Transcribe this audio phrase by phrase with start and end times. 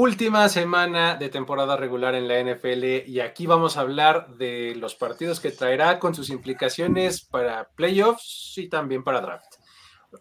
[0.00, 4.94] Última semana de temporada regular en la NFL y aquí vamos a hablar de los
[4.94, 9.56] partidos que traerá con sus implicaciones para playoffs y también para draft.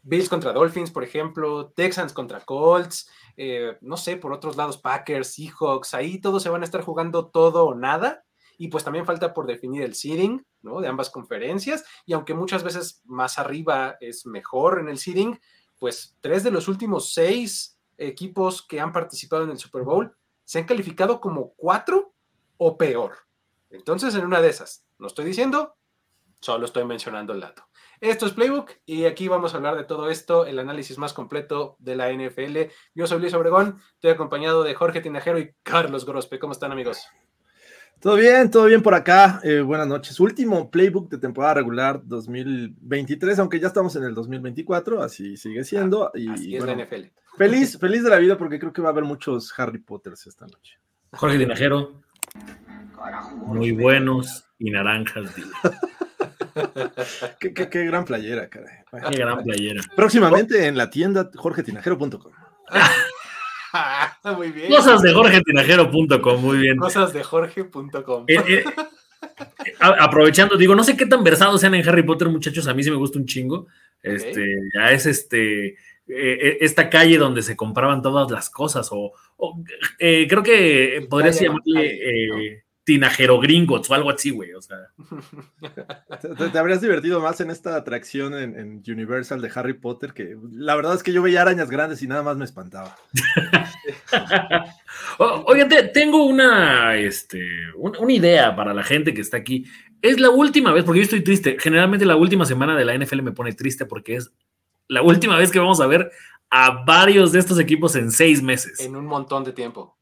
[0.02, 5.34] Bills contra Dolphins, por ejemplo, Texans contra Colts, eh, no sé, por otros lados, Packers,
[5.34, 8.24] Seahawks, ahí todos se van a estar jugando todo o nada.
[8.58, 10.44] Y pues también falta por definir el seeding,
[10.82, 11.86] De ambas conferencias.
[12.06, 15.40] Y aunque muchas veces más arriba es mejor en el seeding,
[15.80, 20.60] pues tres de los últimos seis equipos que han participado en el Super Bowl se
[20.60, 22.14] han calificado como cuatro
[22.58, 23.18] o peor.
[23.70, 25.76] Entonces, en una de esas, no estoy diciendo,
[26.40, 27.68] solo estoy mencionando el dato.
[28.00, 31.76] Esto es Playbook y aquí vamos a hablar de todo esto, el análisis más completo
[31.80, 32.72] de la NFL.
[32.94, 36.40] Yo soy Luis Obregón, estoy acompañado de Jorge Tinajero y Carlos Grospe.
[36.40, 37.08] ¿Cómo están amigos?
[38.00, 39.40] Todo bien, todo bien por acá.
[39.44, 40.20] Eh, buenas noches.
[40.20, 46.06] Último playbook de temporada regular 2023, aunque ya estamos en el 2024, así sigue siendo.
[46.06, 47.08] Ah, y, así es la NFL.
[47.38, 50.46] Feliz, feliz de la vida porque creo que va a haber muchos Harry Potters esta
[50.46, 50.78] noche.
[51.14, 52.02] Jorge Tinajero.
[53.46, 55.34] Muy buenos y naranjas.
[57.40, 58.78] qué, qué, qué, gran playera, caray.
[59.12, 59.82] Qué gran playera.
[59.96, 62.32] Próximamente en la tienda jorgetinajero.com.
[64.38, 64.70] muy bien.
[64.70, 66.78] Cosas de jorgetinajero.com, muy bien.
[66.78, 68.26] Cosas de jorge.com.
[68.28, 68.64] Eh, eh,
[69.80, 72.92] aprovechando, digo, no sé qué tan versados sean en Harry Potter, muchachos, a mí sí
[72.92, 73.68] me gusta un chingo.
[74.04, 74.46] Este,
[74.76, 75.78] ya es este
[76.08, 79.64] eh, esta calle donde se compraban todas las cosas, o, o
[79.98, 84.54] creo que podría llamarle Tinajero Gringotts o algo así, güey.
[84.54, 84.78] O sea.
[86.22, 90.38] Te, te, habrías divertido más en esta atracción en, en, Universal de Harry Potter, que
[90.54, 92.96] la verdad es que yo veía arañas grandes y nada más me espantaba.
[95.20, 99.66] Oigan, tengo una, este, una idea para la gente que está aquí.
[100.02, 101.58] Es la última vez, porque yo estoy triste.
[101.60, 104.32] Generalmente la última semana de la NFL me pone triste porque es
[104.88, 106.10] la última vez que vamos a ver
[106.50, 108.80] a varios de estos equipos en seis meses.
[108.80, 109.97] En un montón de tiempo.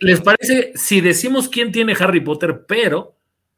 [0.00, 3.16] ¿Les parece si decimos quién tiene Harry Potter, pero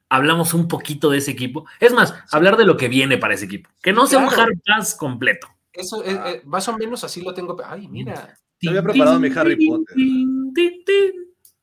[0.09, 1.67] hablamos un poquito de ese equipo?
[1.79, 3.71] Es más, hablar de lo que viene para ese equipo.
[3.83, 5.49] Que no sea un Harry Pass completo.
[5.73, 7.57] Eso, eh, más o menos así lo tengo.
[7.65, 8.37] Ay, mira.
[8.61, 9.97] Yo había preparado mi Harry Potter.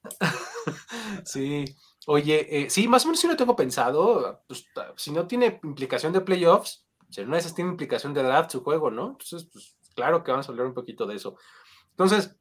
[1.26, 1.66] sí.
[2.06, 4.42] Oye, eh, sí, más o menos sí lo tengo pensado.
[4.48, 4.66] Pues,
[4.96, 8.90] si no tiene implicación de playoffs, si no esas tiene implicación de draft su juego,
[8.90, 9.10] ¿no?
[9.10, 11.36] Entonces, pues claro que vamos a hablar un poquito de eso.
[11.92, 12.37] Entonces,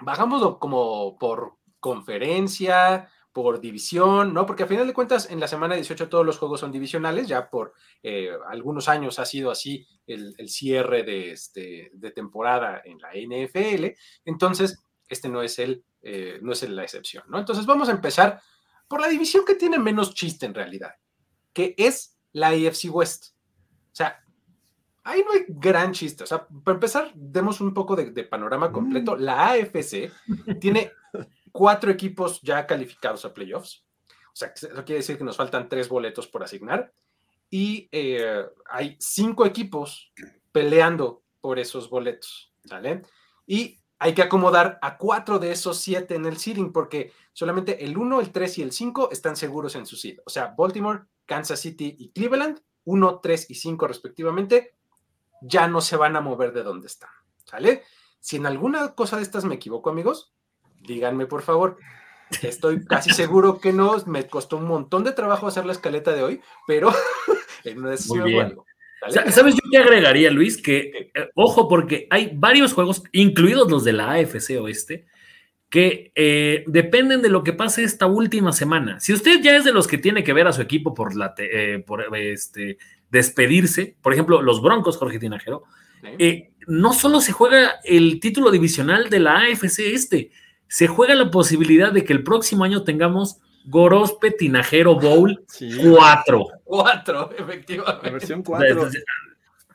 [0.00, 4.46] bajámoslo como por conferencia, por división, ¿no?
[4.46, 7.48] Porque a final de cuentas, en la semana 18 todos los juegos son divisionales, ya
[7.48, 7.72] por
[8.02, 13.86] eh, algunos años ha sido así el, cierre de, este, de temporada en la NFL,
[14.24, 17.38] entonces este no es, el, eh, no es la excepción, ¿no?
[17.38, 18.40] Entonces vamos a empezar
[18.88, 20.94] por la división que tiene menos chiste en realidad,
[21.52, 23.34] que es la AFC West.
[23.92, 24.24] O sea,
[25.08, 26.24] ahí no hay gran chiste.
[26.24, 29.16] O sea, para empezar, demos un poco de, de panorama completo.
[29.16, 29.20] Mm.
[29.20, 30.12] La AFC
[30.60, 30.92] tiene
[31.52, 33.84] cuatro equipos ya calificados a playoffs.
[34.32, 36.92] O sea, eso quiere decir que nos faltan tres boletos por asignar.
[37.50, 40.12] Y eh, hay cinco equipos
[40.52, 42.52] peleando por esos boletos.
[42.70, 43.02] ¿Vale?
[43.46, 47.96] Y hay que acomodar a cuatro de esos siete en el seeding porque solamente el
[47.96, 50.18] 1, el 3 y el 5 están seguros en su seed.
[50.26, 54.77] O sea, Baltimore, Kansas City y Cleveland, 1, 3 y 5 respectivamente,
[55.42, 57.10] ya no se van a mover de donde están.
[57.44, 57.82] ¿Sale?
[58.20, 60.32] Si en alguna cosa de estas me equivoco, amigos,
[60.80, 61.78] díganme por favor.
[62.42, 66.22] Estoy casi seguro que no, me costó un montón de trabajo hacer la escaleta de
[66.22, 66.92] hoy, pero
[67.64, 68.66] en una decisión algo.
[69.30, 70.60] ¿Sabes yo qué agregaría, Luis?
[70.60, 75.06] Que, eh, ojo, porque hay varios juegos, incluidos los de la AFC Oeste,
[75.70, 78.98] que eh, dependen de lo que pase esta última semana.
[79.00, 81.34] Si usted ya es de los que tiene que ver a su equipo por, la
[81.38, 82.78] eh, por este,
[83.10, 85.64] despedirse, por ejemplo, los Broncos, Jorge Tinajero,
[86.02, 86.08] sí.
[86.18, 90.30] eh, no solo se juega el título divisional de la AFC este,
[90.68, 96.46] se juega la posibilidad de que el próximo año tengamos Gorospe Tinajero Bowl 4.
[96.64, 98.06] 4, efectivamente.
[98.06, 98.90] La versión 4.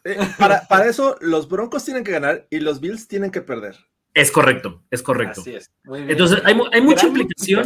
[0.05, 3.77] Eh, para, para eso, los Broncos tienen que ganar y los Bills tienen que perder.
[4.13, 5.41] Es correcto, es correcto.
[5.41, 5.71] Así es.
[5.85, 7.65] Entonces, hay, hay mucha implicación.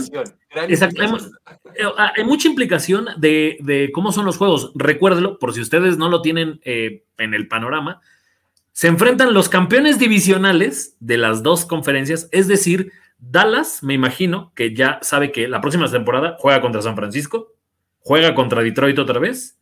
[0.69, 4.71] exacto, eh, ah, hay, mucha implicación de, de, cómo son los juegos.
[4.75, 8.01] Recuérdelo, por si ustedes no lo tienen eh, en el panorama.
[8.71, 14.73] Se enfrentan los campeones divisionales de las dos conferencias, es decir, Dallas, me imagino que
[14.73, 17.55] ya sabe que la próxima temporada juega contra San Francisco,
[17.99, 19.59] juega contra Detroit otra vez.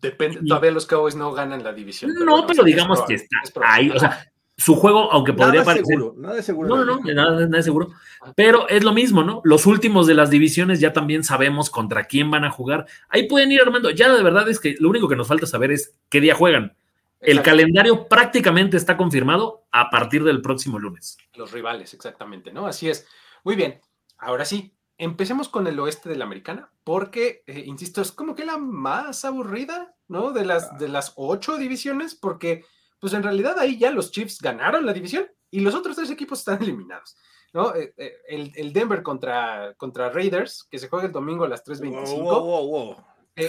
[0.00, 2.12] Depende, todavía los Cowboys no ganan la división.
[2.24, 3.90] no, pero digamos que está ahí.
[3.90, 4.26] O sea,
[4.56, 5.96] su juego, aunque podría parecer.
[5.96, 6.68] Seguro, nada de seguro.
[6.68, 7.90] No, no, nada, nada de seguro.
[8.34, 9.42] Pero es lo mismo, ¿no?
[9.44, 12.86] Los últimos de las divisiones ya también sabemos contra quién van a jugar.
[13.08, 13.90] Ahí pueden ir armando.
[13.90, 16.74] Ya de verdad es que lo único que nos falta saber es qué día juegan.
[17.20, 21.18] El calendario prácticamente está confirmado a partir del próximo lunes.
[21.34, 22.66] Los rivales, exactamente, ¿no?
[22.66, 23.06] Así es.
[23.44, 23.80] Muy bien.
[24.18, 28.46] Ahora sí, empecemos con el oeste de la americana, porque, eh, insisto, es como que
[28.46, 30.32] la más aburrida, ¿no?
[30.32, 32.64] De las, de las ocho divisiones, porque
[33.06, 36.40] pues en realidad ahí ya los Chiefs ganaron la división y los otros tres equipos
[36.40, 37.16] están eliminados.
[37.52, 37.72] ¿no?
[37.72, 38.16] Eh, eh,
[38.56, 43.04] el, Denver contra, contra Raiders, que se juega el domingo a las 3.25.
[43.36, 43.48] Eh,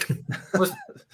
[0.56, 0.74] pues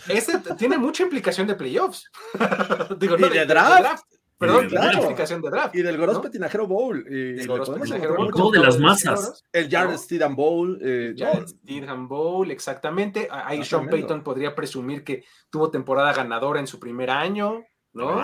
[0.09, 2.11] ese tiene mucha implicación de playoffs.
[2.99, 4.03] Digo, y de, draft.
[4.37, 4.99] Perdón, claro.
[4.99, 5.75] implicación de draft.
[5.75, 7.05] Y del Gorospe Tinajero Bowl.
[7.09, 8.51] Y el Bowl.
[8.51, 9.45] de las masas.
[9.53, 10.77] El Jared Steedham Bowl.
[10.81, 13.29] Eh, Jared Steedham Bowl, exactamente.
[13.31, 17.63] Ahí Sean Payton podría presumir que tuvo temporada ganadora en su primer año.
[17.93, 18.21] ¿No?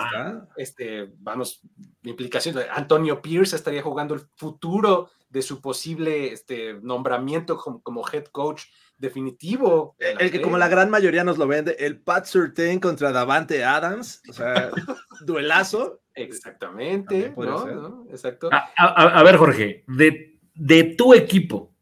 [0.56, 1.60] Este, vamos,
[2.02, 2.56] implicación.
[2.72, 8.64] Antonio Pierce estaría jugando el futuro de su posible este, nombramiento como, head coach
[8.98, 9.94] definitivo.
[9.98, 14.22] El, que como la gran mayoría nos lo vende, el Pat Surtain contra Davante Adams,
[14.28, 14.70] o sea,
[15.24, 16.00] duelazo.
[16.14, 18.04] Exactamente, ¿no?
[18.10, 18.50] Exacto.
[18.76, 21.72] A, ver, Jorge, de, de tu equipo,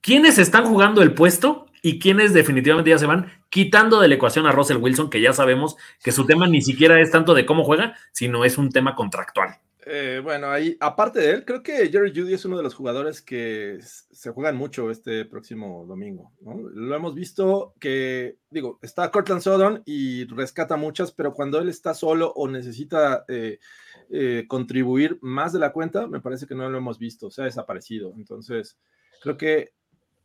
[0.00, 4.46] ¿quiénes están jugando el puesto y quienes definitivamente ya se van, quitando de la ecuación
[4.46, 7.64] a Russell Wilson, que ya sabemos que su tema ni siquiera es tanto de cómo
[7.64, 9.58] juega, sino es un tema contractual.
[9.86, 13.22] Eh, bueno, ahí, aparte de él, creo que Jerry Judy es uno de los jugadores
[13.22, 16.32] que se juegan mucho este próximo domingo.
[16.44, 21.94] Lo hemos visto que, digo, está Cortland Sutton y rescata muchas, pero cuando él está
[21.94, 23.58] solo o necesita eh,
[24.10, 27.46] eh, contribuir más de la cuenta, me parece que no lo hemos visto, se ha
[27.46, 28.12] desaparecido.
[28.16, 28.78] Entonces,
[29.22, 29.72] creo que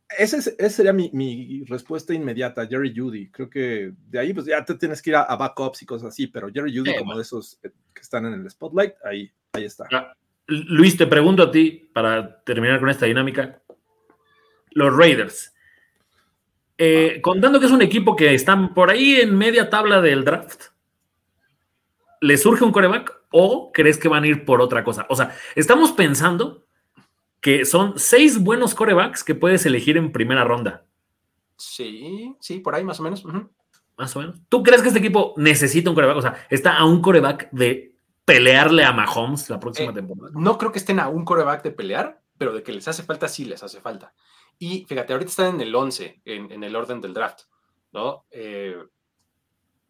[0.09, 3.29] esa, sería mi, respuesta inmediata, Jerry Judy.
[3.29, 6.27] Creo que de ahí pues ya te tienes que ir a, backups y cosas así,
[6.27, 9.85] pero Jerry Judy como de esos eh, que están en el spotlight, ahí, ahí está.
[9.91, 10.13] Ah,
[10.47, 13.61] Luis, te pregunto a ti, para terminar con esta dinámica,
[14.71, 15.53] los Raiders,
[16.77, 20.65] eh, contando que es un equipo que están por ahí en media tabla del draft,
[22.21, 25.05] ¿le surge un coreback o crees que van a ir por otra cosa?
[25.09, 26.64] O sea, estamos pensando
[27.45, 30.83] que son seis buenos corebacks que puedes elegir en primera ronda.
[31.57, 33.23] Sí, sí, por ahí más o menos.
[33.95, 34.39] Más o menos.
[34.49, 36.17] ¿Tú crees que este equipo necesita un coreback?
[36.17, 37.93] O sea, está a un coreback de
[38.25, 40.31] pelearle a Mahomes la próxima eh, temporada.
[40.33, 43.27] No creo que estén a un coreback de pelear, pero de que les hace falta,
[43.27, 44.15] sí les hace falta.
[44.57, 47.41] Y fíjate, ahorita están en el 11, en, el orden del draft,
[47.91, 48.25] ¿no?
[48.31, 48.75] Eh,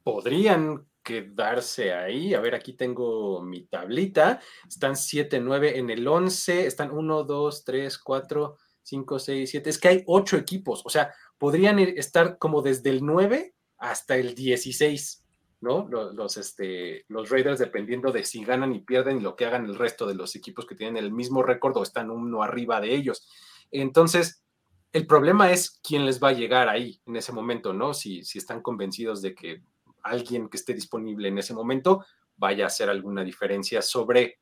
[0.03, 2.33] podrían quedarse ahí.
[2.33, 4.41] A ver, aquí tengo mi tablita.
[4.67, 6.65] Están 7, 9 en el 11.
[6.65, 9.69] Están 1, 2, 3, 4, 5, 6, 7.
[9.69, 10.81] Es que hay 8 equipos.
[10.83, 15.21] O sea, podrían estar como desde el 9 hasta el 16.
[15.61, 15.87] ¿no?
[15.87, 19.75] Los, este, los Raiders, dependiendo de si ganan y pierden y lo que hagan el
[19.75, 23.27] resto de los equipos que tienen el mismo récord o están uno arriba de ellos.
[23.71, 24.43] Entonces,
[24.91, 27.93] el problema es quién les va a llegar ahí en ese momento, ¿no?
[27.93, 29.63] Si, si están convencidos de que
[30.05, 32.05] alguien que esté disponible en ese momento
[32.37, 34.39] vaya a hacer alguna diferencia sobre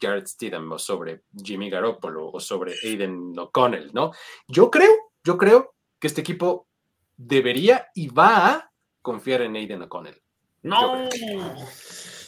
[0.00, 4.12] Garrett Stidham o sobre Jimmy Garoppolo o sobre Aiden O'Connell, ¿no?
[4.48, 4.92] Yo creo,
[5.24, 6.68] yo creo que este equipo
[7.16, 8.72] debería y va a
[9.02, 10.20] confiar en Aiden O'Connell.
[10.62, 11.08] No.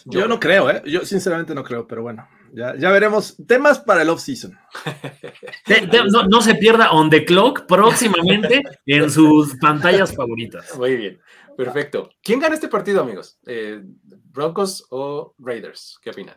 [0.04, 0.82] Yo, no creo, ¿eh?
[0.86, 3.36] Yo sinceramente no creo, pero bueno, ya, ya veremos.
[3.46, 4.58] Temas para el off-season.
[6.12, 10.76] no, no, se pierda On the Clock próximamente en sus pantallas favoritas.
[10.76, 11.20] Muy bien.
[11.56, 12.10] Perfecto.
[12.22, 13.38] ¿Quién gana este partido, amigos?
[13.46, 15.98] Eh, ¿Broncos o Raiders?
[16.02, 16.36] ¿Qué opinan?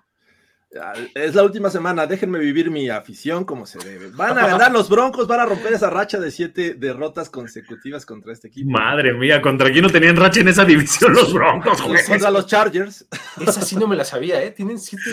[1.13, 4.10] Es la última semana, déjenme vivir mi afición como se debe.
[4.10, 8.34] Van a ganar los Broncos, van a romper esa racha de siete derrotas consecutivas contra
[8.34, 8.72] este equipo.
[8.72, 11.82] Madre mía, ¿contra quién no tenían racha en esa división los Broncos?
[11.82, 13.08] Contra los Chargers.
[13.39, 14.51] Esa sí no me la sabía, ¿eh?
[14.51, 15.03] Tienen siete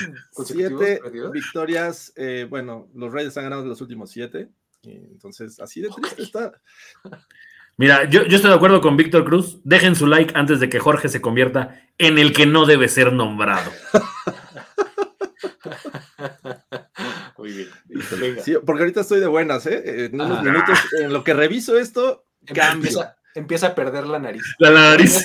[0.45, 1.01] Siete
[1.33, 2.13] victorias.
[2.17, 4.49] Eh, bueno, los Raiders han ganado los últimos siete.
[4.83, 6.53] Entonces, así de triste está.
[7.77, 9.61] Mira, yo, estoy de acuerdo con Víctor Cruz.
[9.65, 13.13] Dejen su like antes de que Jorge se convierta en el que no debe ser
[13.13, 13.71] nombrado.
[17.43, 17.69] Muy bien.
[18.45, 20.05] Sí, porque ahorita estoy de buenas, ¿eh?
[20.05, 23.17] En unos minutos, en lo que reviso esto, cambia.
[23.35, 24.45] Empieza, a perder la nariz.
[24.61, 25.25] La, nariz.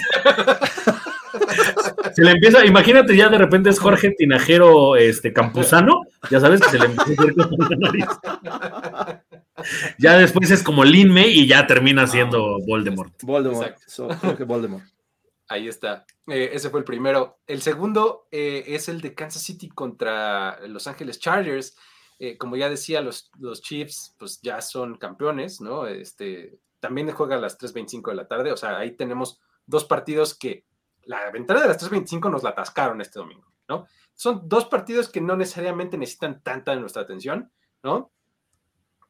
[2.15, 6.69] se le empieza, imagínate ya de repente es Jorge Tinajero este, Campuzano, ya sabes que
[6.69, 7.35] se le empieza a perder
[7.69, 8.05] la nariz.
[9.99, 13.13] Ya después es como Lin May y ya termina siendo Voldemort.
[13.21, 13.77] Voldemort.
[14.47, 14.85] Voldemort.
[15.49, 16.05] Ahí está.
[16.27, 17.39] Eh, ese fue el primero.
[17.45, 21.77] El segundo eh, es el de Kansas City contra Los Ángeles Chargers.
[22.19, 25.85] Eh, como ya decía, los, los, Chiefs pues ya son campeones, ¿no?
[25.85, 28.51] Este, también juega a las 3.25 de la tarde.
[28.51, 30.65] O sea, ahí tenemos dos partidos que
[31.03, 33.85] la ventana de las 3.25 nos la atascaron este domingo, ¿no?
[34.15, 37.51] Son dos partidos que no necesariamente necesitan tanta de nuestra atención,
[37.83, 38.11] ¿no?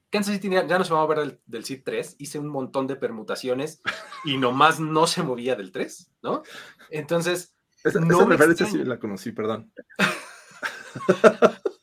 [0.09, 2.87] Kansas City ya no se va a mover del, del SID 3, hice un montón
[2.87, 3.81] de permutaciones
[4.25, 6.43] y nomás no se movía del 3, ¿no?
[6.89, 7.53] Entonces.
[7.83, 9.71] Esa, no referencia sí la conocí, perdón.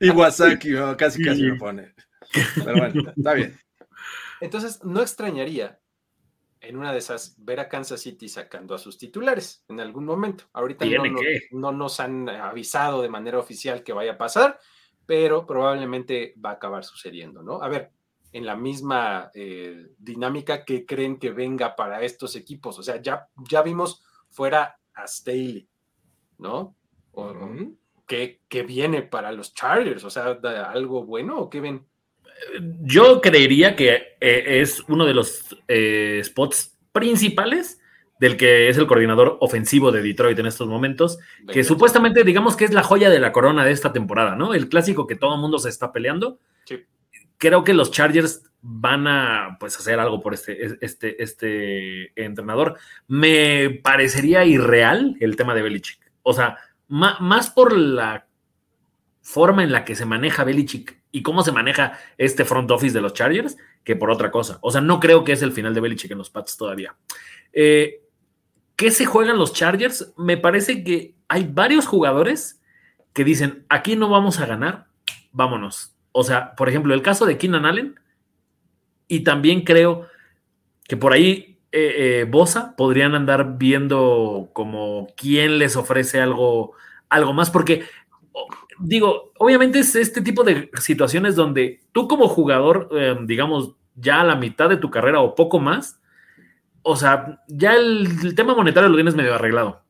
[0.00, 1.94] Iwasaki, casi casi me pone.
[2.54, 3.58] Pero bueno, está bien.
[4.40, 5.78] Entonces, no extrañaría
[6.60, 10.44] en una de esas ver a Kansas City sacando a sus titulares en algún momento.
[10.52, 11.02] Ahorita no,
[11.50, 14.58] no, nos han avisado de manera oficial que vaya a pasar,
[15.04, 17.62] pero probablemente va a acabar sucediendo, ¿no?
[17.62, 17.90] A ver,
[18.32, 22.78] en la misma eh, dinámica que creen que venga para estos equipos.
[22.78, 25.68] O sea, ya, ya vimos fuera a Staley,
[26.38, 26.76] ¿no?
[28.06, 30.04] ¿Qué, viene para los Chargers?
[30.04, 30.38] O sea,
[30.70, 31.86] ¿algo bueno o qué ven?
[32.80, 37.78] Yo creería que eh, es uno de los eh, spots principales
[38.18, 41.18] del que es el coordinador ofensivo de Detroit en estos momentos,
[41.52, 44.54] que supuestamente digamos que es la joya de la corona de esta temporada, ¿no?
[44.54, 46.38] El clásico que todo el mundo se está peleando.
[47.36, 52.78] Creo que los Chargers van a pues hacer algo por este, este, este entrenador.
[53.08, 55.98] Me parecería irreal el tema de Belichick.
[56.22, 56.56] O sea,
[56.92, 58.26] más por la
[59.22, 63.00] forma en la que se maneja Belichick y cómo se maneja este front office de
[63.00, 64.58] los Chargers que por otra cosa.
[64.60, 66.94] O sea, no creo que es el final de Belichick en los Pats todavía.
[67.52, 68.02] Eh,
[68.76, 70.12] ¿Qué se juegan los Chargers?
[70.18, 72.60] Me parece que hay varios jugadores
[73.14, 74.86] que dicen, aquí no vamos a ganar,
[75.32, 75.94] vámonos.
[76.12, 77.98] O sea, por ejemplo, el caso de Keenan Allen,
[79.08, 80.08] y también creo
[80.84, 86.72] que por ahí eh, eh, Bosa podrían andar viendo como quién les ofrece algo,
[87.08, 87.84] algo más, porque
[88.78, 94.24] digo, obviamente es este tipo de situaciones donde tú como jugador, em, digamos, ya a
[94.24, 96.00] la mitad de tu carrera o poco más,
[96.82, 99.82] o sea, ya el, tema monetario lo tienes medio arreglado.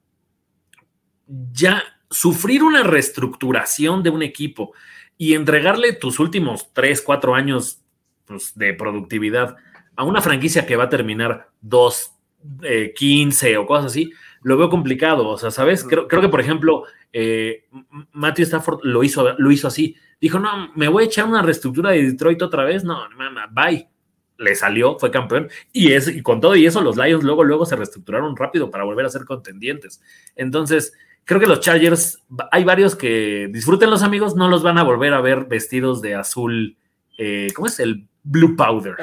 [1.26, 4.72] Ya sufrir una reestructuración de un equipo
[5.16, 7.80] y entregarle tus últimos 3, 4 años
[8.26, 9.56] pues, de productividad
[9.96, 12.12] a una franquicia que va a terminar 2,
[12.94, 15.28] 15 eh, o cosas así, lo veo complicado.
[15.28, 15.84] O sea, ¿sabes?
[15.84, 17.66] Creo, que, por ejemplo, eh,
[18.12, 19.96] Matthew Stafford lo hizo, lo hizo así.
[20.20, 22.84] Dijo, no, me voy a echar una reestructura de Detroit otra vez.
[22.84, 23.88] No, mamá, bye
[24.42, 27.64] le salió, fue campeón, y, es, y con todo y eso los Lions luego, luego
[27.64, 30.02] se reestructuraron rápido para volver a ser contendientes.
[30.36, 30.92] Entonces,
[31.24, 35.14] creo que los Chargers, hay varios que disfruten los amigos, no los van a volver
[35.14, 36.76] a ver vestidos de azul,
[37.18, 37.78] eh, ¿cómo es?
[37.78, 38.96] El blue powder.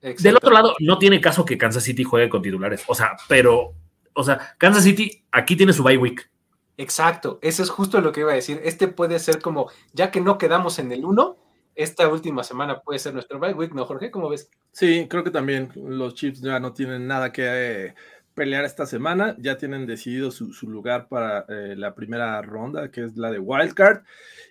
[0.00, 3.74] Del otro lado, no tiene caso que Kansas City juegue con titulares, o sea, pero,
[4.14, 6.30] o sea, Kansas City aquí tiene su bye week.
[6.76, 8.60] Exacto, eso es justo lo que iba a decir.
[8.64, 11.36] Este puede ser como, ya que no quedamos en el 1,
[11.74, 14.10] esta última semana puede ser nuestro bye week, ¿no, Jorge?
[14.10, 14.50] ¿Cómo ves?
[14.72, 17.94] Sí, creo que también los Chiefs ya no tienen nada que eh,
[18.34, 23.16] pelear esta semana, ya tienen decidido su, lugar para eh, la primera ronda, que es
[23.16, 24.02] la de Wildcard,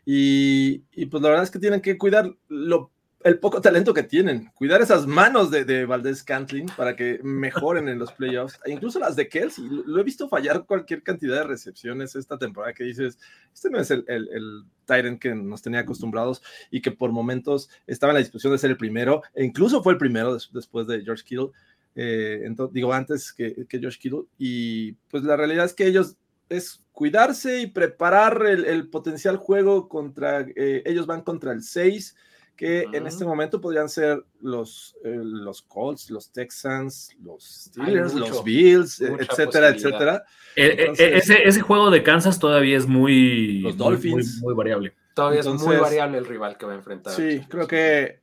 [0.06, 2.92] y, y pues la verdad es que tienen que cuidar lo
[3.23, 7.89] el poco talento que tienen, cuidar esas manos de, de Valdés Cantlin para que mejoren
[7.89, 11.43] en los playoffs, e incluso las de Kelsey, lo he visto fallar cualquier cantidad de
[11.43, 13.19] recepciones esta temporada que dices,
[13.53, 17.69] este no es el, el, el Tyrant que nos tenía acostumbrados y que por momentos
[17.88, 21.03] estaba en la disposición de ser el primero, e incluso fue el primero después de
[21.03, 21.49] George Kittle,
[21.95, 26.15] eh, entonces, digo antes que, que George Kittle, y pues la realidad es que ellos
[26.47, 32.15] es cuidarse y preparar el, el potencial juego contra, eh, ellos van contra el 6,
[32.60, 38.44] que en este momento podrían ser los, eh, los Colts, los Texans, los Steelers, los
[38.44, 40.25] Bills, e, etcétera, etcétera.
[40.58, 44.42] Eh, eh, ese, ese, juego de Kansas todavía es muy, los Dolphins.
[44.42, 44.94] Muy, variable.
[45.13, 47.13] Todavía es muy variable el rival que va a enfrentar.
[47.13, 48.18] Sí, creo que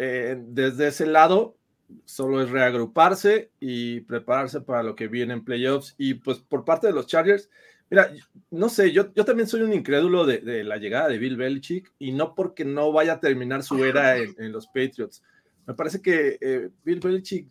[0.46, 1.56] desde ese lado
[2.04, 5.94] solo es reagruparse y prepararse para lo que viene en playoffs.
[5.96, 7.48] Y pues por parte de los Chargers,
[7.88, 8.10] Mira,
[8.50, 12.12] no sé, yo, yo también soy un incrédulo de, la llegada de Bill Belichick y
[12.12, 15.22] no porque no vaya a terminar su era en, los Patriots.
[15.66, 17.48] Me parece que eh, Bill Belichick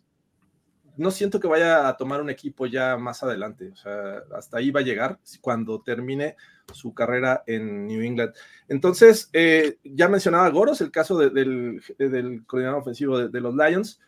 [0.98, 3.70] no siento que vaya a tomar un equipo ya más adelante.
[3.72, 6.36] O sea, hasta ahí va a llegar cuando termine
[6.74, 8.34] su carrera en New England.
[8.68, 11.82] Entonces, eh, ya mencionaba Goros, el caso del,
[12.48, 14.00] coordinador ofensivo de, los Lions,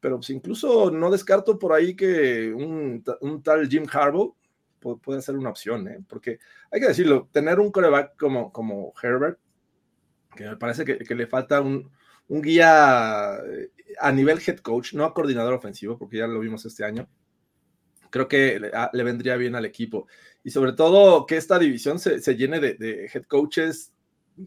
[0.00, 3.02] pero pues incluso no descarto por ahí que un,
[3.42, 4.34] tal Jim Harbaugh
[5.02, 5.98] puede ser una opción, ¿eh?
[6.08, 6.38] porque
[6.70, 9.38] hay que decirlo, tener un coreback como, como Herbert,
[10.36, 11.90] que me parece que, le falta un,
[12.28, 16.64] un guía eh, a nivel head coach, no a coordinador ofensivo, porque ya lo vimos
[16.64, 17.08] este año,
[18.14, 20.06] creo que le, ah, vendría bien al equipo.
[20.44, 23.92] Y sobre todo que esta división se, llene de, head coaches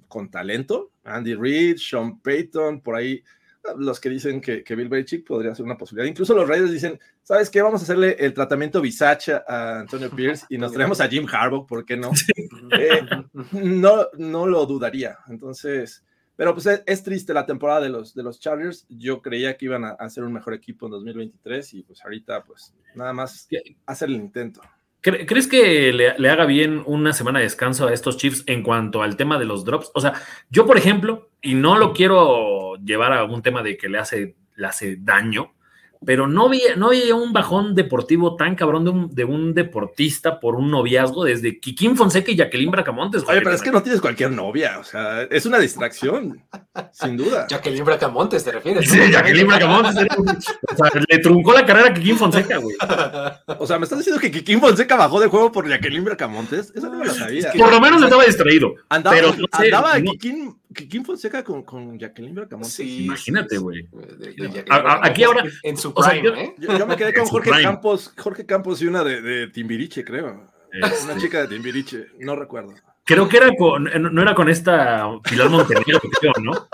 [0.08, 0.91] con talento.
[1.03, 3.37] Andy Reid, Sean Payton, por ahí ah,
[3.77, 6.09] los que dicen que, Bill Belichick podría ser una posibilidad.
[6.09, 7.62] Incluso los Raiders dicen, ¿sabes qué?
[7.62, 11.65] Vamos a hacerle el tratamiento Visage a Antonio Pierce y nos traemos a Jim Harbaugh,
[11.65, 12.12] ¿por qué no?
[12.71, 13.01] Eh,
[13.53, 15.17] no, no lo dudaría.
[15.29, 16.03] Entonces,
[16.38, 18.86] pero pues es, triste la temporada de los, de los Chargers.
[18.89, 22.74] Yo creía que iban a, hacer un mejor equipo en 2023 y pues ahorita pues
[22.93, 23.47] nada más
[23.86, 24.62] hacer el intento.
[25.01, 29.15] ¿Crees que le, haga bien una semana de descanso a estos Chiefs en cuanto al
[29.15, 29.89] tema de los drops?
[29.93, 30.13] O sea,
[30.50, 34.36] yo por ejemplo, y no lo quiero llevar a un tema de que le hace,
[34.55, 35.53] le hace daño,
[36.05, 40.39] pero no había, no había un bajón deportivo tan cabrón de un, de un deportista
[40.39, 43.24] por un noviazgo desde Kikín Fonseca y Jacqueline Bracamontes.
[43.27, 46.43] Oye, pero es que no tienes cualquier novia, o sea, es una distracción,
[46.91, 47.48] sin duda.
[47.50, 48.89] Jacqueline Bracamontes, ¿te refieres?
[48.89, 50.07] Sí, Jacqueline Bracamontes.
[50.17, 52.75] o sea, le truncó la carrera a Kikín Fonseca, güey.
[53.60, 56.72] O sea, ¿me estás diciendo que Kikín Fonseca bajó de juego por Jacqueline Bracamontes?
[56.75, 57.51] Eso no me lo sabía.
[57.57, 58.75] Por lo menos estaba distraído.
[58.89, 62.74] Andaba, pero, andaba Kikín Kikín Fonseca con, con Jacqueline Bracamontes.
[62.74, 63.89] Sí, imagínate, güey.
[65.01, 65.43] Aquí ahora.
[65.63, 66.55] En su prime, ¿eh?
[66.57, 70.50] yo, me quedé con Jorge Campos, Jorge Campos y una de, de Timbiriche, creo.
[71.03, 72.74] Una chica de Timbiriche, no recuerdo.
[73.07, 76.67] Creo que era con, no era con esta Pilar Montenegro, creo, ¿no?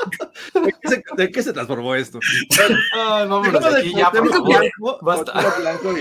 [1.16, 2.20] ¿De qué, se, transformó esto?
[2.92, 4.12] Ay, vámonos aquí, ya,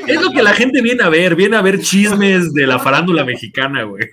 [0.09, 3.27] Es lo que la gente viene a ver, viene a ver chismes de la farándula
[3.27, 4.09] mexicana, güey.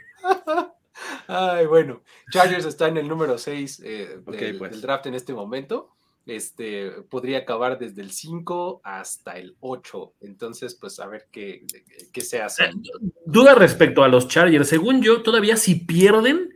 [1.32, 4.40] Ay, bueno, Chargers está en el número 6 eh, pues.
[4.40, 5.92] del, draft en este momento.
[6.26, 10.14] Este podría acabar desde el 5 hasta el 8.
[10.22, 11.68] Entonces, pues a ver qué,
[12.12, 12.66] qué se hace.
[12.66, 12.72] Eh,
[13.28, 14.68] duda respecto a los Chargers.
[14.68, 16.52] Según yo, todavía si pierden,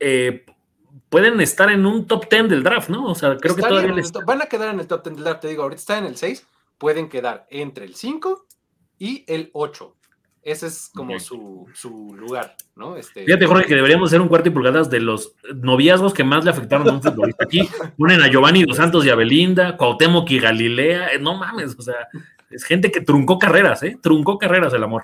[0.00, 0.46] eh,
[1.10, 3.10] pueden estar en un top 10 del draft, ¿no?
[3.10, 5.40] O sea, creo que todavía van a quedar en el top 10 del draft.
[5.42, 6.46] Te digo, ahorita están en el 6,
[6.78, 8.46] pueden quedar entre el 5
[8.98, 9.95] y el 8.
[10.46, 12.96] Ese es como su, su, lugar, ¿no?
[12.96, 16.44] Este, Fíjate, Jorge, que deberíamos hacer un cuarto y pulgadas de los noviazgos que más
[16.44, 17.42] le afectaron a un futbolista.
[17.42, 21.08] Aquí ponen a Giovanni Dos Santos y a Belinda, Cuauhtémoc y Galilea.
[21.08, 21.96] Eh, no mames, o sea,
[22.48, 23.98] es gente que truncó carreras, ¿eh?
[24.00, 25.02] Truncó carreras el amor.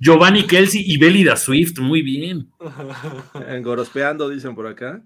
[0.00, 2.50] Giovanni Kelsey y Belida Swift, muy bien.
[3.48, 5.02] Engorospeando, dicen por acá.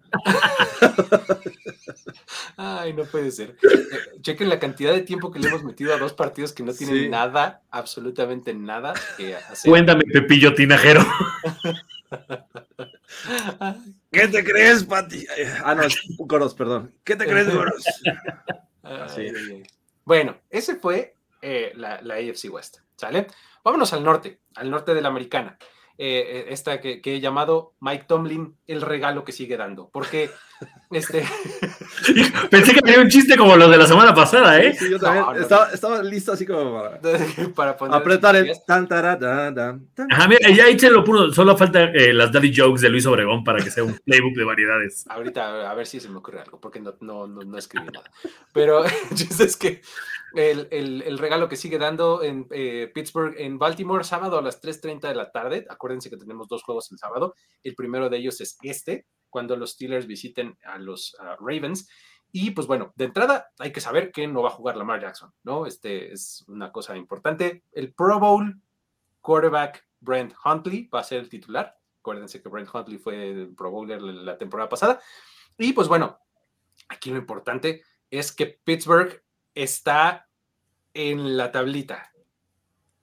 [2.57, 3.57] Ay, no puede ser.
[3.63, 6.73] Eh, chequen la cantidad de tiempo que le hemos metido a dos partidos que no
[6.75, 9.71] tienen nada, absolutamente nada que hacer.
[9.71, 11.05] Cuéntame, Pepillo Tinajero.
[14.11, 15.25] ¿Qué te crees, Pati?
[15.65, 16.93] Ah, no, es Goros, perdón.
[17.05, 17.85] ¿Qué te crees, Goros?
[20.05, 23.29] Bueno, ese fue eh, la, la AFC West, ¿sale?
[23.65, 25.59] Vámonos al norte, al norte de la americana.
[25.99, 29.91] Eh, eh, esta que, he llamado Mike Tomlin, el regalo que sigue dando.
[29.91, 30.31] Porque
[30.91, 31.25] este.
[32.51, 34.75] Pensé que tenía un chiste como los de la semana pasada, ¿eh?
[34.75, 35.25] Sí, yo también.
[35.73, 36.83] estaba, listo así como
[37.55, 41.33] para, apretar el tan, Ajá, mira, ya échenlo puro.
[41.33, 44.45] Solo falta eh, las Daddy Jokes de Luis Obregón para que sea un playbook de
[44.45, 45.05] variedades.
[45.09, 48.11] Ahorita, a ver si se me ocurre algo, porque no, no, no, escribí nada.
[48.53, 48.85] Pero
[49.41, 49.83] es que
[50.35, 55.15] el, regalo que sigue dando en eh, Pittsburgh, en Baltimore, sábado a las 3.30 de
[55.15, 55.67] la tarde.
[55.69, 57.35] Acuérdense que tenemos dos juegos el sábado.
[57.63, 61.89] El primero de ellos es este, cuando los Steelers visiten a los Ravens.
[62.31, 65.33] Y pues bueno, de entrada hay que saber que no va a jugar Lamar Jackson,
[65.43, 65.67] ¿no?
[65.67, 67.65] Este es una cosa importante.
[67.73, 68.61] El Pro Bowl
[69.21, 71.79] quarterback Brent Huntley va a ser el titular.
[72.01, 75.01] Acuérdense que Brent Huntley fue el Pro Bowler la temporada pasada.
[75.57, 76.19] Y pues bueno,
[76.89, 79.23] aquí lo importante es que Pittsburgh
[79.55, 80.29] está
[80.93, 82.13] en la tablita.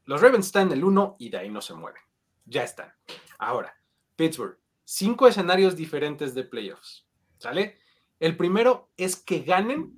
[0.06, 2.02] Los Ravens están en el 1 y de ahí no se mueven.
[2.46, 2.94] Ya están.
[3.38, 3.76] Ahora,
[4.16, 7.08] Pittsburgh, cinco escenarios diferentes de playoffs.
[7.38, 7.78] ¿Sale?
[8.20, 9.96] El primero es que ganen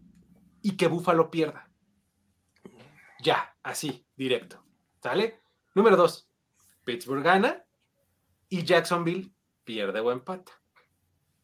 [0.61, 1.71] y que Buffalo pierda.
[3.23, 4.61] Ya, así, directo.
[5.01, 5.39] ¿Sale?
[5.73, 6.29] Número dos,
[6.83, 7.65] Pittsburgh gana
[8.49, 10.51] y Jacksonville pierde o empata.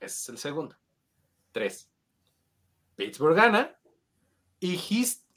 [0.01, 0.75] Ese es el segundo.
[1.53, 1.89] Tres,
[2.97, 3.79] Pittsburgh gana
[4.59, 4.77] y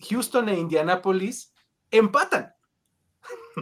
[0.08, 1.54] Houston e Indianapolis
[1.92, 2.52] empatan.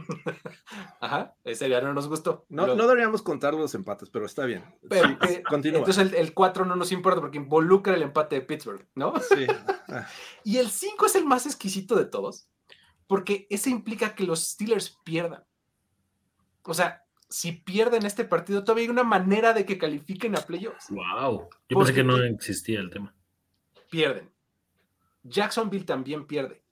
[1.01, 2.47] Ajá, ese ya no nos gustó.
[2.49, 4.65] No, no deberíamos contar los empates, pero está bien.
[4.91, 5.81] Eh, continúa.
[5.81, 9.15] Entonces el 4 no nos importa porque involucra el empate de Pittsburgh, ¿no?
[9.21, 9.47] Sí.
[9.89, 10.07] Ah.
[10.45, 12.51] y el 5 es el más exquisito de todos,
[13.07, 15.45] porque eso implica que los Steelers pierdan.
[16.63, 20.91] O sea, si pierden este partido, todavía hay una manera de que califiquen a playoffs.
[20.91, 21.49] Wow.
[21.69, 23.15] Yo pensé que no existía el tema.
[23.91, 24.31] Pierden.
[25.23, 26.63] Jacksonville también pierde.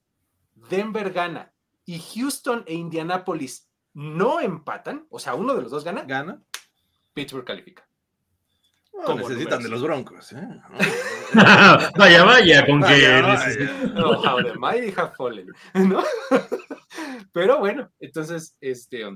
[0.54, 1.52] Denver gana.
[1.86, 5.06] Y Houston e Indianapolis no empatan.
[5.08, 6.02] O sea, uno de los dos gana.
[6.02, 6.42] Gana.
[7.14, 7.88] Pittsburgh califica.
[9.16, 10.32] necesitan de los Broncos.
[10.32, 10.48] ¿eh?
[11.96, 13.22] vaya, vaya, con que.
[13.94, 15.48] No, how the mighty have fallen.
[15.74, 16.02] ¿no?
[17.32, 19.06] Pero bueno, entonces, este.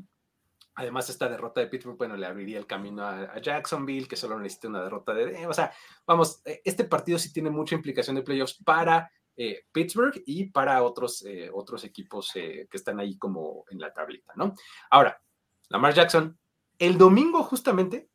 [0.77, 4.69] Además, esta derrota de Pittsburgh, bueno, le abriría el camino a, Jacksonville, que solo necesita
[4.69, 5.47] una derrota de...
[5.47, 5.73] O sea,
[6.07, 10.83] vamos, eh, este partido sí tiene mucha implicación de playoffs para eh, Pittsburgh y para
[10.83, 14.55] otros, eh, otros equipos que están ahí como en la tablita, ¿no?
[14.91, 15.21] Ahora,
[15.69, 16.39] Lamar Jackson,
[16.79, 18.09] el domingo justamente,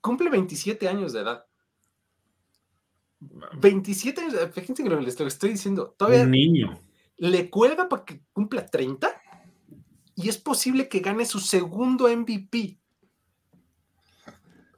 [0.00, 1.44] cumple 27 años de edad.
[3.20, 6.22] 27 años, fíjense que lo, que estoy diciendo, todavía...
[6.22, 6.80] Un niño.
[7.16, 9.22] ¿Le cuelga para que cumpla 30?
[10.18, 12.76] y es posible que gane su segundo MVP.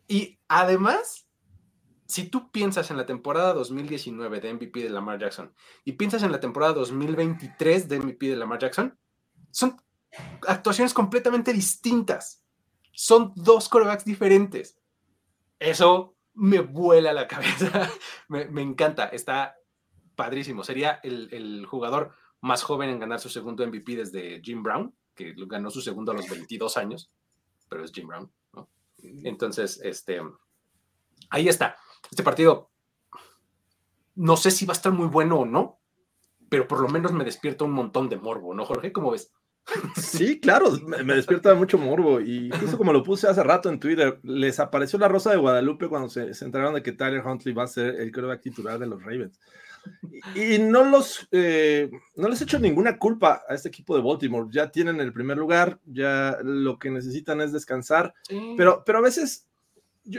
[0.06, 1.26] Y además,
[2.10, 6.32] si tú piensas en la temporada 2019 de MVP de Lamar Jackson y piensas en
[6.32, 8.98] la temporada 2023 de MVP de Lamar Jackson,
[9.50, 9.80] son
[10.46, 12.44] actuaciones completamente distintas.
[12.92, 14.78] Son dos corebacks diferentes.
[15.58, 17.90] Eso me vuela la cabeza.
[18.28, 19.04] me, encanta.
[19.06, 19.54] Está
[20.16, 20.64] padrísimo.
[20.64, 25.34] Sería el, el, jugador más joven en ganar su segundo MVP desde Jim Brown que
[25.46, 27.10] ganó su segundo a los 22 años,
[27.68, 28.68] pero es Jim Brown, ¿no?
[28.98, 30.20] Entonces, este,
[31.28, 31.76] ahí está.
[32.10, 32.70] Este partido,
[34.14, 35.80] no sé si va a estar muy bueno o no,
[36.48, 38.92] pero por lo menos me despierta un montón de morbo, ¿no, Jorge?
[38.92, 39.32] ¿Cómo ves?
[39.96, 40.72] Sí, claro,
[41.04, 42.20] me, despierta mucho morbo.
[42.20, 45.88] Y justo como lo puse hace rato en Twitter, les apareció la rosa de Guadalupe
[45.88, 48.86] cuando se, se enteraron de que Tyler Huntley va a ser el quarterback titular de
[48.86, 49.38] los Ravens.
[50.34, 54.48] Y no los eh, no les echo ninguna culpa a este equipo de Baltimore.
[54.50, 58.12] Ya tienen el primer lugar, ya lo que necesitan es descansar.
[58.56, 59.48] Pero, pero a veces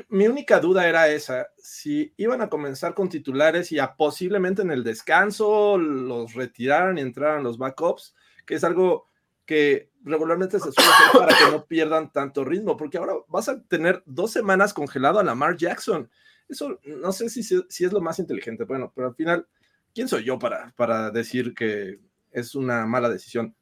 [0.10, 4.72] mi única duda era esa: si iban a comenzar con titulares y a posiblemente en
[4.72, 9.10] el descanso los retiraran y entraran los backups, que es algo
[9.46, 13.62] que regularmente se suele hacer para que no pierdan tanto ritmo, porque ahora vas a
[13.64, 16.10] tener dos semanas congelado a Lamar Jackson.
[16.48, 19.48] Eso no sé si, si es lo más inteligente, bueno, pero al final,
[19.94, 22.00] ¿quién soy yo para, para decir que
[22.32, 23.56] es una mala decisión?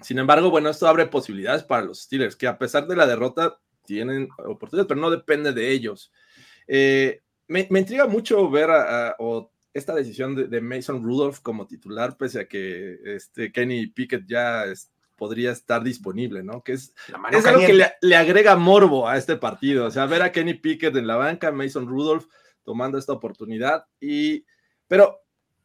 [0.00, 3.60] Sin embargo, bueno, esto abre posibilidades para los Steelers, que a pesar de la derrota
[3.84, 6.12] tienen oportunidades, pero no depende de ellos.
[6.66, 8.70] Eh, me, intriga mucho ver
[9.74, 14.64] esta decisión de, Mason Rudolph como titular, pese a que este Kenny Pickett ya
[15.16, 16.62] podría estar disponible, ¿no?
[16.62, 16.94] Que es,
[17.30, 19.84] es algo que le, agrega morbo a este partido.
[19.84, 22.24] O sea, ver a Kenny Pickett en la banca, Mason Rudolph
[22.62, 23.84] tomando esta oportunidad.
[24.00, 24.46] Y,
[24.88, 25.20] pero,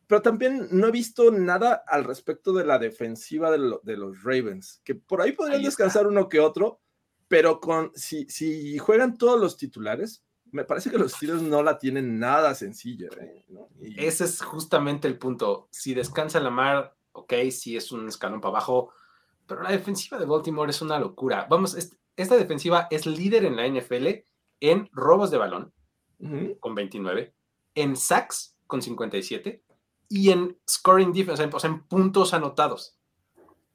[0.08, 4.96] pero también no he visto nada al respecto de la defensiva de, los Ravens, que
[4.96, 6.82] por ahí podrían descansar uno que otro,
[7.28, 11.78] pero con si, si juegan todos los titulares, me parece que los Steelers no la
[11.78, 13.10] tienen nada sencilla.
[13.20, 13.46] ¿eh?
[13.98, 15.68] Ese es justamente el punto.
[15.72, 18.94] Si descansa la mar, ok, si es un escalón para abajo,
[19.48, 21.48] pero la defensiva de Baltimore es una locura.
[21.50, 21.76] Vamos,
[22.16, 24.08] esta defensiva es líder en la NFL
[24.62, 25.74] en robos de balón,
[26.60, 27.34] con 29,
[27.76, 29.62] en sacks, con 57,
[30.08, 32.98] y en scoring defense, o sea, en puntos anotados.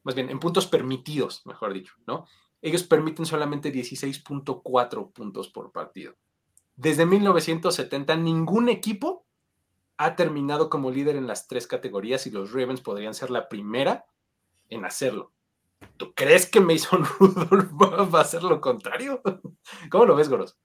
[0.03, 2.27] Más bien, en puntos permitidos, mejor dicho, ¿no?
[2.63, 6.17] Ellos permiten solamente 16.4 puntos por partido.
[6.77, 9.27] Desde 1970, ningún equipo
[9.97, 14.07] ha terminado como líder en las tres categorías y los Ravens podrían ser la primera
[14.69, 15.33] en hacerlo.
[15.97, 19.21] ¿Tú crees que Mason Rudolph va a hacer lo contrario?
[19.91, 20.57] ¿Cómo lo ves, Goros?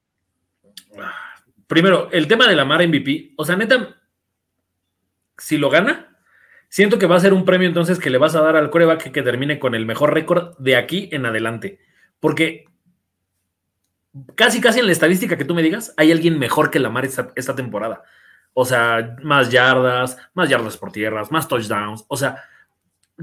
[1.68, 3.34] Primero, el tema de la Mara MVP.
[3.38, 3.98] O sea, neta,
[5.38, 6.18] si lo gana,
[6.70, 9.12] siento que va a ser un premio entonces que le vas a dar al coreback
[9.12, 11.80] que, termine con el mejor récord de aquí en adelante.
[12.26, 12.66] Porque
[14.34, 17.32] casi, casi en la estadística que tú me digas, hay alguien mejor que Lamar esta,
[17.36, 18.02] esta temporada.
[18.56, 22.04] O sea, más yardas, más yardas por tierras, más touchdowns.
[22.08, 22.44] O sea,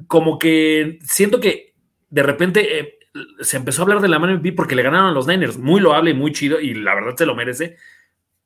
[0.07, 1.75] como que siento que
[2.11, 2.99] de repente eh,
[3.41, 5.59] se empezó a hablar de la MVP porque le ganaron a los Niners.
[5.59, 7.79] Muy loable muy chido, y la verdad se lo merece.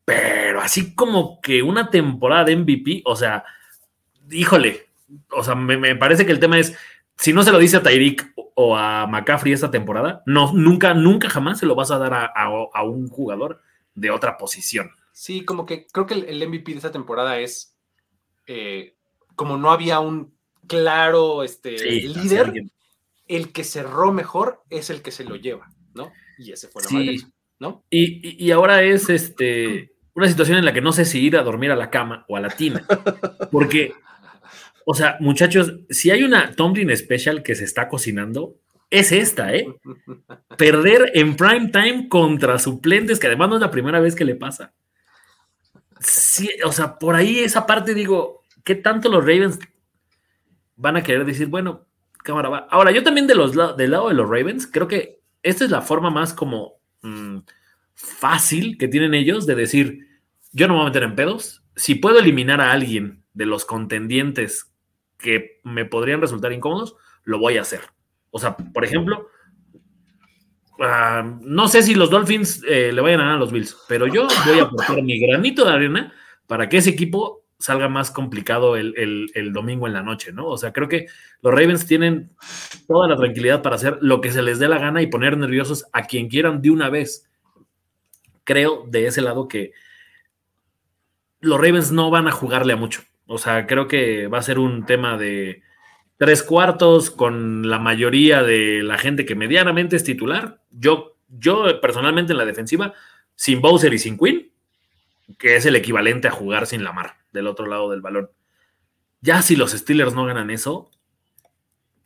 [0.07, 3.45] Pero así como que una temporada de MVP, o sea,
[4.31, 4.87] híjole,
[5.33, 6.75] o sea, me, parece que el tema es,
[7.17, 11.29] si no se lo dice a Tyreek o a McCaffrey esta temporada, no, nunca, nunca
[11.29, 13.61] jamás se lo vas a dar a, un jugador
[13.95, 14.91] de otra posición.
[15.13, 17.77] Sí, como que creo que el, MVP de esta temporada es,
[18.47, 18.97] eh,
[19.35, 20.35] como no había un
[20.67, 22.53] claro este, líder,
[23.29, 26.13] el que cerró mejor es el que se lo lleva, ¿no?
[26.39, 27.27] Y ese fue la sí.
[27.59, 27.85] ¿no?
[27.91, 31.71] Y, ahora es este una situación en la que no sé si ir a dormir
[31.71, 32.87] a la cama o a la tina,
[33.51, 33.93] porque
[34.89, 38.55] O sea, muchachos, si hay una Tomlin Special que se está cocinando,
[38.89, 39.67] es esta, ¿eh?
[40.57, 44.37] Perder en prime time contra suplentes, que además no es la primera vez que le
[44.37, 44.73] pasa.
[45.99, 49.59] Sí, o sea, por ahí esa parte digo, ¿qué tanto los Ravens
[50.77, 51.89] van a querer decir, bueno,
[52.23, 52.69] cámara va?
[52.71, 55.83] Ahora, yo también de los, del lado de los Ravens, creo que esta es la
[55.83, 57.39] forma más como mmm,
[57.97, 60.07] fácil que tienen ellos de decir,
[60.53, 61.65] yo no me voy a meter en pedos.
[61.75, 64.73] Si puedo eliminar a alguien de los contendientes
[65.19, 67.81] que me podrían resultar incómodos, lo voy a hacer.
[68.31, 69.29] O sea, por ejemplo,
[70.79, 74.07] uh, no sé si los Dolphins eh, le vayan a ganar a los Bills, pero
[74.07, 76.13] yo voy a aportar mi granito de arena
[76.47, 80.47] para que ese equipo salga más complicado el, el, el, domingo en la noche, ¿no?
[80.47, 81.07] O sea, creo que
[81.41, 82.31] los Ravens tienen
[82.87, 85.87] toda la tranquilidad para hacer lo que se les dé la gana y poner nerviosos
[85.93, 87.31] a quien quieran de una vez.
[88.45, 89.73] Creo de ese lado que
[91.41, 93.03] los Ravens no van a jugarle a mucho.
[93.27, 95.63] O sea, creo que va a ser un tema de
[96.17, 100.63] tres cuartos con la mayoría de la gente que medianamente es titular.
[100.71, 102.95] Yo, yo personalmente en la defensiva,
[103.35, 104.51] sin Bowser y sin Quinn,
[105.39, 108.31] que es el equivalente a jugar sin Lamar del otro lado del balón.
[109.21, 110.91] Ya si los Steelers no ganan eso,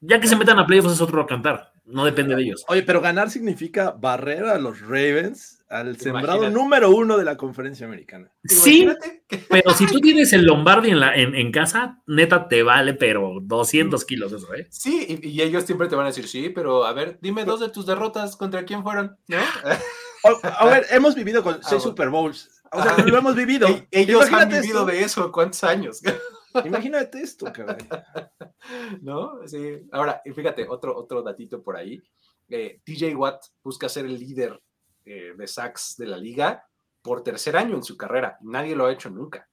[0.00, 1.69] ya que se metan a playoffs es otro cantar.
[1.90, 2.64] No depende de ellos.
[2.68, 6.54] Oye, pero ganar significa barrer a los Ravens al sembrado Imagínate.
[6.54, 8.30] número uno de la conferencia americana.
[8.44, 8.88] Sí,
[9.48, 13.38] pero si tú tienes el Lombardi en, la, en, en, casa, neta te vale, pero
[13.40, 14.66] 200 kilos eso, ¿eh?
[14.70, 17.60] Sí, y, y, ellos siempre te van a decir, sí, pero a ver, dime dos
[17.60, 19.16] de tus derrotas, ¿contra quién fueron?
[19.28, 19.38] ¿No?
[20.42, 22.50] a ver, hemos vivido con seis ah, Super Bowls.
[22.72, 23.68] O sea, lo hemos vivido.
[23.68, 24.92] E ellos Imagínate han vivido esto.
[24.92, 26.00] de eso, ¿cuántos años?
[26.64, 27.76] Imagínate esto, caray.
[29.02, 29.46] ¿No?
[29.46, 29.86] Sí.
[29.92, 32.00] Ahora, fíjate, otro, otro datito por ahí.
[32.48, 34.60] Eh, TJ Watt busca ser el líder
[35.04, 36.64] eh, de sacks de la liga
[37.02, 38.36] por tercer año en su carrera.
[38.40, 39.48] Nadie lo ha hecho nunca.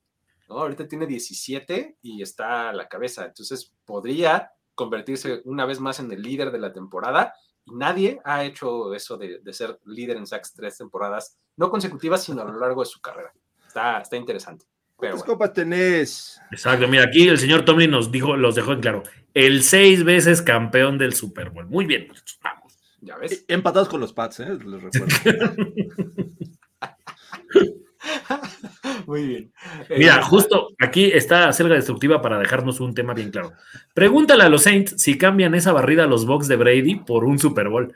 [0.50, 0.60] ¿no?
[0.60, 3.26] Ahorita tiene 17 y está a la cabeza.
[3.26, 7.34] Entonces podría convertirse una vez más en el líder de la temporada.
[7.66, 12.24] Y nadie ha hecho eso de, de ser líder en sacks tres temporadas, no consecutivas,
[12.24, 13.34] sino a lo largo de su carrera.
[13.68, 14.66] Está, está interesante.
[14.98, 16.42] ¿Cuántas copas tenés?
[16.52, 19.04] Exacto, mira, aquí el señor Tomlin nos dijo, los dejó en claro.
[19.36, 21.68] El seis veces campeón del Super Bowl.
[21.68, 22.08] Muy bien,
[22.42, 22.80] vamos.
[23.02, 23.46] Ya ves.
[23.48, 24.58] Empatados con los Pats, ¿eh?
[24.66, 25.16] Les recuerdo.
[29.06, 29.54] Muy bien.
[29.90, 33.54] Mira, justo aquí está Selga Destructiva para dejarnos un tema bien claro.
[33.94, 37.38] Pregúntale a los Saints si cambian esa barrida a los Bucks de Brady por un
[37.38, 37.94] Super Bowl.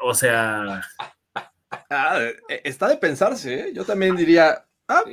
[0.00, 0.82] O sea.
[1.88, 3.72] Ah, está de pensarse, ¿eh?
[3.72, 5.04] Yo también diría, Ah,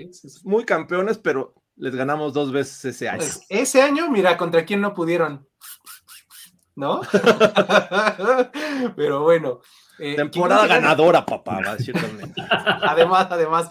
[0.44, 3.20] muy campeones, pero les ganamos dos veces ese año.
[3.20, 5.48] Pues ese año, mira, contra quién no pudieron.
[6.76, 7.02] ¿No?
[8.96, 9.62] pero bueno.
[9.98, 12.34] Eh, Temporada ganadora, papá, va a decir también.
[12.50, 13.70] además, además,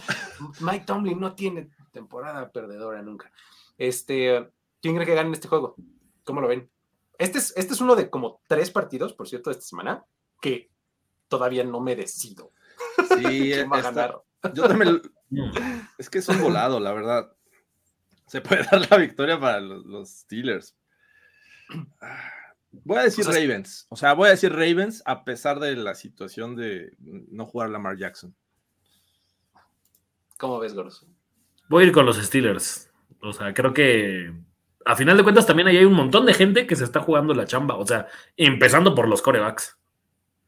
[0.60, 3.30] Mike Tomlin no tiene temporada perdedora nunca.
[3.78, 5.76] Este, ¿quién cree que gane este juego?
[6.24, 6.70] ¿Cómo lo ven?
[7.16, 10.04] Este es, este es uno de como tres partidos, por cierto, de esta semana,
[10.40, 10.70] que
[11.28, 12.52] todavía no me decido.
[13.08, 14.22] Sí, ¿Quién va a ganar?
[14.54, 15.00] Yo también
[15.98, 17.32] es que es un volado, la verdad.
[18.26, 20.76] Se puede dar la victoria para los, los Steelers.
[22.70, 23.86] Voy a decir o sea, Ravens.
[23.88, 27.96] O sea, voy a decir Ravens a pesar de la situación de no jugar Lamar
[27.96, 28.34] Jackson.
[30.38, 31.06] ¿Cómo ves, Goros?
[31.68, 32.90] Voy a ir con los Steelers.
[33.20, 34.32] O sea, creo que
[34.84, 37.34] a final de cuentas también ahí hay un montón de gente que se está jugando
[37.34, 37.76] la chamba.
[37.76, 39.76] O sea, empezando por los corebacks.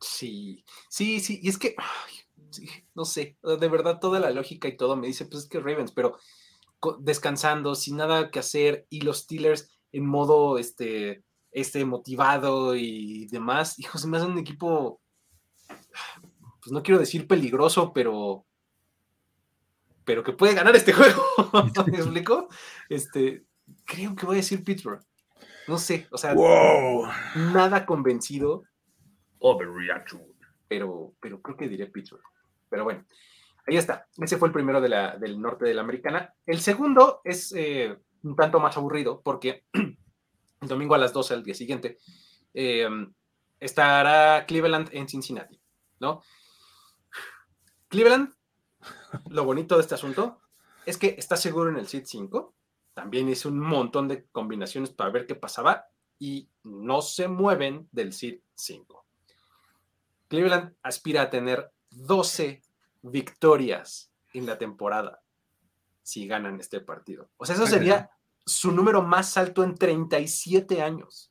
[0.00, 1.40] Sí, sí, sí.
[1.42, 2.14] Y es que, ay,
[2.50, 5.60] sí, no sé, de verdad toda la lógica y todo me dice, pues es que
[5.60, 6.16] Ravens, pero
[6.98, 13.78] descansando, sin nada que hacer, y los Steelers en modo este, este motivado y demás,
[13.78, 15.00] hijos, me hacen un equipo,
[16.60, 18.46] pues no quiero decir peligroso, pero
[20.10, 21.22] pero que puede ganar este juego.
[21.86, 22.48] ¿Me explico?
[22.88, 23.44] Este,
[23.84, 25.04] creo que voy a decir Pittsburgh.
[25.68, 27.06] No sé, o sea, wow.
[27.52, 28.64] nada convencido.
[29.38, 30.22] Overreaction.
[30.66, 32.24] Pero, pero creo que diré Pittsburgh.
[32.70, 33.04] Pero bueno,
[33.66, 34.06] ahí está.
[34.16, 36.32] Ese fue el primero de la, del norte de la americana.
[36.46, 41.42] El segundo es eh, un tanto más aburrido porque el domingo a las 12 al
[41.42, 41.98] día siguiente
[42.54, 42.88] eh,
[43.58, 45.60] estará Cleveland en Cincinnati,
[45.98, 46.22] ¿no?
[47.88, 48.32] Cleveland,
[49.28, 50.40] lo bonito de este asunto
[50.86, 52.54] es que está seguro en el SID 5.
[52.94, 55.86] También hizo un montón de combinaciones para ver qué pasaba
[56.18, 59.06] y no se mueven del SID 5.
[60.28, 62.62] Cleveland aspira a tener 12
[63.02, 65.22] victorias en la temporada
[66.02, 67.30] si ganan este partido.
[67.36, 68.10] O sea, eso sería
[68.44, 71.30] su número más alto en 37 años.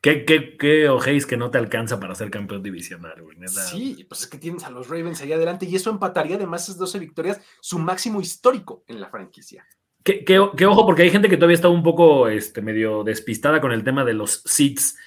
[0.00, 3.38] ¿Qué, qué, qué ojéis que no te alcanza para ser campeón divisional, güey?
[3.48, 6.76] Sí, pues es que tienes a los Ravens ahí adelante y eso empataría además esas
[6.76, 9.66] 12 victorias, su máximo histórico en la franquicia.
[10.02, 13.84] Que, ojo, porque hay gente que todavía está un poco este, medio despistada con el
[13.84, 14.98] tema de los seats.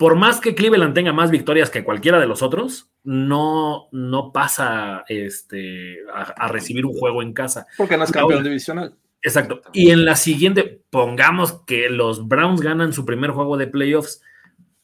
[0.00, 5.04] Por más que Cleveland tenga más victorias que cualquiera de los otros, no, no pasa
[5.08, 7.66] este, a, recibir un juego en casa.
[7.76, 8.94] Porque no es campeón divisional.
[9.20, 9.60] Exacto.
[9.74, 14.22] Y en la siguiente, pongamos que los Browns ganan su primer juego de playoffs.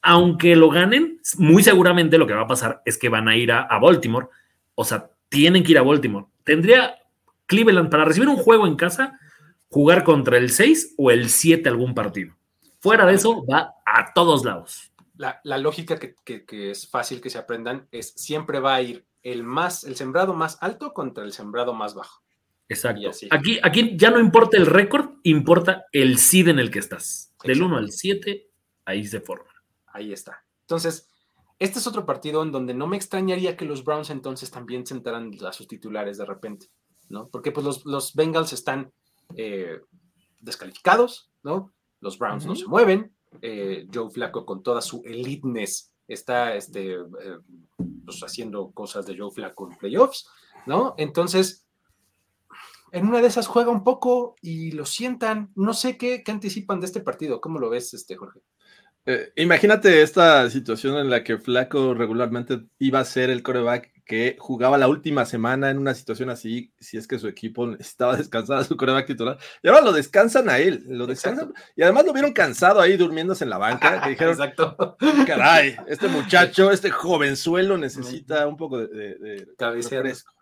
[0.02, 3.52] Aunque lo ganen, muy seguramente lo que va a pasar es que van a ir
[3.52, 4.26] a, a Baltimore.
[4.74, 6.26] O sea, tienen que ir a Baltimore.
[6.44, 6.94] Tendría
[7.46, 9.18] Cleveland para recibir un juego en casa
[9.70, 12.34] jugar contra el 6 o el 7 algún partido.
[12.80, 14.92] Fuera de eso, va a todos lados.
[15.16, 19.84] La, lógica que, es fácil que se aprendan es siempre va a ir el más,
[19.84, 22.22] el sembrado más alto contra el sembrado más bajo.
[22.68, 23.10] Exacto.
[23.30, 27.32] Aquí, aquí ya no importa el récord, importa el seed en el que estás.
[27.44, 28.50] Del 1 al 7,
[28.84, 29.50] ahí se forma.
[29.86, 30.44] Ahí está.
[30.62, 31.08] Entonces,
[31.58, 35.32] este es otro partido en donde no me extrañaría que los Browns entonces también sentaran
[35.46, 36.70] a sus titulares de repente,
[37.08, 37.28] ¿no?
[37.28, 38.92] Porque pues los, los Bengals están
[39.36, 39.80] eh,
[40.40, 41.72] descalificados, ¿no?
[42.00, 43.15] Los Browns no se mueven.
[43.42, 47.38] Eh, Joe Flaco con toda su eliteness está este, eh,
[48.04, 50.28] pues, haciendo cosas de Joe Flaco en playoffs,
[50.66, 50.94] ¿no?
[50.96, 51.66] Entonces,
[52.92, 55.50] en una de esas juega un poco y lo sientan.
[55.54, 57.40] No sé qué, qué anticipan de este partido.
[57.40, 58.40] ¿Cómo lo ves, este, Jorge?
[59.36, 64.78] imagínate esta situación en la que Flaco regularmente iba a ser el coreback que jugaba
[64.78, 68.76] la última semana en una situación así, si es que su equipo estaba descansado, su
[68.76, 72.80] coreback titular, y ahora lo descansan a él, lo descansan, y además lo vieron cansado
[72.80, 74.96] ahí durmiéndose en la banca, que dijeron, Exacto.
[75.26, 80.32] caray, este muchacho, este jovenzuelo necesita un poco de, de, fresco.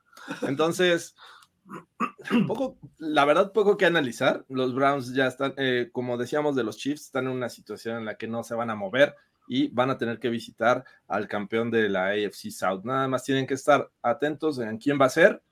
[0.42, 1.16] Entonces,
[2.46, 4.44] poco, la verdad, poco que analizar.
[4.48, 8.04] Los Browns ya están, eh, como decíamos de los Chiefs, están en una situación en
[8.04, 9.14] la que no se van a mover
[9.46, 12.82] y van a tener que visitar al campeón de la AFC South.
[12.84, 15.42] Nada más tienen que estar atentos en quién va a ser.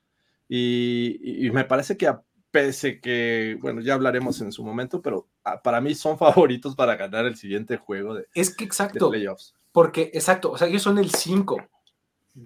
[0.47, 2.13] Y, me parece que
[2.51, 5.27] pese que, bueno, ya hablaremos en su momento, pero
[5.63, 9.55] para mí son favoritos para ganar el siguiente juego de, es que exacto, playoffs.
[9.71, 11.57] Porque, exacto, o sea, ellos son el 5.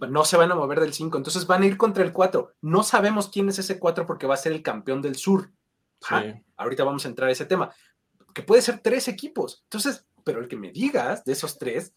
[0.09, 2.55] No se van a mover del 5, entonces van a ir contra el 4.
[2.61, 5.51] No sabemos quién es ese 4 porque va a ser el campeón del sur.
[6.55, 7.71] ahorita vamos a entrar a ese tema.
[8.33, 9.63] Que puede ser tres equipos.
[9.63, 11.95] Entonces, pero el que me digas de esos tres,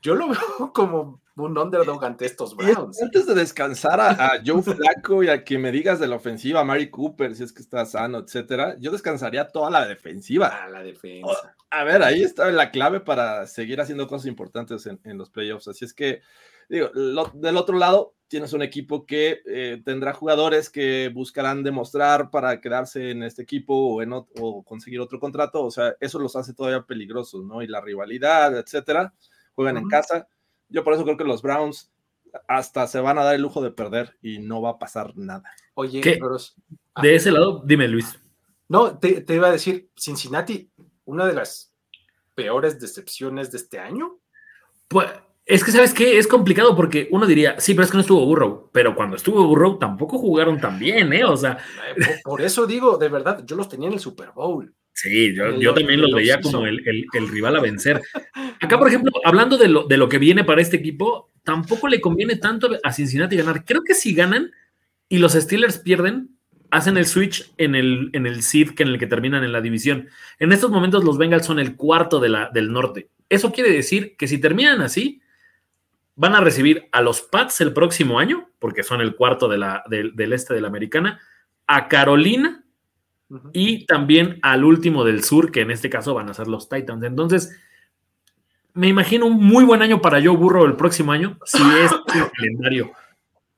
[0.00, 3.02] yo lo veo como un underdog ante estos Browns.
[3.02, 6.64] antes de descansar a, Joe Flaco y a que me digas de la ofensiva, a
[6.64, 10.46] Mari Cooper, si es que está sano, etcétera, yo descansaría toda la defensiva.
[10.46, 11.56] A la defensa.
[11.70, 15.66] a ver, ahí está la clave para seguir haciendo cosas importantes en, en los playoffs.
[15.66, 16.22] Así es que,
[16.68, 16.90] digo,
[17.34, 23.10] del otro lado, tienes un equipo que eh, tendrá jugadores que buscarán demostrar para quedarse
[23.10, 26.82] en este equipo o, en o conseguir otro contrato, o sea, eso los hace todavía
[26.82, 27.62] peligrosos, ¿no?
[27.62, 29.14] Y la rivalidad, etcétera,
[29.54, 30.28] juegan en casa.
[30.68, 31.92] Yo por eso creo que los Browns
[32.48, 35.44] hasta se van a dar el lujo de perder y no va a pasar nada.
[35.74, 36.00] Oye,
[36.94, 37.02] ah.
[37.02, 38.18] de ese lado, dime Luis.
[38.68, 40.70] No, te, te iba a decir, Cincinnati,
[41.04, 41.72] una de las
[42.34, 44.18] peores decepciones de este año.
[44.88, 45.08] Pues
[45.46, 46.18] es que, ¿sabes qué?
[46.18, 48.68] Es complicado porque uno diría, sí, pero es que no estuvo Burrow.
[48.72, 51.24] Pero cuando estuvo Burrow tampoco jugaron tan bien, ¿eh?
[51.24, 51.58] O sea.
[51.96, 54.74] Eh, por, eso digo, de verdad, yo los tenía en el Super Bowl.
[54.92, 58.02] Sí, yo, también los veía como el, rival a vencer.
[58.60, 62.00] Acá, por ejemplo, hablando de lo, de lo que viene para este equipo, tampoco le
[62.00, 63.64] conviene tanto a Cincinnati ganar.
[63.64, 64.52] Creo que si ganan
[65.08, 66.30] y los Steelers pierden,
[66.70, 69.60] hacen el switch en el, en el seed que en el que terminan en la
[69.60, 70.08] división.
[70.38, 73.10] En estos momentos los Bengals son el cuarto de la, del norte.
[73.28, 75.20] Eso quiere decir que si terminan así,
[76.16, 79.84] Van a recibir a los Pats el próximo año, porque son el cuarto de la,
[79.88, 81.20] del este de la americana,
[81.66, 82.64] a Carolina
[83.52, 87.04] y también al último del sur, que en este caso van a ser los Titans.
[87.04, 87.56] Entonces,
[88.72, 92.30] me imagino un muy buen año para Joe Burro el próximo año, si es el
[92.30, 92.92] calendario.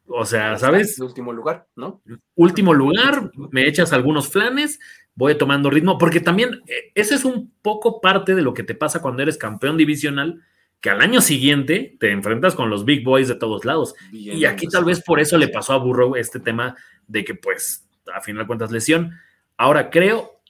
[0.07, 0.99] O sea, ¿sabes?
[1.01, 2.01] último lugar, ¿no?
[2.35, 4.81] Último lugar, me echas algunos flanes,
[5.15, 8.75] voy tomando ritmo, porque también eh, ese es un poco parte de lo que te
[8.75, 10.43] pasa cuando eres campeón divisional
[10.81, 13.95] que al año siguiente te enfrentas con los big boys de todos lados.
[14.13, 17.89] y aquí tal vez por eso le pasó a Burrow este tema de que, pues,
[18.15, 19.13] a final de cuentas, lesión.
[19.57, 20.41] Ahora, creo,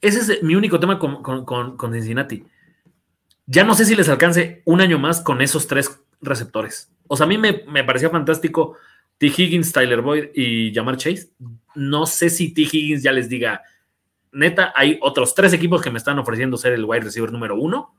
[0.00, 2.44] ese es mi único tema con, con, Cincinnati.
[3.46, 6.92] Ya no sé si les alcance un año más con esos tres receptores.
[7.08, 8.76] O sea, a mí me, me parecía fantástico
[9.18, 9.26] T.
[9.26, 11.30] Higgins, Tyler Boyd y Jamar Chase.
[11.74, 12.62] No sé si T.
[12.62, 13.62] Higgins ya les diga,
[14.30, 17.94] neta, hay otros tres equipos que me están ofreciendo ser el wide receiver número uno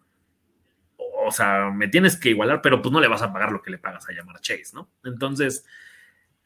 [1.33, 3.77] sea, me tienes que igualar, pero pues no le vas a pagar lo que le
[3.77, 4.89] pagas a llamar Chase, ¿no?
[5.03, 5.65] Entonces,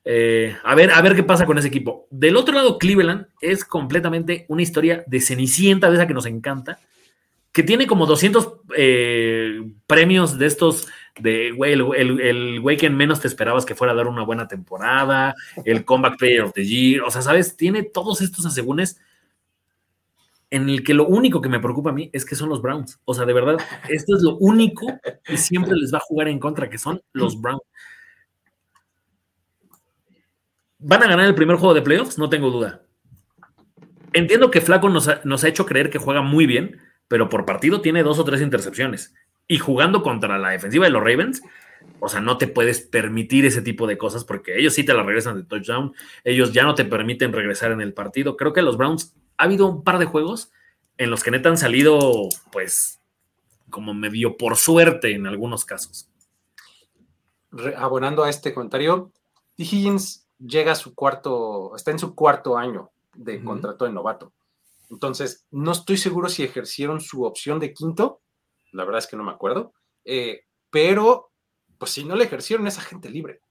[0.03, 2.07] eh, a, ver, a ver qué pasa con ese equipo.
[2.09, 6.79] Del otro lado, Cleveland es completamente una historia de cenicienta, de esa que nos encanta,
[7.51, 10.87] que tiene como 200 eh, premios de estos,
[11.19, 15.35] de güey, el, güey que menos te esperabas que fuera a dar una buena temporada,
[15.65, 17.57] el Comeback Player of the Year, o sea, ¿sabes?
[17.57, 19.01] Tiene todos estos asegúnes
[20.49, 22.99] en el que lo único que me preocupa a mí es que son los Browns.
[23.05, 23.57] O sea, de verdad,
[23.89, 24.87] esto es lo único
[25.23, 27.63] que siempre les va a jugar en contra, que son los Browns.
[30.79, 32.17] ¿Van a ganar el primer juego de playoffs?
[32.17, 32.83] No tengo duda.
[34.13, 38.03] Entiendo que Flaco nos ha, hecho creer que juega muy bien, pero por partido tiene
[38.03, 39.13] dos o tres intercepciones.
[39.47, 41.41] Y jugando contra la defensiva de los Ravens,
[41.99, 45.03] o sea, no te puedes permitir ese tipo de cosas porque ellos sí te la
[45.03, 45.93] regresan de touchdown,
[46.23, 48.37] ellos ya no te permiten regresar en el partido.
[48.37, 50.51] Creo que los Browns ha habido un par de juegos
[50.97, 52.99] en los que neta han salido, pues,
[53.69, 56.09] como medio por suerte en algunos casos.
[57.77, 59.11] abonando a este comentario,
[59.55, 59.63] T.
[59.63, 64.33] Higgins llega a su cuarto, está en su cuarto año de contrato de novato.
[64.89, 68.21] Entonces, no estoy seguro si ejercieron su opción de quinto,
[68.71, 69.73] la verdad es que no me acuerdo,
[70.05, 71.31] eh, pero
[71.77, 73.41] pues si no le ejercieron esa gente libre,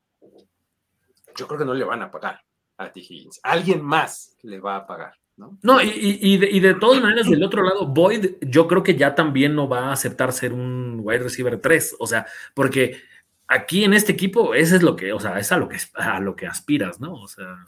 [1.37, 2.43] yo creo que no le van a pagar
[2.77, 3.01] a T.
[3.01, 3.41] Higgins.
[3.43, 5.15] Alguien más le va a pagar.
[5.37, 5.59] ¿No?
[5.63, 9.69] No, y, de, todas maneras, del otro lado, Boyd, yo creo que ya también no
[9.69, 11.97] va a aceptar ser un wide receiver 3.
[11.99, 13.03] O sea, porque
[13.47, 16.21] aquí en este equipo, ese es lo que, o sea, es a lo que, a
[16.21, 17.15] lo que aspiras, ¿no?
[17.15, 17.67] O sea.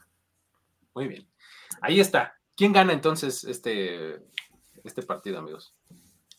[0.95, 1.27] Muy bien.
[1.81, 2.39] Ahí está.
[2.57, 4.19] ¿Quién gana entonces este,
[4.83, 5.75] este partido, amigos?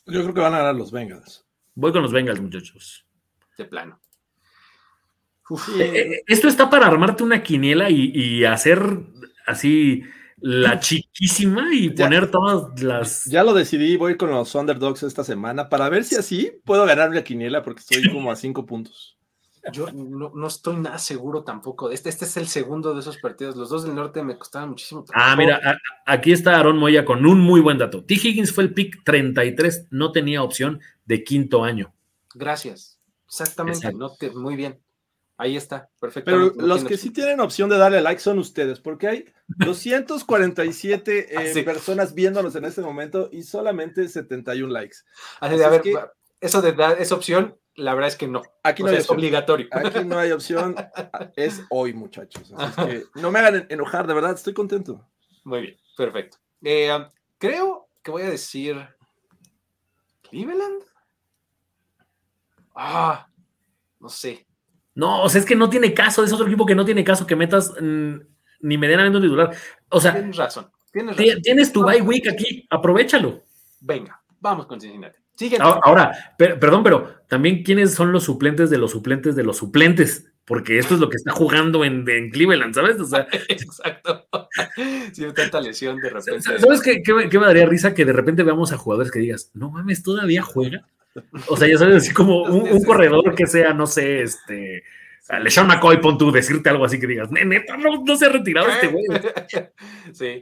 [0.05, 1.45] Yo creo que van a ganar los Bengals.
[1.75, 3.05] Voy con los Bengals, muchachos.
[3.57, 3.99] De plano.
[5.77, 8.79] Eh, eh, esto está para armarte una quiniela y, hacer
[9.47, 10.03] así
[10.41, 13.25] la chiquísima y poner todas las.
[13.25, 17.13] Ya lo decidí, voy con los underdogs esta semana para ver si así puedo ganar
[17.13, 19.17] la quiniela porque estoy como a cinco puntos.
[19.73, 21.91] Yo no, estoy nada seguro tampoco.
[21.91, 23.55] Este, este es el segundo de esos partidos.
[23.55, 25.59] Los dos del norte me costaban muchísimo Ah, mira,
[26.05, 28.03] aquí está Aaron Moya con un muy buen dato.
[28.03, 28.15] T.
[28.15, 31.93] Higgins fue el pick 33, no tenía opción de quinto año.
[32.33, 32.99] Gracias.
[33.27, 33.91] Exactamente,
[34.33, 34.79] muy bien.
[35.39, 36.29] Ahí está, perfecto.
[36.29, 41.63] Pero los que sí tienen opción de darle like son ustedes, porque hay 247 eh,
[41.63, 44.97] personas viéndonos en este momento y solamente 71 likes.
[45.39, 45.81] Así a ver,
[46.41, 48.41] eso de dar esa opción, la verdad es que no.
[48.63, 49.69] Aquí no es obligatorio.
[49.71, 50.75] Aquí no hay opción,
[51.37, 52.53] es hoy, muchachos.
[52.57, 55.07] Así que no me hagan enojar, de verdad, estoy contento.
[55.45, 56.37] Muy bien, perfecto.
[56.61, 56.91] Eh,
[57.37, 58.75] creo que voy a decir
[60.29, 60.83] Cleveland.
[62.75, 63.25] Ah,
[64.01, 64.48] no sé.
[64.99, 67.25] No, o sea, es que no tiene caso, es otro equipo que no tiene caso
[67.25, 68.15] que metas mm,
[68.59, 69.55] ni medianamente un titular.
[69.87, 70.69] O sea, tienes razón.
[70.91, 73.45] Tienes, tienes tu bye week aquí, aprovechalo.
[73.79, 75.17] Venga, vamos con Cincinnati.
[75.61, 80.77] Ahora, perdón, pero también quiénes son los suplentes de los suplentes de los suplentes, porque
[80.77, 82.99] esto es lo que está jugando en, Cleveland, ¿sabes?
[82.99, 84.27] O sea, Exacto.
[85.13, 86.41] Sí, tanta lesión de repente.
[86.41, 89.71] ¿Sabes qué, qué, me daría risa que de repente veamos a jugadores que digas, no
[89.71, 90.85] mames, todavía juega?
[91.47, 94.83] O sea, ya sabes, así como un, corredor que sea, no sé, este.
[95.41, 98.67] LeSean McCoy, pon tú, decirte algo así que digas, neta, no, no se ha retirado
[98.67, 99.05] este güey.
[100.13, 100.41] Sí.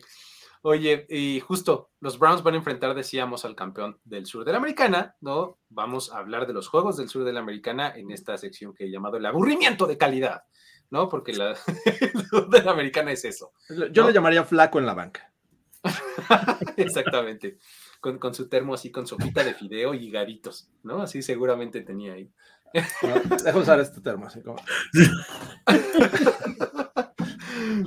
[0.61, 4.57] Oye, y justo los Browns van a enfrentar, decíamos, al campeón del sur de la
[4.57, 5.59] americana, ¿no?
[5.69, 8.85] Vamos a hablar de los juegos del sur de la americana en esta sección que
[8.85, 10.43] he llamado el aburrimiento de calidad,
[10.89, 11.09] ¿no?
[11.09, 11.55] Porque la
[12.29, 13.51] sur de la americana es eso.
[13.91, 15.31] Yo le llamaría flaco en la banca.
[16.77, 17.59] Exactamente
[17.99, 21.01] con, su termo así, con sopita de fideo y garitos, ¿no?
[21.01, 22.31] Así seguramente tenía ahí.
[23.43, 24.61] dejo usar este termo así como.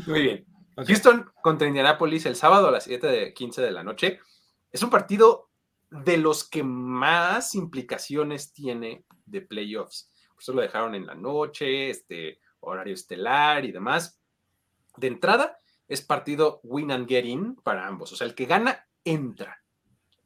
[0.06, 0.46] Muy bien.
[0.76, 4.20] Houston contra Indianapolis el sábado a las 7 de 15 de la noche.
[4.70, 5.50] Es un partido
[5.90, 10.10] de los que más implicaciones tiene de playoffs.
[10.32, 14.20] Por eso lo dejaron en la noche, este horario estelar y demás.
[14.96, 15.58] De entrada,
[15.88, 18.12] es partido win and get in para ambos.
[18.12, 19.59] O sea, el que gana, entra.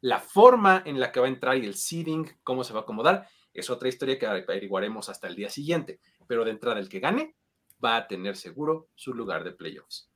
[0.05, 2.83] La forma en la que va a entrar y el seeding, cómo se va a
[2.83, 5.99] acomodar, es otra historia que averiguaremos hasta el día siguiente.
[6.27, 7.35] Pero de entrada, el que gane
[7.83, 10.11] va a tener seguro su lugar de playoffs.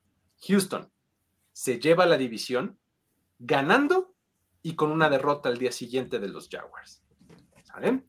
[0.48, 0.94] Houston
[1.54, 2.78] se lleva la división
[3.40, 4.14] ganando
[4.62, 7.02] y con una derrota al día siguiente de los Jaguars.
[7.64, 8.08] ¿Saben?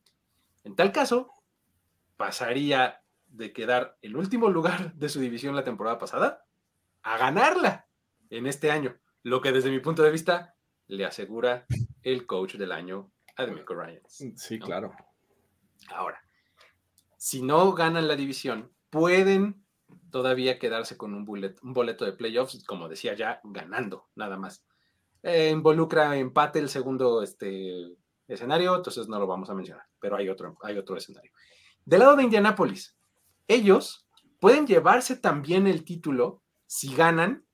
[0.64, 1.32] En tal caso,
[2.18, 6.44] pasaría de quedar en último lugar de su división la temporada pasada
[7.00, 7.88] a ganarla
[8.28, 9.00] en este año.
[9.22, 10.58] Lo que desde mi punto de vista
[10.90, 11.66] le asegura
[12.02, 14.24] el coach del año a Demeco Ryans.
[14.36, 14.92] Sí, claro.
[15.88, 16.22] Ahora,
[17.16, 19.64] si no ganan la división, pueden
[20.10, 24.64] todavía quedarse con un, boleto de playoffs, como decía ya, ganando, nada más.
[25.22, 27.94] Eh, involucra empate el segundo este,
[28.26, 31.32] escenario, entonces no lo vamos a mencionar, pero hay otro, hay otro escenario.
[31.84, 32.96] Del lado de Indianapolis,
[33.46, 34.06] ellos
[34.38, 37.44] pueden llevarse también el título si ganan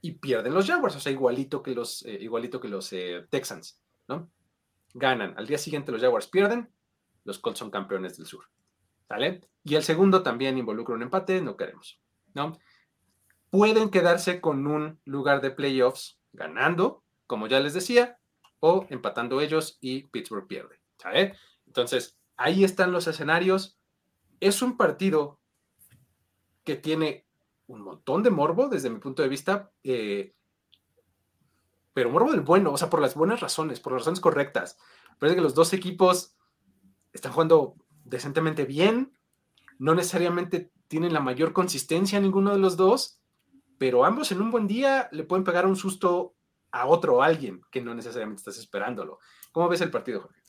[0.00, 3.80] y pierden los Jaguars, o sea, igualito que los, eh, igualito que los eh, Texans,
[4.08, 4.30] ¿no?
[4.94, 6.70] Ganan, al día siguiente los Jaguars pierden,
[7.24, 8.44] los Colts son campeones del sur,
[9.08, 9.42] ¿sale?
[9.64, 12.00] Y el segundo también involucra un empate, no queremos,
[12.34, 12.58] ¿no?
[13.50, 18.18] Pueden quedarse con un lugar de playoffs ganando como ya les decía,
[18.60, 20.80] o empatando ellos y Pittsburgh pierde.
[21.66, 23.78] Entonces, ahí están los escenarios.
[24.40, 25.40] Es un partido
[26.64, 27.25] que tiene
[27.68, 30.34] un montón de morbo desde mi punto de vista, eh,
[31.92, 34.78] pero morbo del bueno, o sea, por las buenas razones, por las razones correctas.
[35.18, 36.36] Parece que los dos equipos
[37.12, 39.16] están jugando decentemente bien,
[39.78, 43.20] no necesariamente tienen la mayor consistencia ninguno de los dos,
[43.78, 46.34] pero ambos en un buen día le pueden pegar un susto
[46.70, 49.18] a otro alguien que no necesariamente estás esperándolo.
[49.52, 50.40] ¿Cómo ves el partido, Jorge?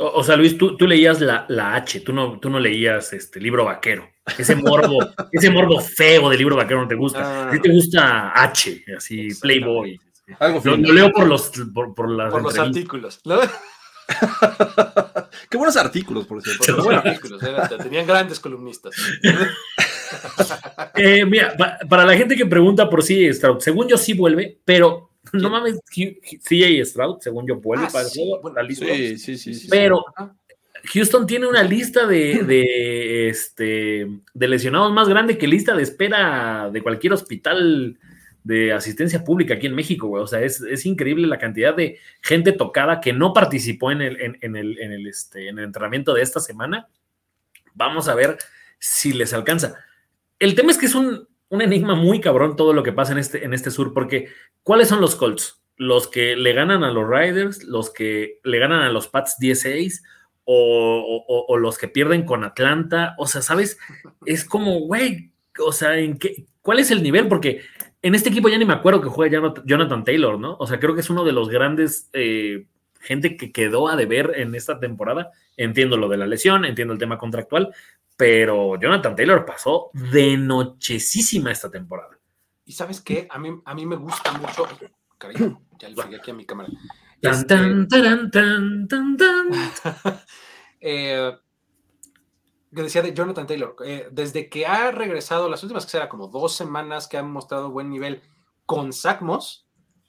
[0.00, 3.40] O, sea, Luis, tú, tú leías la, la, H, tú no, tú no leías este
[3.40, 4.08] libro vaquero.
[4.36, 4.98] Ese morbo,
[5.32, 7.50] ese morbo feo del libro vaquero no te gusta.
[7.50, 7.60] Ah.
[7.60, 9.98] te gusta H, así, Playboy.
[10.40, 13.20] Algo lo, lo, leo por los, por, por los artículos.
[15.50, 16.82] Qué buenos artículos, por cierto.
[16.82, 17.40] buenos artículos,
[17.82, 18.94] tenían grandes columnistas.
[20.96, 21.54] eh, mira,
[21.88, 25.80] para la gente que pregunta por si Stroud, según yo sí vuelve, pero no mames,
[25.86, 28.86] CJ Stroud, según yo vuelve ah, para sí, la lista.
[28.86, 30.04] Sí, sí, sí, pero
[30.84, 36.70] Houston tiene una lista de, de, este, de lesionados más grande que lista de espera
[36.72, 37.98] de cualquier hospital
[38.44, 40.22] de asistencia pública aquí en México, güey.
[40.22, 44.56] O sea, es, increíble la cantidad de gente tocada que no participó en el, en,
[44.56, 46.88] el, en el, este, en el entrenamiento de esta semana.
[47.74, 48.38] Vamos a ver
[48.78, 49.76] si les alcanza.
[50.38, 53.44] El tema es que es un, enigma muy cabrón todo lo que pasa en este,
[53.44, 54.28] en este sur, porque
[54.62, 55.62] ¿cuáles son los Colts?
[55.76, 60.02] Los que le ganan a los Riders, los que le ganan a los Pats 16
[60.50, 63.14] o, o los que pierden con Atlanta.
[63.18, 63.78] O sea, ¿sabes?
[64.24, 65.32] Es como, güey,
[65.64, 67.28] o sea, ¿en qué, ¿cuál es el nivel?
[67.28, 67.62] Porque
[68.02, 70.56] en este equipo ya ni me acuerdo que juega Jonathan Taylor, ¿no?
[70.58, 72.66] O sea, creo que es uno de los grandes eh,
[73.00, 75.32] gente que quedó a deber en esta temporada.
[75.56, 77.74] Entiendo lo de la lesión, entiendo el tema contractual,
[78.16, 82.18] pero Jonathan Taylor pasó de nochecísima esta temporada.
[82.64, 84.68] Y sabes qué, a mí, a mí me gusta mucho.
[85.16, 86.68] Cariño, ya lo aquí a mi cámara.
[87.20, 89.50] Tan, tan, tan, tan, tan,
[90.80, 91.32] eh,
[92.74, 96.28] que decía de Jonathan Taylor, eh, desde que ha regresado, las últimas que será como
[96.28, 98.22] dos semanas que han mostrado buen nivel
[98.66, 99.20] con Zach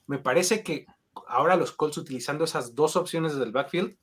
[0.05, 0.85] me parece que
[1.27, 3.95] ahora los Colts utilizando esas dos opciones desde el backfield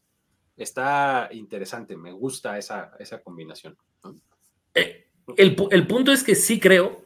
[0.56, 3.76] está interesante, me gusta esa, esa combinación.
[4.74, 7.04] Eh, el, punto es que sí creo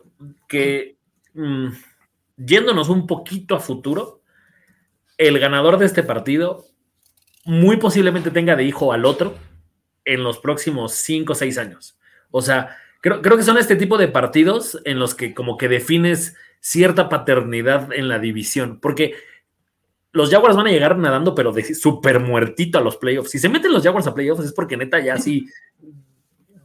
[0.49, 0.99] que
[1.35, 1.69] mm,
[2.37, 4.20] yéndonos un poquito a futuro,
[5.21, 6.65] el ganador de este partido
[7.45, 9.35] muy posiblemente tenga de hijo al otro
[10.07, 11.99] en los próximos 5 o 6 años.
[12.31, 15.69] O sea, creo, creo que son este tipo de partidos en los que como que
[15.69, 19.15] defines cierta paternidad en la división, porque
[20.13, 23.31] los Jaguars van a llegar nadando, pero de súper muertito a los playoffs.
[23.31, 25.47] Si se meten los Jaguars a playoffs es porque neta ya sí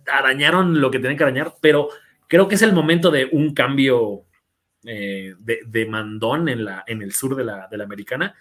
[0.07, 1.89] arañaron lo que tienen que arañar, pero
[2.27, 4.23] creo que es el momento de un cambio
[4.85, 8.35] eh, de, mandón en, la, en el sur de la, de la americana.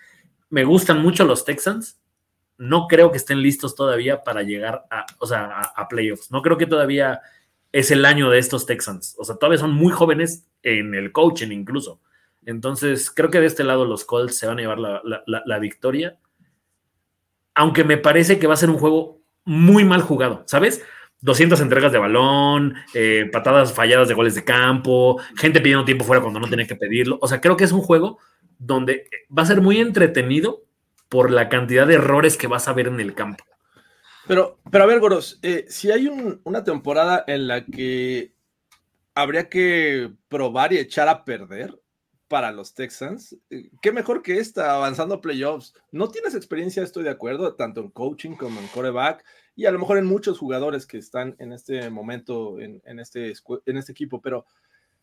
[0.51, 1.99] Me gustan mucho los Texans
[2.59, 6.31] no creo que estén listos todavía para llegar a, o sea, a, playoffs.
[6.31, 7.21] No creo que todavía
[7.73, 9.17] es el año de estos Texans.
[9.19, 12.01] O sea, todavía son muy jóvenes en el coaching incluso.
[12.47, 16.19] Entonces, creo que de este lado los Colts se van a llevar la, victoria.
[17.55, 20.83] Aunque me parece que va a ser un juego muy mal jugado, ¿sabes?
[21.25, 26.23] 200 entregas de balón, eh, patadas falladas de goles de campo, gente pidiendo tiempo fuera
[26.23, 27.19] cuando no tenía que pedirlo.
[27.21, 28.19] O sea, creo que es un juego
[28.59, 30.65] donde va a ser muy entretenido,
[31.15, 33.45] por la cantidad de errores que vas a ver en el campo.
[34.27, 38.35] Pero, pero a ver, Goros, eh, si hay una temporada en la que
[39.15, 41.81] habría que probar y echar a perder
[42.27, 45.75] para los Texans, eh, qué mejor que esta, avanzando playoffs.
[45.93, 49.25] No tienes experiencia, estoy de acuerdo, tanto en coaching como en coreback,
[49.57, 53.33] y a lo mejor en muchos jugadores que están en este momento en, este,
[53.67, 54.47] en este equipo, pero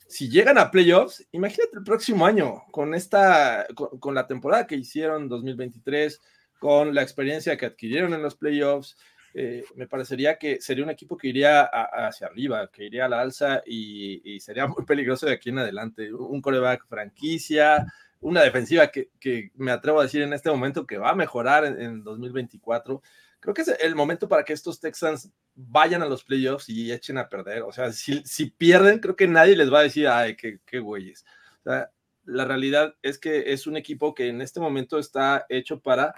[0.07, 5.29] si llegan a playoffs, imagínate el próximo año con esta, con, la temporada que hicieron
[5.29, 6.19] 2023,
[6.59, 8.97] con la experiencia que adquirieron en los playoffs,
[9.33, 13.21] eh, me parecería que sería un equipo que iría hacia arriba, que iría a la
[13.21, 16.13] alza y, sería muy peligroso de aquí en adelante.
[16.13, 17.85] Un coreback franquicia,
[18.21, 19.09] una defensiva que,
[19.55, 23.01] me atrevo a decir en este momento que va a mejorar en, en 2024
[23.41, 27.17] creo que es el momento para que estos Texans vayan a los playoffs y echen
[27.17, 27.63] a perder.
[27.63, 30.79] O sea, si, si pierden, creo que nadie les va a decir, ay, qué, qué
[30.79, 31.25] güeyes.
[31.65, 31.91] O sea,
[32.23, 36.13] la realidad es que es un equipo que en este momento está hecho para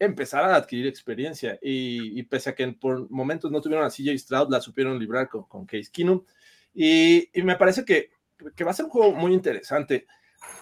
[0.00, 4.50] empezar a adquirir experiencia y, pese a que por momentos no tuvieron a CJ Stroud,
[4.50, 6.24] la supieron librar con, con Case Keenum
[6.74, 8.10] y, y, me parece que,
[8.56, 10.06] que va a ser un juego muy interesante.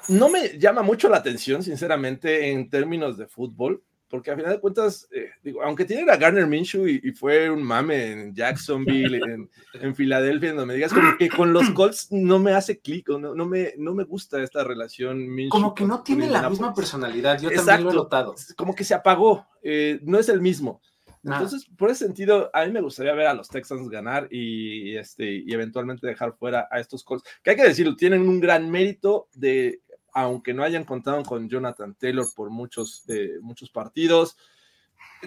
[0.09, 4.61] No me llama mucho la atención, sinceramente, en términos de fútbol, porque a final de
[4.61, 9.49] cuentas, eh, digo, aunque tiene a Garner Minshew y, fue un mame en Jacksonville, en,
[9.81, 13.09] en, Filadelfia, en donde me digas como que con los Colts no me hace clic,
[13.09, 15.51] no, no, me, no me gusta esta relación Minshew.
[15.51, 18.35] Como que no tiene la misma personalidad, yo también lo he notado.
[18.55, 20.83] Como que se apagó, eh, no es el mismo.
[21.25, 25.31] Entonces, por ese sentido, a mí me gustaría ver a los Texans ganar y, este,
[25.47, 29.29] y eventualmente dejar fuera a estos Colts, que hay que decirlo, tienen un gran mérito
[29.35, 34.37] de, aunque no hayan contado con Jonathan Taylor por muchos, eh, muchos partidos,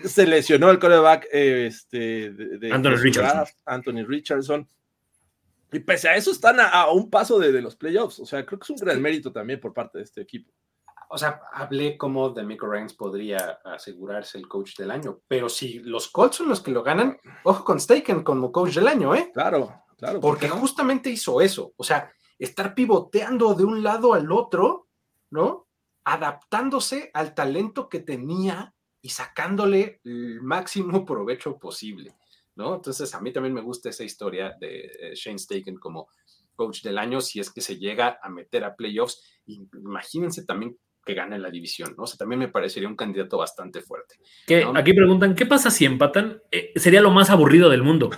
[0.03, 3.45] se lesionó el coreback este, de, Anthony, Richardson.
[3.65, 4.67] Anthony Richardson.
[5.71, 8.19] Y pese a eso están a, un paso de, de, los playoffs.
[8.19, 10.51] O sea, creo que es un gran mérito también por parte de este equipo
[11.09, 15.79] o sea, hablé como de Michael Reigns podría asegurarse el coach del año, pero si
[15.79, 19.31] los Colts son los que lo ganan, ojo con Staken como coach del año, ¿eh?
[19.33, 20.19] Claro, claro.
[20.19, 24.87] Porque justamente hizo eso, o sea, estar pivoteando de un lado al otro,
[25.31, 25.67] ¿no?
[26.03, 32.15] Adaptándose al talento que tenía y sacándole el máximo provecho posible,
[32.55, 32.75] ¿no?
[32.75, 36.07] Entonces, a mí también me gusta esa historia de eh, Shane Staken como
[36.55, 39.21] coach del año si es que se llega a meter a playoffs.
[39.45, 42.03] Imagínense también que gane la división, ¿no?
[42.03, 44.15] O sea, también me parecería un candidato bastante fuerte.
[44.47, 46.41] Que aquí preguntan, ¿qué pasa si empatan?
[46.51, 48.09] Eh, sería lo más aburrido del mundo.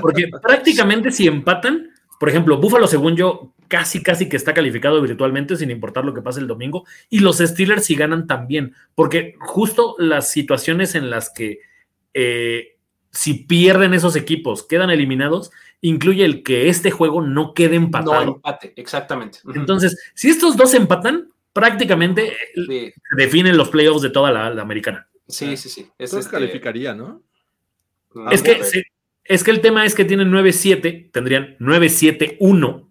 [0.00, 5.56] Porque prácticamente si empatan, por ejemplo, Búfalo, según yo, casi, casi que está calificado virtualmente,
[5.56, 9.94] sin importar lo que pase el domingo, y los Steelers si ganan también, porque justo
[9.98, 11.60] las situaciones en las que
[12.14, 12.76] eh,
[13.12, 18.24] si pierden esos equipos, quedan eliminados, incluye el que este juego no quede empatado.
[18.24, 19.40] No empate, exactamente.
[19.54, 22.36] Entonces, si estos dos empatan, prácticamente
[23.16, 25.08] definen los playoffs de toda la, americana.
[25.28, 25.88] Sí, sí, sí.
[25.98, 26.30] Es este...
[26.30, 27.22] calificaría, ¿no?
[28.30, 28.60] es, que,
[29.24, 32.86] es que el tema es que tienen 9-7, tendrían 9-7-1.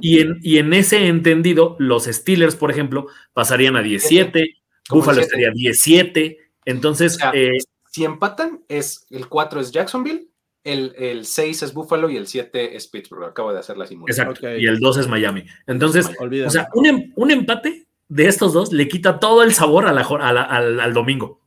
[0.00, 4.56] y, en, y en ese entendido, los Steelers, por ejemplo, pasarían a 17,
[4.88, 6.38] Buffalo estaría 17.
[6.64, 7.58] Entonces, eh,
[7.90, 10.28] si empatan, es el 4 es Jacksonville,
[10.64, 13.24] el, el, 6 es Buffalo y el 7 es Pittsburgh.
[13.24, 14.28] Acabo de hacer la simulación.
[14.28, 14.56] Exacto.
[14.56, 15.44] Y el 2 es Miami.
[15.66, 19.86] Entonces, o sea, un, em, un, empate de estos dos le quita todo el sabor
[19.86, 21.40] a la, al, al, domingo.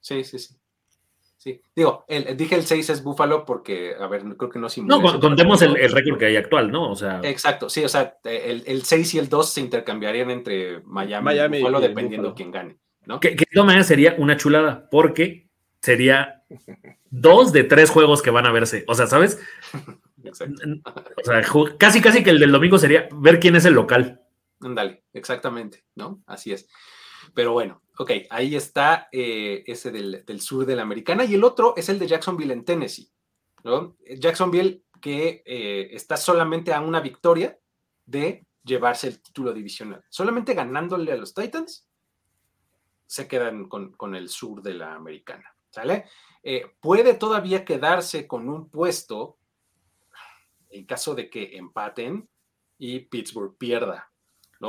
[0.00, 0.54] Sí, sí, sí.
[1.36, 5.20] Sí, digo, el, dije el 6 es Buffalo porque, a ver, creo que no No,
[5.20, 6.90] contemos el, el récord que hay actual, ¿no?
[6.90, 7.20] O sea.
[7.22, 11.60] Exacto, sí, o sea, el, el 6 y el 2 se intercambiarían entre Miami, y
[11.60, 13.20] Buffalo dependiendo de quién gane, ¿no?
[13.20, 15.50] Que, que de todas maneras sería una chulada, porque
[15.82, 16.44] sería
[17.10, 18.84] dos de tres juegos que van a verse.
[18.88, 19.38] O sea, ¿sabes?
[20.24, 20.62] Exacto.
[21.20, 21.42] O sea,
[21.78, 24.22] casi, casi que el del domingo sería ver quién es el local.
[24.72, 26.22] Dale, exactamente, ¿no?
[26.26, 26.66] Así es.
[27.34, 31.74] Pero bueno, ok, ahí está eh, ese del, sur de la americana y el otro
[31.76, 33.10] es el de Jacksonville en Tennessee,
[33.62, 33.96] ¿no?
[34.18, 37.58] Jacksonville que eh, está solamente a una victoria
[38.06, 40.02] de llevarse el título divisional.
[40.08, 41.86] Solamente ganándole a los Titans,
[43.06, 46.06] se quedan con, con el sur de la americana, ¿sale?
[46.42, 49.38] Eh, puede todavía quedarse con un puesto
[50.70, 52.28] en caso de que empaten
[52.78, 54.10] y Pittsburgh pierda,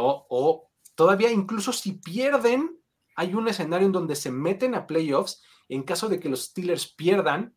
[0.04, 2.80] O todavía incluso si pierden,
[3.16, 6.94] hay un escenario en donde se meten a playoffs en caso de que los Steelers
[6.94, 7.56] pierdan,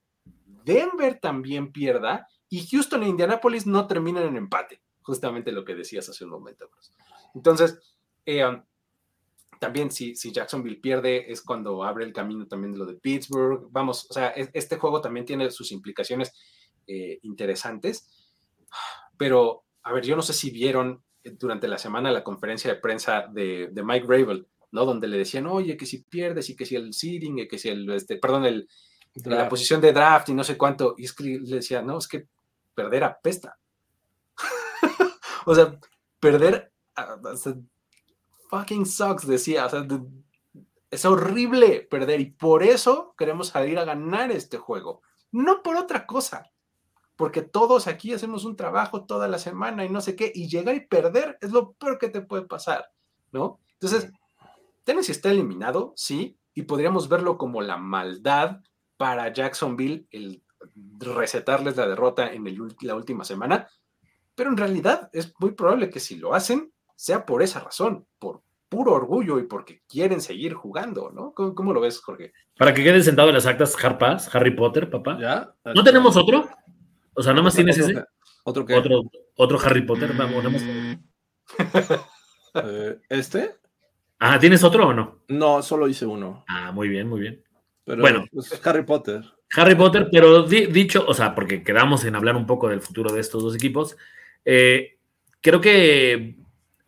[0.64, 6.08] Denver también pierda y Houston e Indianapolis no terminen en empate, justamente lo que decías
[6.08, 6.70] hace un momento.
[7.34, 7.78] Entonces,
[8.24, 8.62] eh, um,
[9.58, 13.68] también si, si Jacksonville pierde es cuando abre el camino también de lo de Pittsburgh.
[13.70, 16.32] Vamos, o sea, este juego también tiene sus implicaciones
[16.86, 18.08] eh, interesantes,
[19.16, 23.26] pero a ver, yo no sé si vieron durante la semana la conferencia de prensa
[23.30, 24.84] de, Mike Gravel, ¿no?
[24.84, 27.68] Donde le decían, oye, que si pierdes y que si el seeding, y que si
[27.68, 28.68] el, este, perdón, el,
[29.24, 30.94] la posición de draft y no sé cuánto.
[30.96, 32.26] Y es que le decía, no, es que
[32.74, 33.58] perder apesta.
[35.46, 35.78] o sea,
[36.20, 36.72] perder,
[38.48, 39.86] fucking sucks, decía, o sea,
[40.90, 45.02] es horrible perder y por eso queremos salir a ganar este juego,
[45.32, 46.50] no por otra cosa
[47.18, 50.76] porque todos aquí hacemos un trabajo toda la semana y no sé qué, y llegar
[50.76, 52.92] y perder es lo peor que te puede pasar,
[53.32, 53.58] ¿no?
[53.72, 54.12] Entonces,
[54.84, 58.60] Tennessee está eliminado, sí, y podríamos verlo como la maldad
[58.96, 60.44] para Jacksonville, el
[61.00, 62.44] recetarles la derrota en
[62.82, 63.68] la última semana,
[64.36, 68.42] pero en realidad es muy probable que si lo hacen, sea por esa razón, por
[68.68, 71.32] puro orgullo y porque quieren seguir jugando, ¿no?
[71.32, 72.32] ¿Cómo, lo ves, Jorge?
[72.56, 75.18] Para que queden sentados en las actas Harpas, Harry Potter, papá.
[75.20, 75.52] ¿Ya?
[75.74, 76.48] ¿No tenemos otro?
[77.18, 78.04] O sea, nada más tienes ese.
[78.44, 78.74] ¿Otro qué?
[78.74, 79.02] Otro,
[79.36, 80.62] otro Harry Potter, vamos, vamos.
[82.54, 83.54] Eh, ¿Este?
[84.18, 85.22] Ah, ¿tienes otro o no?
[85.28, 86.44] No, solo hice uno.
[86.48, 87.42] Ah, muy bien, muy bien.
[87.84, 89.22] Pero bueno, pues, Harry Potter.
[89.54, 93.20] Harry Potter, pero dicho, o sea, porque quedamos en hablar un poco del futuro de
[93.20, 93.96] estos dos equipos,
[94.44, 94.98] eh,
[95.40, 96.36] creo que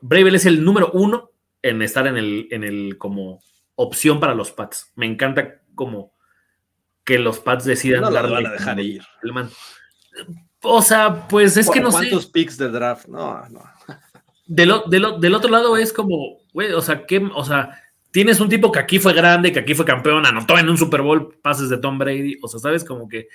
[0.01, 1.31] Bravel es el número uno
[1.63, 3.41] en estar en el, en el como
[3.77, 4.93] opción para los Pats.
[4.97, 6.15] Me encanta como
[7.05, 9.03] que los Pats decidan No lo darle van a dejar como ir.
[9.23, 9.51] el man-
[10.63, 11.99] O sea, pues es que no sé.
[11.99, 13.07] ¿Cuántos picks de draft?
[13.07, 13.63] No, no.
[14.47, 18.81] Del, otro lado es como, güey, o sea, ¿qué, o sea, tienes un tipo que
[18.81, 21.99] aquí fue grande, que aquí fue campeón, anotó en un Super Bowl pases de Tom
[21.99, 23.29] Brady, o sea, sabes, como que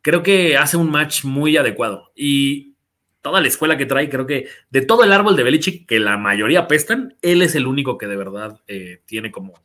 [0.00, 2.10] creo que hace un match muy adecuado.
[2.16, 2.74] Y
[3.20, 6.16] toda la escuela que trae, creo que de todo el árbol de Belichick, que la
[6.16, 9.64] mayoría apestan, él es el único que de verdad eh, tiene como, como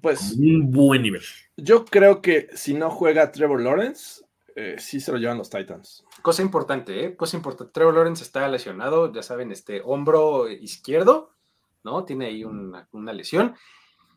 [0.00, 1.22] Pues un buen nivel.
[1.56, 4.22] yo creo que si no juega Trevor Lawrence,
[4.56, 6.04] eh, sí se lo llevan los Titans.
[6.22, 7.16] Cosa importante, ¿eh?
[7.16, 7.72] Cosa importante.
[7.72, 11.30] Trevor Lawrence está lesionado, ya saben, este hombro izquierdo,
[11.84, 12.04] ¿no?
[12.04, 13.54] Tiene ahí una, una lesión.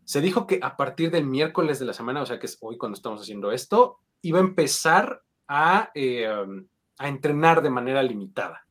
[0.03, 2.77] Se dijo que a partir del miércoles de la semana, o sea que es hoy
[2.77, 6.67] cuando estamos haciendo esto, iba a empezar a, eh, um,
[6.97, 8.67] a entrenar de manera limitada,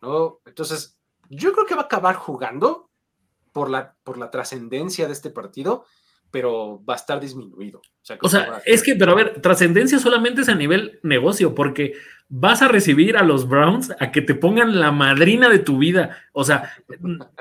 [0.00, 0.40] ¿no?
[0.44, 0.98] Entonces,
[1.30, 2.90] yo creo que va a acabar jugando
[3.52, 5.84] por la, por la trascendencia de este partido,
[6.30, 7.80] pero va a estar disminuido.
[8.20, 11.94] O sea, O es que, pero a ver, trascendencia solamente es a nivel negocio, porque
[12.28, 16.18] vas a recibir a los Browns a que te pongan la madrina de tu vida.
[16.32, 16.72] O sea,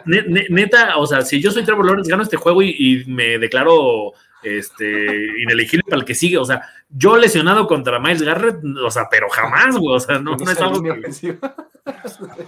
[0.05, 3.05] ne- ne- neta, o sea, si yo soy Trevor Lawrence, gano este juego y, y
[3.05, 6.37] me declaro este, inelegible para el que sigue.
[6.37, 9.95] O sea, yo lesionado contra Miles Garrett, o sea, pero jamás, güey.
[9.95, 11.11] O sea, no, no es algo que-.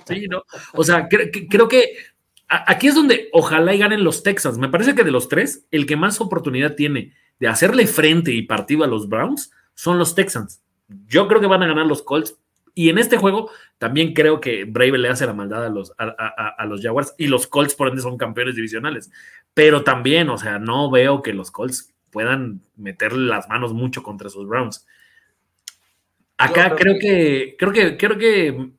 [0.07, 0.43] Sí, ¿no?
[0.73, 1.95] O sea, cre- creo que
[2.47, 4.57] aquí es donde ojalá y ganen los Texans.
[4.57, 8.43] Me parece que de los tres, el que más oportunidad tiene de hacerle frente y
[8.43, 10.61] partido a los Browns son los Texans.
[11.07, 12.37] Yo creo que van a ganar los Colts.
[12.77, 16.03] Y en este juego también creo que Brave le hace la maldad a los, a,
[16.05, 19.09] a- a- los Jaguars y los Colts por ende son campeones divisionales.
[19.53, 24.27] Pero también, o sea, no veo que los Colts puedan meterle las manos mucho contra
[24.27, 24.85] esos Browns.
[26.37, 28.71] Acá creo que, creo que, creo que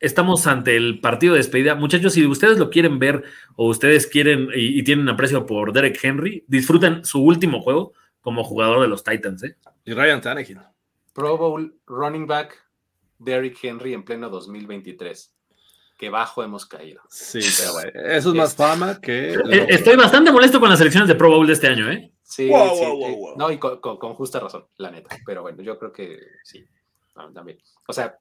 [0.00, 1.74] estamos ante el partido de despedida.
[1.76, 3.22] Muchachos, si ustedes lo quieren ver
[3.56, 8.42] o ustedes quieren y, y tienen aprecio por Derek Henry, disfruten su último juego como
[8.44, 9.42] jugador de los Titans.
[9.44, 9.56] ¿eh?
[9.84, 10.58] Y Ryan Tannehill.
[11.12, 12.56] Pro Bowl running back
[13.18, 15.34] Derrick Henry en pleno 2023.
[15.98, 17.02] Qué bajo hemos caído.
[17.10, 19.34] Sí, pero bueno, eso es más fama que.
[19.34, 21.90] Eh, Estoy bastante molesto con las selecciones de Pro Bowl de este año.
[21.92, 22.10] ¿eh?
[22.22, 23.36] Sí, Wow, sí, wow, wow, eh, wow.
[23.36, 25.14] no, y con, con- con justa razón, la neta.
[25.26, 26.64] Pero bueno, yo creo que sí,
[27.16, 27.58] no, también.
[27.86, 28.16] O sea,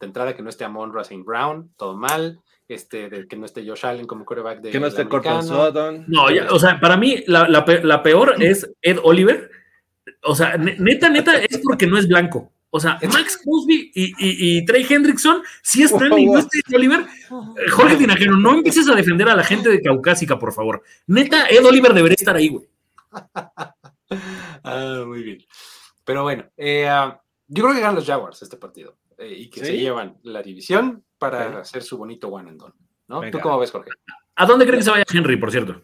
[0.00, 2.40] de entrada que no esté Amon Racing Brown, todo mal.
[2.68, 5.48] Este, de que no esté Josh Allen como quarterback de Que no esté la Cortland.
[5.48, 6.04] Sutton.
[6.08, 9.50] No, ya, o sea, para mí la, la pe- la peor es Ed Oliver.
[10.24, 12.52] O sea, ne- neta, neta, es porque no es blanco.
[12.70, 16.74] O sea, Max Crosby y, y, y Trey Hendrickson, si es friendly, no es Ed
[16.76, 17.06] Oliver.
[17.72, 20.82] Jorge Tinajero, no empieces a defender a la gente de Caucásica, por favor.
[21.06, 22.68] Neta, Ed Oliver debería estar ahí, güey.
[24.64, 25.38] Ah, muy bien.
[26.04, 29.64] Pero bueno, eh, ah, yo creo que ganan los Jaguars este partido eh, y que
[29.64, 32.74] se llevan la división para hacer su bonito one and done.
[33.08, 33.30] ¿no?
[33.30, 33.90] ¿Tú cómo ves, Jorge?
[34.36, 35.82] ¿A dónde creen que se vaya Henry, por cierto?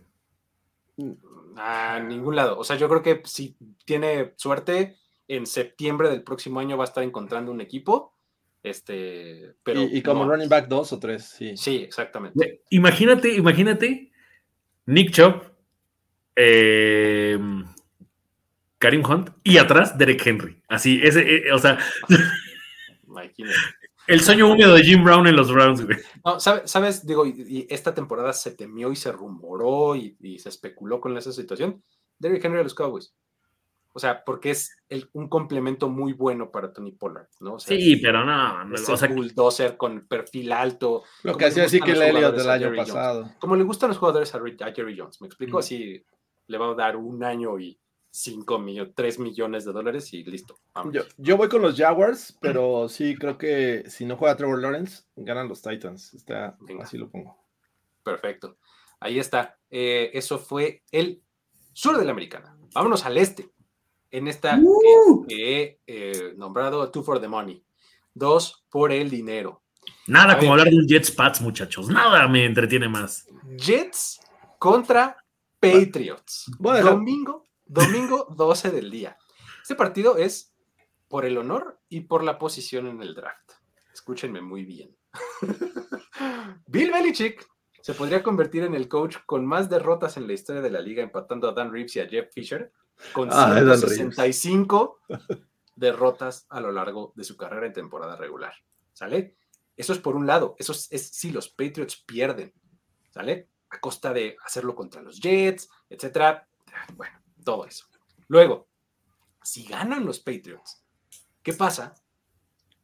[1.57, 2.59] A ningún lado.
[2.59, 6.87] O sea, yo creo que si tiene suerte, en septiembre del próximo año va a
[6.87, 8.14] estar encontrando un equipo.
[8.62, 10.32] Este, pero y, y como no.
[10.32, 11.57] running back dos o tres, sí.
[11.57, 12.62] Sí, exactamente.
[12.70, 14.11] Imagínate, imagínate
[14.87, 15.43] Nick Chubb,
[16.37, 17.39] eh,
[18.78, 20.62] Karim Hunt y atrás Derek Henry.
[20.68, 21.78] Así, ese, eh, o sea,
[23.22, 23.56] Imagínate.
[24.06, 25.98] el sueño húmedo de Jim Brown en los Browns, güey.
[26.24, 27.06] No, ¿sabe- ¿sabes?
[27.06, 31.16] Digo, y, y esta temporada se temió y se rumoró y, y se especuló con
[31.16, 31.82] esa situación.
[32.18, 33.14] Derrick Henry a los Cowboys.
[33.96, 37.54] O sea, porque es el- un complemento muy bueno para Tony Pollard, ¿no?
[37.54, 41.04] O sea, Sí, pero no, no, es o sea, bulldozer con perfil alto.
[41.22, 42.92] Lo que hacía así que el Elliot del año Jerry Jones.
[42.92, 43.30] pasado.
[43.38, 45.58] Como le gustan los jugadores a, Jerry Jones, me explico, Ujú.
[45.60, 46.04] así
[46.48, 47.78] le va a dar un año y
[48.16, 50.56] 5 millones, 3 millones de dólares y listo.
[50.92, 55.02] Yo, yo voy con los Jaguars, pero sí creo que si no juega Trevor Lawrence,
[55.16, 56.14] ganan los Titans.
[56.14, 56.84] Está, Venga.
[56.84, 57.36] así lo pongo.
[58.04, 58.56] Perfecto.
[59.00, 59.58] Ahí está.
[59.68, 61.20] Eh, eso fue el
[61.72, 62.56] sur de la americana.
[62.72, 63.50] Vámonos al este.
[64.12, 65.26] En esta Uh.
[65.26, 67.64] que he eh, nombrado Two for the Money.
[68.14, 69.62] Dos por el dinero.
[70.06, 70.60] nada A como ver.
[70.60, 71.88] hablar de un Jets Pats, muchachos.
[71.88, 73.26] Nada me entretiene más.
[73.56, 74.20] Jets
[74.60, 75.16] contra
[75.58, 76.48] Patriots.
[76.60, 79.18] Dejar- Domingo, domingo 12 del día.
[79.62, 80.54] Este partido es
[81.08, 83.52] por el honor y por la posición en el draft.
[83.92, 84.96] Escúchenme muy bien.
[86.66, 87.46] Bill Belichick
[87.80, 91.02] se podría convertir en el coach con más derrotas en la historia de la liga,
[91.02, 92.72] empatando a Dan Reeves y a Jeff Fisher,
[93.12, 95.00] con Ah, es Dan 165
[95.76, 98.54] derrotas a lo largo de su carrera en temporada regular.
[98.92, 99.36] ¿Sale?
[99.76, 100.56] Eso es por un lado.
[100.58, 102.52] Eso es, es si los Patriots pierden.
[103.10, 103.48] ¿Sale?
[103.70, 106.48] A costa de hacerlo contra los Jets, etcétera.
[106.96, 107.86] Bueno, todo eso.
[108.28, 108.66] Luego,
[109.42, 110.82] si ganan los Patriots,
[111.42, 111.95] ¿qué pasa?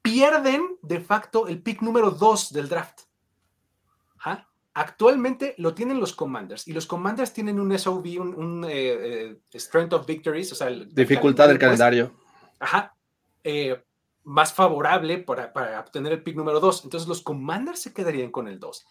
[0.02, 3.00] Pierden de facto el pick número 2 del draft.
[4.24, 4.46] ¿Ah?
[4.74, 9.94] Actualmente lo tienen los Commanders y los Commanders tienen un SOV, un, eh, eh, Strength
[9.94, 12.14] of Victories, o sea, dificultad del calendario.
[12.60, 12.94] Ajá.
[13.42, 13.82] Eh,
[14.22, 16.84] más favorable para, para, obtener el pick número 2.
[16.84, 18.86] Entonces los Commanders se quedarían con el 2.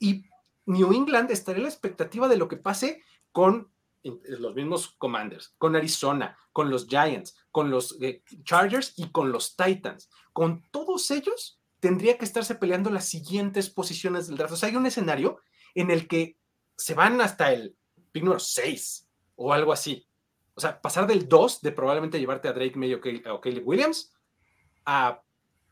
[0.00, 0.24] Y
[0.66, 3.02] New England estaría a la expectativa de lo que pase
[3.32, 3.73] con
[4.04, 7.98] los mismos Commanders, con Arizona, con los Giants, con los
[8.44, 10.10] Chargers y con los Titans.
[10.32, 14.54] Con todos ellos tendría que estarse peleando las siguientes posiciones del draft.
[14.54, 15.40] O sea, hay un escenario
[15.74, 16.38] en el que
[16.76, 17.76] se van hasta el
[18.12, 20.06] pick número 6 o algo así.
[20.54, 24.14] O sea, pasar del 2 de probablemente llevarte a Drake May o Caleb Williams
[24.86, 25.20] a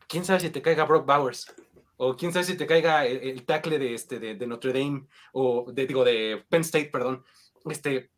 [0.08, 1.46] quién sabe si te caiga Brock Bowers
[1.96, 5.86] o quién sabe si te caiga el, tackle de, este, de, Notre Dame o de,
[5.86, 7.24] digo, de Penn State, perdón.
[7.64, 8.10] Este,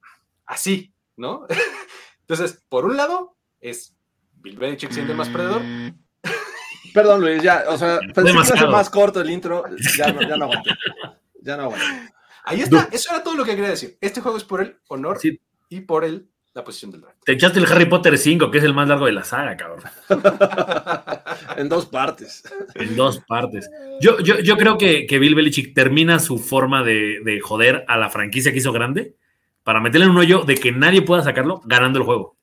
[0.47, 1.47] así, ¿no?
[2.21, 3.97] Entonces, por un lado, es
[4.35, 5.63] Bill Belichick siendo el más perdedor,
[6.95, 9.65] Perdón, Luis, ya, o sea, pensé que más corto el intro,
[9.99, 10.71] ya no, ya no aguanté.
[11.43, 11.85] Ya no aguanté.
[12.45, 13.99] Ahí está, eso era todo lo que quería decir.
[14.01, 15.19] Este juego es por el honor
[15.69, 17.17] y por el, la posición del draft.
[17.25, 19.83] Te echaste el Harry Potter 5, que es el más largo de la saga, cabrón.
[21.57, 22.45] en dos partes.
[22.77, 23.69] En dos partes.
[24.01, 27.97] Yo, yo, yo creo que, que, Bill Belichick termina su forma de, de joder a
[27.97, 29.17] la franquicia que hizo grande
[29.65, 32.37] para meterle en un hoyo de que nadie pueda sacarlo ganando el juego.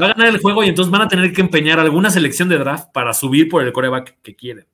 [0.00, 2.58] Va a ganar el juego y entonces van a tener que empeñar alguna selección de
[2.58, 4.66] draft para subir por el coreback que quieren.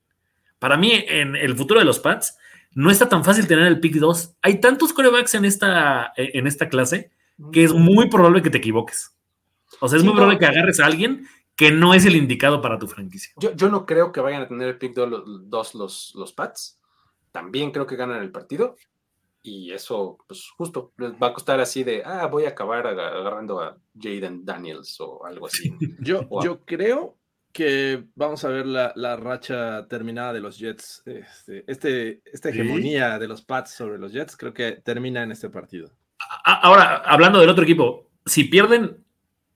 [0.58, 2.36] Para mí, en el futuro de los Pats,
[2.72, 4.36] no está tan fácil tener el pick 2.
[4.42, 7.10] Hay tantos corebacks en esta, en esta clase
[7.52, 9.16] que es muy probable que te equivoques.
[9.80, 11.26] O sea, es muy probable que agarres a alguien
[11.56, 13.32] que no es el indicado para tu franquicia.
[13.38, 15.10] Yo, no creo que vayan a tener el pick 2
[15.50, 16.78] los, los, los Pats.
[17.32, 18.76] También creo que ganan el partido
[19.42, 23.60] y eso, pues justo, les va a costar así de, ah, voy a acabar agarrando
[23.60, 25.74] a Jaden Daniels o algo así.
[26.00, 27.16] yo, yo creo
[27.52, 31.02] que vamos a ver la, la racha terminada de los Jets.
[31.06, 35.48] Este, este esta hegemonía de los Pats sobre los Jets, creo que termina en este
[35.50, 35.90] partido.
[36.44, 39.04] Ahora, hablando del otro equipo, si pierden,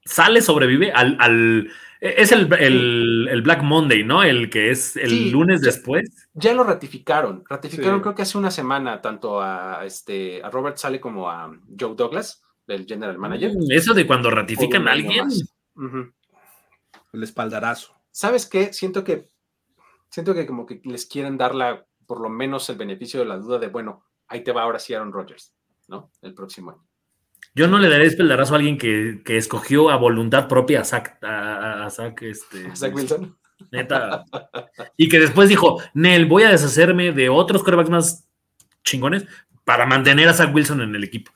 [0.05, 1.71] sale, sobrevive al, al
[2.05, 4.23] es el, el, Black Monday, ¿no?
[4.23, 6.29] El que es el lunes después.
[6.35, 7.45] Ya lo ratificaron.
[7.49, 11.51] Ratificaron creo que hace una semana tanto a, este, a Robert Sale como a
[11.81, 13.53] Joe Douglas, el general manager.
[13.53, 15.29] Mm, eso de cuando ratifican a alguien.
[17.13, 17.95] El espaldarazo.
[18.11, 18.73] ¿Sabes qué?
[18.75, 19.29] Siento que
[20.11, 23.39] siento que como que les quieren dar la, por lo menos el beneficio de la
[23.39, 25.55] duda de, bueno, ahí te va ahora sí Aaron Rodgers,
[25.89, 26.13] ¿no?
[26.23, 26.85] El próximo año.
[27.55, 31.89] Yo no le daré espaldarazo a alguien que, escogió a voluntad propia a Zach, a,
[32.21, 33.39] este, Wilson.
[33.71, 34.25] Neta.
[34.97, 38.29] Y que después dijo, Nel, voy a deshacerme de otros quarterbacks más
[38.83, 39.27] chingones
[39.65, 41.33] para mantener a Zach Wilson en el equipo.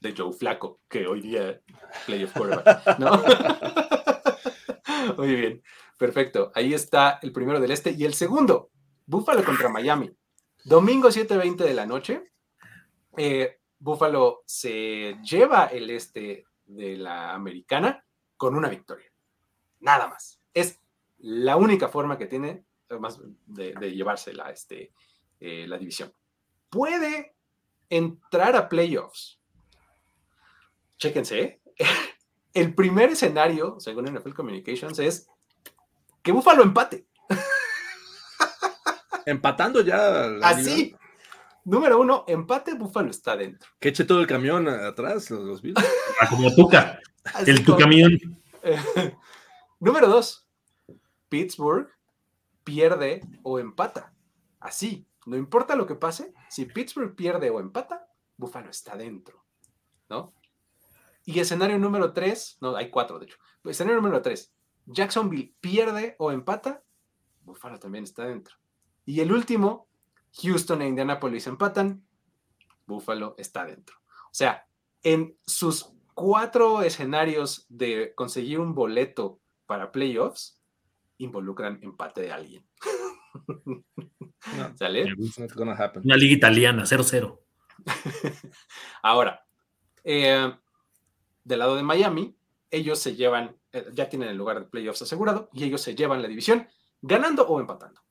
[0.00, 1.60] De Joe Flaco, que hoy día
[2.06, 3.22] playoff quarterback, ¿no?
[5.16, 5.62] Muy bien,
[5.98, 6.52] perfecto.
[6.54, 7.92] Ahí está el primero del este.
[7.92, 8.70] Y el segundo,
[9.06, 10.10] Buffalo contra Miami.
[10.64, 12.30] Domingo 7.20 de la noche.
[13.16, 18.04] Eh, Buffalo se lleva el este de la americana
[18.36, 19.10] con una victoria.
[19.80, 20.40] Nada más.
[20.54, 20.78] Es
[21.18, 22.64] la única forma que tiene
[23.46, 24.92] de, de llevarse la, este,
[25.40, 26.12] eh, la división.
[26.68, 27.34] Puede
[27.88, 29.40] entrar a playoffs.
[30.98, 31.40] Chéquense.
[31.40, 31.60] ¿eh?
[32.54, 35.28] El primer escenario, según NFL Communications, es
[36.22, 37.06] que Buffalo empate.
[39.26, 40.24] Empatando ya.
[40.42, 40.94] Así,
[41.64, 43.68] Número uno, empate, Búfalo está dentro.
[43.78, 45.62] Que eche todo el camión atrás, los, los
[46.20, 47.00] ah, Como Tuca,
[47.46, 48.18] el tu camión.
[49.80, 50.46] Número dos,
[51.28, 51.88] Pittsburgh
[52.64, 54.12] pierde o empata.
[54.58, 59.44] Así, no importa lo que pase, si Pittsburgh pierde o empata, Búfalo está dentro,
[60.08, 60.34] ¿no?
[61.24, 63.36] Y escenario número tres, no, hay cuatro de hecho.
[63.64, 64.52] Escenario número tres,
[64.86, 66.82] Jacksonville pierde o empata,
[67.42, 68.56] Búfalo también está dentro.
[69.04, 69.88] Y el último,
[70.42, 72.04] Houston e Indianapolis empatan,
[72.86, 73.96] Buffalo está dentro.
[74.26, 74.66] O sea,
[75.02, 80.60] en sus cuatro escenarios de conseguir un boleto para playoffs,
[81.18, 82.66] involucran empate de alguien.
[84.76, 85.14] ¿Sale?
[86.02, 87.38] Una liga italiana, 0-0.
[89.02, 89.46] Ahora,
[90.04, 90.52] eh,
[91.44, 92.36] del lado de Miami,
[92.70, 96.22] ellos se llevan, eh, ya tienen el lugar de playoffs asegurado y ellos se llevan
[96.22, 96.68] la división
[97.02, 98.02] ganando o empatando.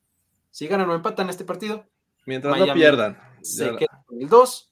[0.52, 1.88] Si ganan o empatan este partido,
[2.26, 3.18] Mientras no pierdan.
[3.42, 4.70] Se queda con el 2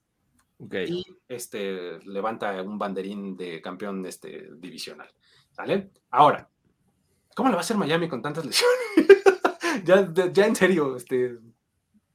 [0.59, 5.07] y este, levanta un banderín de campeón este, divisional.
[5.51, 5.91] ¿Sale?
[6.11, 6.49] Ahora,
[7.35, 8.77] ¿cómo le va a hacer Miami con tantas lesiones?
[9.83, 11.37] ya, en serio, este,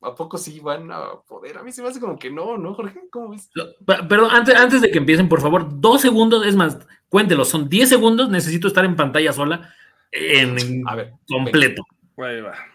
[0.01, 1.59] ¿a poco sí van a poder?
[1.59, 3.01] A mí se me hace como que no, ¿no, Jorge?
[3.11, 3.51] ¿Cómo ves?
[3.85, 6.78] Perdón, antes, antes de que empiecen, por favor, dos segundos, es más,
[7.09, 9.72] cuéntelo, son 10 segundos, necesito estar en pantalla sola
[10.11, 11.85] en, a ver, completo.
[12.18, 12.72] va.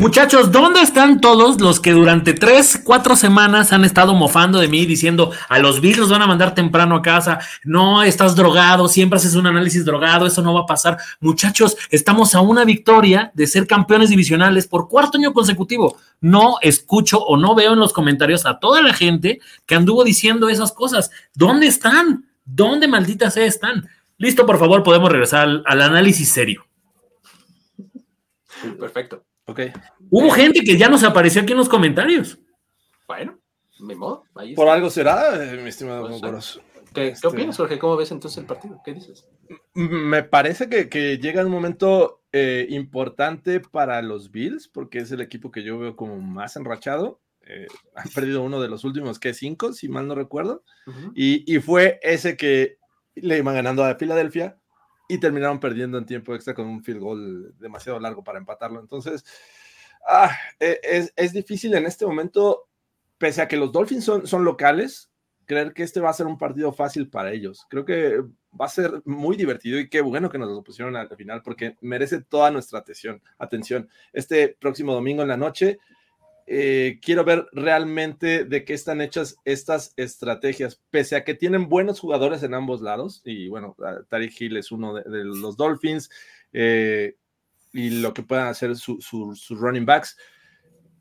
[0.00, 4.86] Muchachos, ¿dónde están todos los que durante tres, cuatro semanas han estado mofando de mí
[4.86, 7.38] diciendo a los Bills los van a mandar temprano a casa?
[7.64, 10.96] No, estás drogado, siempre haces un análisis drogado, eso no va a pasar.
[11.20, 15.98] Muchachos, estamos a una victoria de ser campeones divisionales por cuarto año consecutivo.
[16.22, 20.48] No escucho o no veo en los comentarios a toda la gente que anduvo diciendo
[20.48, 21.10] esas cosas.
[21.34, 22.24] ¿Dónde están?
[22.46, 23.86] ¿Dónde malditas están?
[24.16, 26.64] Listo, por favor, podemos regresar al análisis serio.
[28.78, 29.24] Perfecto.
[29.50, 29.60] Ok.
[30.10, 32.38] Hubo gente que ya nos apareció aquí en los comentarios.
[33.06, 33.38] Bueno,
[33.80, 34.24] mi modo.
[34.34, 36.60] Ahí Por algo será, eh, mi estimado Pues, Mocoros.
[36.94, 37.78] ¿Qué, este- ¿Qué opinas, Jorge?
[37.78, 38.80] ¿Cómo ves entonces el partido?
[38.84, 39.26] ¿Qué dices?
[39.74, 45.20] Me parece que, que llega un momento eh, importante para los Bills, porque es el
[45.20, 47.20] equipo que yo veo como más enrachado.
[47.46, 50.62] Eh, han perdido uno de los últimos, que cinco, si mal no recuerdo.
[51.14, 52.78] Y fue ese que
[53.14, 54.59] le iban ganando a Filadelfia
[55.10, 58.80] y terminaron perdiendo en tiempo extra con un field goal demasiado largo para empatarlo.
[58.80, 59.24] Entonces,
[60.06, 60.30] ah,
[60.60, 62.68] e- es, es difícil en este momento,
[63.18, 65.10] pese a que los Dolphins son, son locales,
[65.46, 67.66] creer que este va a ser un partido fácil para ellos.
[67.68, 68.22] Creo que
[68.58, 71.76] va a ser muy divertido y qué bueno que nos lo pusieron al final porque
[71.80, 73.20] merece toda nuestra atención.
[73.36, 73.88] atención.
[74.12, 75.80] Este próximo domingo en la noche
[76.52, 82.00] eh, quiero ver realmente de qué están hechas estas estrategias, pese a que tienen buenos
[82.00, 83.76] jugadores en ambos lados, y bueno,
[84.08, 86.10] Tariq Hill es uno de, de los Dolphins,
[86.52, 87.14] eh,
[87.72, 90.16] y lo que puedan hacer su- su- sus running backs,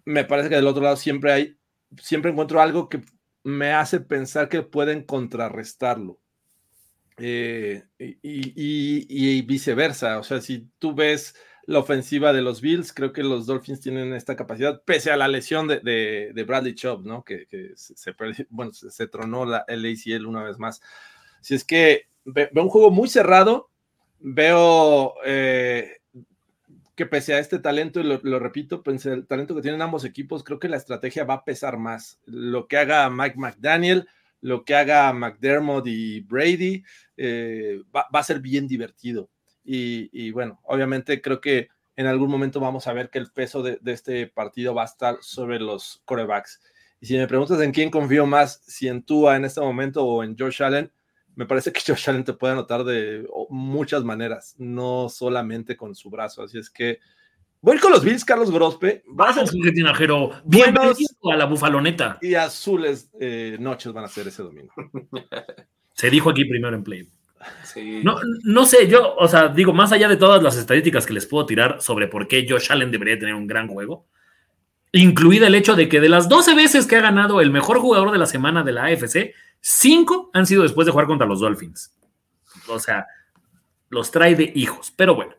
[0.06, 1.58] me parece que del otro lado siempre hay,
[2.00, 3.02] siempre encuentro algo que
[3.44, 6.20] me hace pensar que pueden contrarrestarlo.
[7.18, 11.36] Eh, y, y- y viceversa, o sea, si tú ves
[11.70, 15.28] la ofensiva de los Bills, creo que los Dolphins tienen esta capacidad, pese a la
[15.28, 15.80] lesión de,
[16.34, 17.24] de- Bradley Chubb, ¿no?
[17.24, 17.46] Que,
[17.76, 18.16] se,
[18.50, 20.82] bueno, se, tronó la, el ACL una vez más.
[21.42, 23.70] Si es que ve- veo un juego muy cerrado,
[24.20, 25.98] veo eh,
[26.96, 30.44] que pese a este talento, y lo, repito, pese al talento que tienen ambos equipos,
[30.44, 32.20] creo que la estrategia va a pesar más.
[32.26, 34.08] Lo que haga Mike McDaniel,
[34.42, 36.84] lo que haga McDermott y Brady,
[37.16, 39.30] eh, va a ser bien divertido.
[39.72, 43.62] Y, y, bueno, obviamente creo que en algún momento vamos a ver que el peso
[43.62, 46.60] de, de, este partido va a estar sobre los corebacks.
[47.00, 50.24] Y si me preguntas en quién confío más, si en Tua en este momento o
[50.24, 50.92] en Josh Allen,
[51.36, 56.10] me parece que Josh Allen te puede anotar de muchas maneras, no solamente con su
[56.10, 56.42] brazo.
[56.42, 56.98] Así es que
[57.62, 59.04] voy con los Bills, Carlos Grospe.
[59.08, 60.32] Va a ser tinajero.
[60.46, 62.18] Bienvenido a la bufaloneta.
[62.24, 64.74] Y azules eh, noches van a ser ese domingo.
[65.94, 67.19] Se dijo aquí primero en play.
[68.04, 71.26] No, no sé, yo, o sea, digo, más allá de todas las estadísticas que les
[71.26, 74.08] puedo tirar sobre por qué Josh Allen debería tener un gran juego,
[74.92, 78.12] incluida el hecho de que de las 12 veces que ha ganado el mejor jugador
[78.12, 81.94] de la semana de la AFC, 5 han sido después de jugar contra los Dolphins.
[82.68, 83.08] O sea,
[83.90, 84.92] los trae de hijos.
[84.96, 85.34] Pero bueno,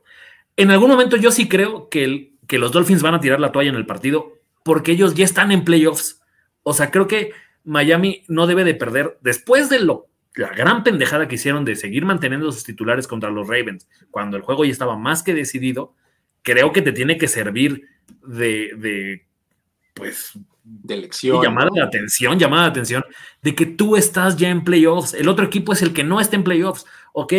[0.56, 3.70] en algún momento yo sí creo que, que los Dolphins van a tirar la toalla
[3.70, 6.22] en el partido porque ellos ya están en playoffs.
[6.62, 7.32] O sea, creo que
[7.64, 12.04] Miami no debe de perder después de lo la gran pendejada que hicieron de seguir
[12.04, 15.94] manteniendo sus titulares contra los Ravens cuando el juego ya estaba más que decidido,
[16.42, 17.88] creo que te tiene que servir
[18.24, 19.26] de, de
[19.94, 21.42] pues, de lección.
[21.42, 23.04] Llamada de atención, llamada de atención,
[23.42, 25.14] de que tú estás ya en playoffs.
[25.14, 26.86] El otro equipo es el que no está en playoffs.
[27.12, 27.34] Ok,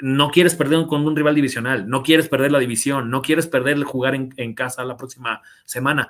[0.00, 3.76] no quieres perder con un rival divisional, no quieres perder la división, no quieres perder
[3.76, 6.08] el jugar en, en casa la próxima semana,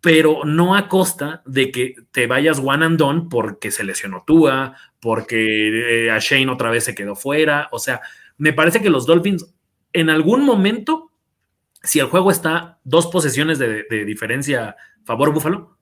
[0.00, 4.76] pero no a costa de que te vayas one and done porque se lesionó Tua,
[5.00, 7.68] porque eh, a Shane otra vez se quedó fuera.
[7.72, 8.00] O sea,
[8.38, 9.54] me parece que los Dolphins
[9.92, 11.10] en algún momento,
[11.82, 15.76] si el juego está dos posesiones de, de diferencia favor Búfalo,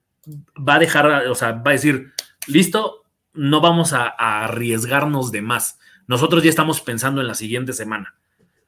[0.57, 2.13] va a dejar, o sea, va a decir,
[2.47, 3.03] listo,
[3.33, 5.79] no vamos a, a arriesgarnos de más.
[6.07, 8.15] Nosotros ya estamos pensando en la siguiente semana.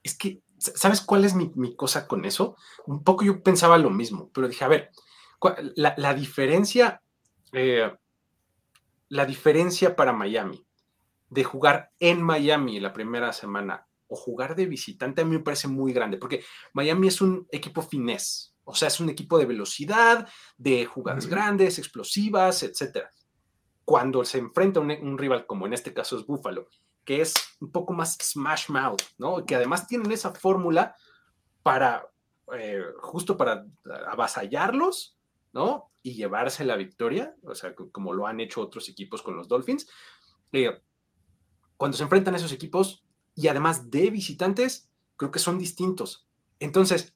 [0.04, 2.56] Es que, ¿sabes cuál es mi, mi cosa con eso?
[2.86, 4.92] Un poco yo pensaba lo mismo, pero dije, a ver,
[5.76, 7.02] la, la diferencia,
[7.52, 7.92] eh,
[9.10, 10.66] la diferencia para Miami
[11.30, 15.70] de jugar en Miami la primera semana o jugar de visitante a mí me parece
[15.70, 20.28] muy grande, porque Miami es un equipo finés, o sea, es un equipo de velocidad,
[20.58, 23.06] de jugadas grandes, explosivas, etc.
[23.86, 26.68] Cuando se enfrenta a un, un, rival como en este caso es Buffalo,
[27.06, 29.46] que es un poco más smash mouth, ¿no?
[29.46, 30.94] Que además tienen esa fórmula
[31.64, 32.06] para,
[32.54, 33.66] eh, justo para
[34.08, 35.18] avasallarlos,
[35.54, 35.92] ¿no?
[36.04, 39.88] Y llevarse la victoria, o sea, como lo han hecho otros equipos con los Dolphins.
[40.52, 40.82] Eh,
[41.78, 43.04] cuando se enfrentan a esos equipos
[43.36, 46.28] y además de visitantes, creo que son distintos.
[46.60, 47.16] Entonces,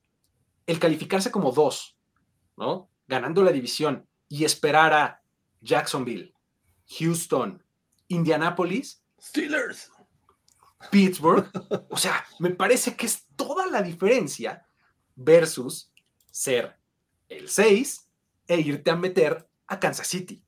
[0.65, 1.97] el calificarse como dos,
[2.57, 2.89] ¿no?
[3.07, 5.23] Ganando la división y esperar a
[5.61, 6.33] Jacksonville,
[6.99, 7.63] Houston,
[8.07, 9.91] Indianapolis, Steelers,
[10.91, 11.49] Pittsburgh,
[11.89, 14.65] o sea, me parece que es toda la diferencia
[15.15, 15.91] versus
[16.31, 16.77] ser
[17.29, 18.04] el 6
[18.47, 20.45] e irte a meter a Kansas City.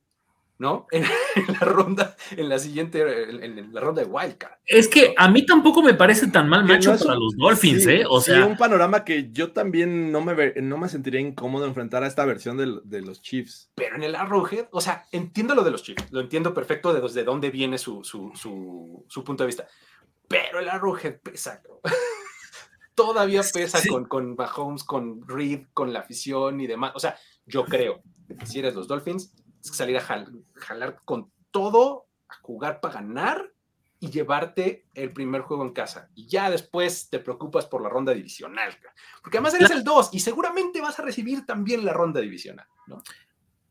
[0.60, 0.88] ¿no?
[1.38, 4.54] En, la ronda, en la siguiente, en, la ronda de Wildcard.
[4.66, 8.06] Es que a mí tampoco me parece tan mal macho para los Dolphins, ¿eh?
[8.10, 12.08] O sea, un panorama que yo también no me, no me sentiría incómodo enfrentar a
[12.08, 13.70] esta versión de, los Chiefs.
[13.76, 17.02] Pero en el Arrowhead, o sea, entiendo lo de los Chiefs, lo entiendo perfecto de
[17.02, 19.68] desde dónde viene su, su, punto de vista.
[20.28, 21.62] Pero el Arrowhead pesa,
[22.96, 26.94] Todavía pesa con, con Mahomes, con Reed, con la afición y demás.
[26.96, 27.16] O sea,
[27.48, 28.02] yo creo
[28.40, 30.02] que si eres los Dolphins, salir a
[30.56, 33.52] jalar con todo, a jugar para ganar
[34.00, 36.10] y llevarte el primer juego en casa.
[36.14, 38.78] Y ya después te preocupas por la ronda divisional.
[39.22, 42.68] Porque además eres el 2 y seguramente vas a recibir también la ronda divisional.
[42.86, 43.02] ¿no?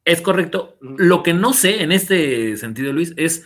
[0.04, 0.76] Es correcto.
[0.80, 3.44] Lo que no sé en este sentido, Luis, es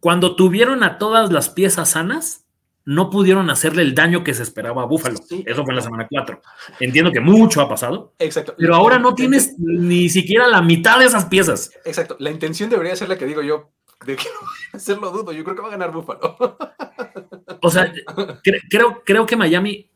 [0.00, 2.45] cuando tuvieron a todas las piezas sanas,
[2.86, 5.18] no pudieron hacerle el daño que se esperaba a Búfalo.
[5.44, 6.40] Eso fue en la semana 4.
[6.78, 8.14] Entiendo que mucho ha pasado.
[8.20, 8.54] Exacto.
[8.56, 11.72] Pero ahora no tienes ni siquiera la mitad de esas piezas.
[11.84, 12.16] Exacto.
[12.20, 13.72] La intención debería ser la que digo yo,
[14.06, 14.26] de que
[14.72, 15.32] hacerlo dudo.
[15.32, 16.36] Yo creo que va a ganar Búfalo.
[17.62, 17.92] O sea,
[18.70, 19.90] creo, creo que Miami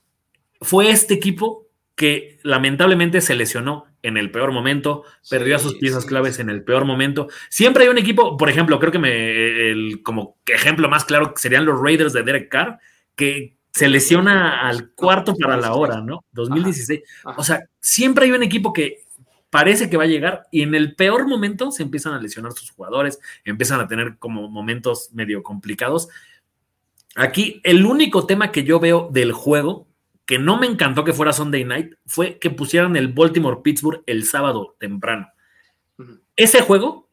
[0.61, 6.05] fue este equipo que lamentablemente se lesionó en el peor momento, perdió a sus piezas
[6.05, 7.29] claves en el peor momento.
[7.49, 11.65] Siempre hay un equipo, por ejemplo, creo que me, el, como ejemplo más claro serían
[11.65, 12.79] los Raiders de Derek Carr,
[13.15, 16.25] que se lesiona al cuarto para la hora, ¿no?
[16.33, 17.01] 2016.
[17.37, 19.05] O sea, siempre hay un equipo que
[19.51, 22.71] parece que va a llegar y en el peor momento se empiezan a lesionar sus
[22.71, 26.09] jugadores, empiezan a tener como momentos medio complicados.
[27.17, 29.89] Aquí el único tema que yo veo del juego
[30.31, 34.76] que no me encantó que fuera Sunday Night fue que pusieran el Baltimore-Pittsburgh el sábado
[34.78, 35.26] temprano.
[36.37, 37.09] Ese juego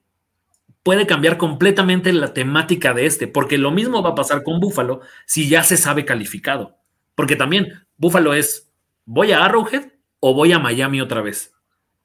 [0.83, 5.01] puede cambiar completamente la temática de este, porque lo mismo va a pasar con Buffalo
[5.25, 6.77] si ya se sabe calificado.
[7.15, 8.71] Porque también Buffalo es,
[9.05, 11.55] ¿voy a Arrowhead o voy a Miami otra vez?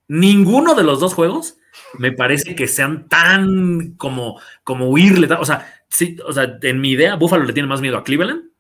[0.09, 1.59] Ninguno de los dos juegos
[1.99, 5.29] me parece que sean tan como, como huirle.
[5.35, 8.52] O sea, sí, o sea, en mi idea, Buffalo le tiene más miedo a Cleveland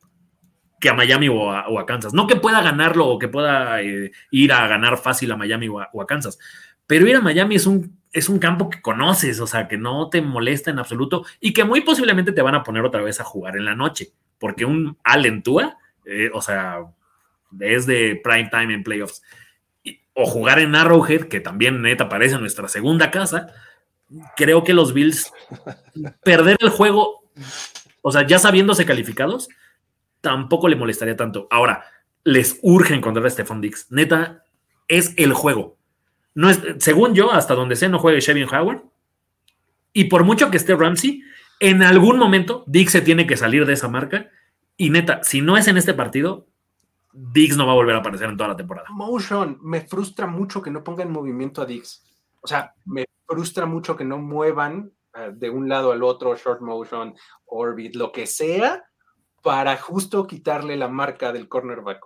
[0.82, 2.12] que a Miami o a, Kansas.
[2.12, 5.78] No que pueda ganarlo o que pueda eh, ir a ganar fácil a Miami o
[5.80, 6.40] a, Kansas,
[6.88, 10.10] pero ir a Miami es un, es un campo que conoces, o sea, que no
[10.10, 13.24] te molesta en absoluto y que muy posiblemente te van a poner otra vez a
[13.24, 14.10] jugar en la noche,
[14.40, 16.80] porque un Allen Tua, eh, o sea,
[17.60, 19.22] es de prime time en playoffs,
[20.14, 23.54] o jugar en Arrowhead, que también neta parece nuestra segunda casa,
[24.36, 25.32] creo que los Bills
[26.24, 27.22] perder el juego,
[28.00, 29.48] o sea, ya sabiéndose calificados,
[30.22, 31.46] tampoco le molestaría tanto.
[31.50, 31.84] Ahora,
[32.24, 33.88] les urge encontrar a Stephon Dix.
[33.90, 34.44] Neta,
[34.88, 35.76] es el juego.
[36.34, 38.82] No es, según yo, hasta donde sé, no juegue Shevin Howard.
[39.92, 41.22] Y por mucho que esté Ramsey,
[41.60, 44.30] en algún momento Dix se tiene que salir de esa marca.
[44.78, 46.46] Y neta, si no es en este partido,
[47.12, 48.88] Dix no va a volver a aparecer en toda la temporada.
[48.90, 52.02] Motion, me frustra mucho que no pongan en movimiento a Dix.
[52.40, 56.62] O sea, me frustra mucho que no muevan eh, de un lado al otro, short
[56.62, 57.14] motion,
[57.44, 58.82] orbit, lo que sea,
[59.42, 62.00] para justo quitarle la marca del cornerback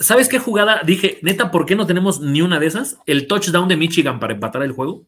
[0.00, 0.82] ¿Sabes qué jugada?
[0.84, 2.98] Dije, neta, ¿por qué no tenemos ni una de esas?
[3.06, 5.06] El touchdown de Michigan para empatar el juego.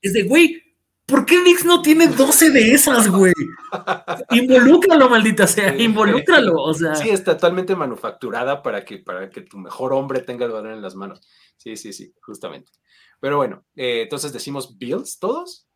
[0.00, 0.62] Es de, güey,
[1.06, 3.34] ¿por qué Nix no tiene 12 de esas, güey?
[4.30, 6.54] involúcralo, maldita sea, involúcralo.
[6.62, 6.94] O sea.
[6.94, 10.82] Sí, es totalmente manufacturada para que, para que tu mejor hombre tenga el balón en
[10.82, 11.20] las manos.
[11.58, 12.72] Sí, sí, sí, justamente.
[13.20, 15.68] Pero bueno, eh, entonces decimos Bills todos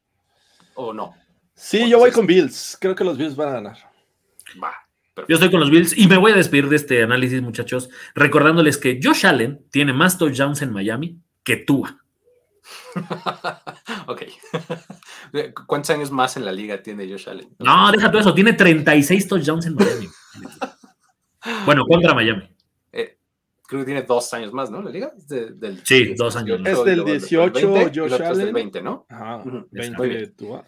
[0.75, 1.15] o no?
[1.55, 2.79] Sí, yo voy con Bills.
[2.81, 3.88] Creo que los Bills van a ganar.
[5.27, 8.79] Yo estoy con los Bills y me voy a despedir de este análisis, muchachos, recordándoles
[8.79, 11.99] que Josh Allen tiene más touchdowns en Miami que Tua.
[14.07, 14.23] ok.
[15.67, 17.49] ¿Cuántos años más en la liga tiene Josh Allen?
[17.59, 18.35] No, deja todo eso.
[18.35, 20.09] Tiene 36 touchdowns en Miami.
[21.67, 22.49] bueno, contra Miami.
[22.93, 23.19] Eh,
[23.67, 24.83] creo que tiene dos años más, ¿no?
[24.83, 25.13] La liga.
[25.27, 26.61] del, sí, dos años.
[26.65, 28.39] Es del 18, Josh Allen.
[28.39, 29.07] del 20, ¿no?
[29.09, 30.65] Ajá, 20 de Tua.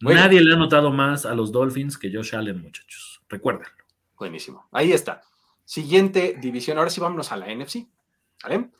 [0.00, 3.07] Nadie le ha notado más a los Dolphins que Josh Allen, muchachos.
[3.28, 3.84] Recuérdenlo.
[4.16, 4.66] Buenísimo.
[4.72, 5.22] Ahí está.
[5.64, 6.78] Siguiente división.
[6.78, 7.86] Ahora sí vámonos a la NFC.
[8.42, 8.70] ¿Vale?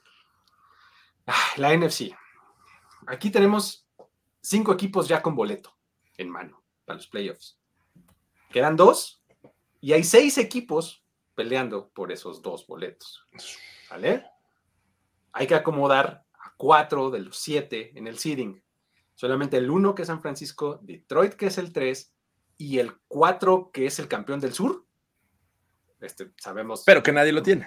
[1.27, 2.15] Ah, la NFC.
[3.07, 3.87] Aquí tenemos
[4.41, 5.77] cinco equipos ya con boleto
[6.17, 7.59] en mano para los playoffs.
[8.51, 9.23] Quedan dos
[9.81, 11.05] y hay seis equipos
[11.35, 13.25] peleando por esos dos boletos.
[13.91, 14.25] ¿Vale?
[15.33, 18.63] Hay que acomodar a cuatro de los siete en el seeding.
[19.15, 22.15] Solamente el 1 que es San Francisco, Detroit que es el 3
[22.59, 24.85] y el 4 que es el campeón del sur.
[26.01, 26.83] Este, sabemos.
[26.85, 27.67] Pero que nadie lo tiene.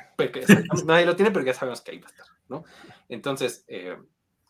[0.85, 2.63] nadie lo tiene, pero ya sabemos que ahí va a estar, ¿no?
[3.09, 3.97] Entonces, eh,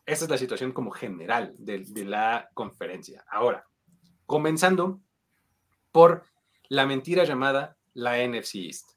[0.06, 3.24] esa es la situación como general de, de la conferencia.
[3.30, 3.66] Ahora,
[4.26, 5.00] comenzando
[5.92, 6.26] por
[6.70, 8.92] la mentira llamada la NFC East.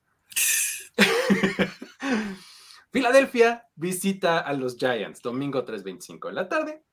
[2.91, 6.85] Filadelfia visita a los Giants domingo 3.25 de la tarde.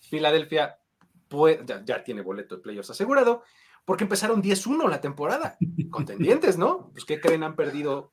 [0.00, 0.78] Filadelfia
[1.84, 3.42] ya, tiene boleto de playoffs asegurado
[3.84, 5.56] porque empezaron 10-1 la temporada.
[5.90, 6.90] Contendientes, ¿no?
[6.92, 7.42] Pues ¿qué creen?
[7.42, 8.12] Han perdido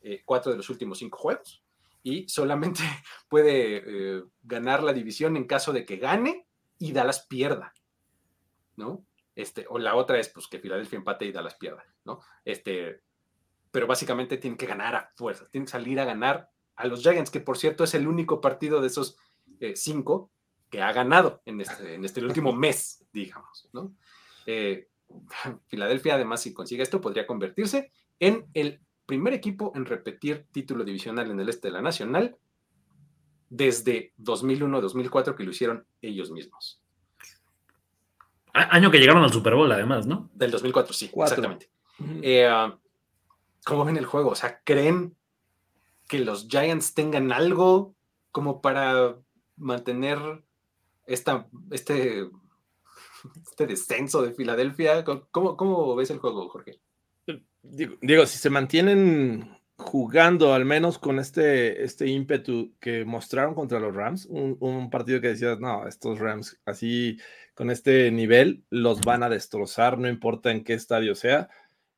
[0.00, 1.62] eh, cuatro de los últimos cinco juegos
[2.02, 2.82] y solamente
[3.28, 6.46] puede eh, ganar la división en caso de que gane
[6.78, 7.72] y Dallas pierda,
[8.76, 9.04] ¿no?
[9.34, 12.20] Este, o la otra es pues que Filadelfia empate y Dallas pierda, ¿no?
[12.44, 13.02] Este,
[13.70, 17.30] pero básicamente tienen que ganar a fuerza, tienen que salir a ganar a los Giants,
[17.30, 19.16] que por cierto es el único partido de esos
[19.60, 20.30] eh, cinco
[20.68, 23.94] que ha ganado en este, en este último mes, digamos, ¿no?
[24.46, 24.88] Eh,
[25.68, 27.90] Filadelfia, además, si consigue esto, podría convertirse
[28.20, 32.36] en el primer equipo en repetir título divisional en el este de la Nacional
[33.50, 36.80] desde 2001-2004 que lo hicieron ellos mismos.
[38.54, 40.30] Año que llegaron al Super Bowl, además, ¿no?
[40.34, 41.70] Del 2004, sí, exactamente.
[42.22, 42.78] Eh, ah,
[43.64, 44.30] ¿Cómo ven el juego?
[44.30, 45.16] O sea, ¿creen
[46.08, 47.94] que los Giants tengan algo
[48.30, 49.16] como para
[49.56, 50.18] mantener
[51.06, 52.28] esta, este,
[53.48, 55.04] este descenso de Filadelfia?
[55.04, 56.80] ¿Cómo, ¿Cómo ves el juego, Jorge?
[57.62, 63.94] Digo, si se mantienen jugando al menos con este, este ímpetu que mostraron contra los
[63.94, 67.18] Rams, un, partido que decías, no, estos Rams así
[67.54, 71.48] con este nivel los van a destrozar, no importa en qué estadio sea.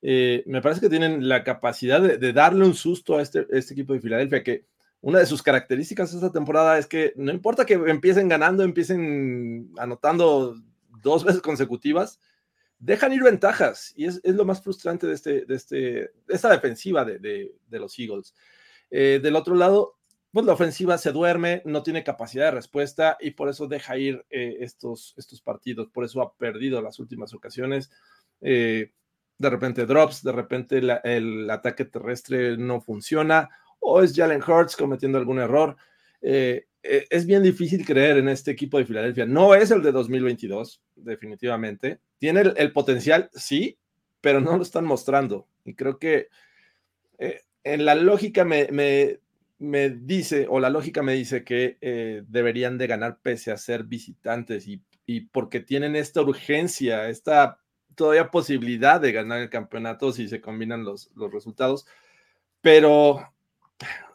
[0.02, 3.92] Eh, me parece que tienen la capacidad de, darle un susto a este, este, equipo
[3.92, 4.66] de Filadelfia, que
[5.00, 10.56] una de sus características esta temporada es que no importa que empiecen ganando, empiecen anotando
[11.04, 12.18] dos veces consecutivas,
[12.78, 17.54] dejan ir ventajas y es, lo más frustrante de, este, de, este, esta defensiva de,
[17.70, 18.34] los Eagles.
[18.90, 19.98] Eh, del otro lado,
[20.32, 24.26] pues la ofensiva se duerme, no tiene capacidad de respuesta y por eso deja ir
[24.30, 27.90] eh, estos, estos partidos, por eso ha perdido las últimas ocasiones.
[28.40, 28.92] Eh,
[29.38, 33.50] de repente drops, de repente el ataque terrestre no funciona
[33.80, 35.76] o es Jalen Hurts cometiendo algún error.
[36.84, 39.24] Es bien difícil creer en este equipo de Filadelfia.
[39.24, 42.00] No es el de 2022, definitivamente.
[42.18, 43.78] Tiene el, potencial, sí,
[44.20, 45.48] pero no lo están mostrando.
[45.64, 46.28] Y creo que
[47.18, 48.68] eh, en la lógica me,
[49.58, 53.84] me, dice, o la lógica me dice que eh, deberían de ganar pese a ser
[53.84, 54.82] visitantes y,
[55.32, 57.58] porque tienen esta urgencia, esta
[57.94, 61.86] todavía posibilidad de ganar el campeonato si se combinan los, los resultados.
[62.60, 63.34] Pero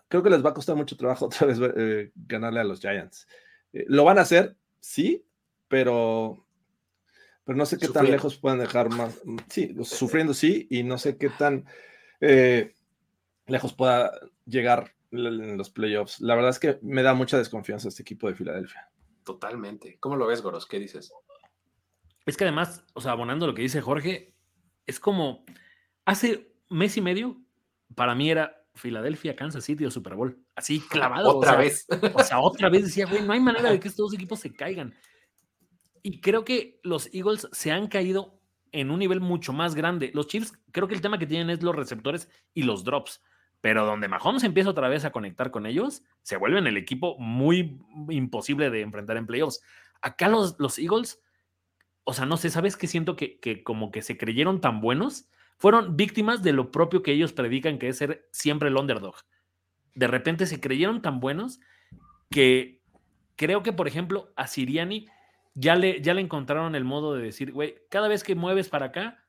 [0.10, 3.27] creo que les va a costar mucho trabajo otra vez eh, ganarle a los Giants.
[3.72, 5.26] lo van a hacer, sí,
[5.69, 6.45] pero
[7.49, 9.19] pero no sé qué tan lejos puedan dejar más.
[9.49, 11.65] Sí, sufriendo sí, y no sé qué tan
[12.22, 12.76] eh,
[13.48, 14.11] lejos pueda
[14.45, 16.22] llegar en los playoffs.
[16.22, 18.91] La verdad es que me da mucha desconfianza este equipo de Filadelfia.
[19.23, 19.98] Totalmente.
[19.99, 20.68] ¿Cómo lo ves, Goros?
[20.68, 21.11] ¿Qué dices?
[22.27, 24.36] Es que además, o sea, abonando lo que dice Jorge,
[24.86, 25.44] es como
[26.06, 27.41] hace mes y medio,
[27.95, 30.38] para mí era Filadelfia, Kansas City o Super Bowl.
[30.56, 31.38] Así clavado.
[31.38, 31.85] otra vez.
[32.14, 34.53] O sea, otra vez decía, güey, no hay manera de que estos dos equipos se
[34.53, 34.95] caigan.
[36.01, 38.41] Y creo que los Eagles se han caído
[38.72, 40.11] en un nivel mucho más grande.
[40.14, 43.22] Los Chiefs, creo que el tema que tienen es los receptores y los drops.
[43.61, 47.81] Pero donde Mahomes empieza otra vez a conectar con ellos, se vuelven el equipo muy
[48.10, 49.61] imposible de enfrentar en playoffs.
[50.01, 51.22] Acá los, los Eagles,
[52.06, 55.27] o sea, no sé, ¿sabes qué siento que, que como que se creyeron tan buenos?
[55.60, 59.15] Fueron víctimas de lo propio que ellos predican, que es ser siempre el underdog.
[59.94, 61.60] De repente se creyeron tan buenos
[62.31, 62.81] que
[63.36, 65.07] creo que, por ejemplo, a Siriani
[65.53, 68.88] ya le, ya le encontraron el modo de decir, güey, cada vez que mueves para
[68.88, 69.26] acá,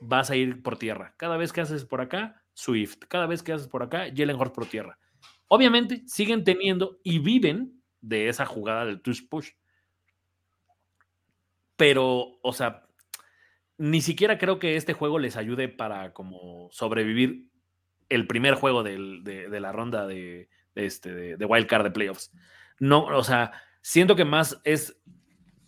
[0.00, 1.14] vas a ir por tierra.
[1.18, 3.00] Cada vez que haces por acá, Swift.
[3.08, 4.98] Cada vez que haces por acá, Jalen Hurts por tierra.
[5.48, 9.50] Obviamente, siguen teniendo y viven de esa jugada del touch push.
[11.76, 12.85] Pero, o sea,
[13.78, 17.48] ni siquiera creo que este juego les ayude para como sobrevivir
[18.08, 18.98] el primer juego de,
[19.60, 22.32] la ronda de, de, este, de, Wild Card de playoffs.
[22.78, 25.00] No, o sea, siento que más es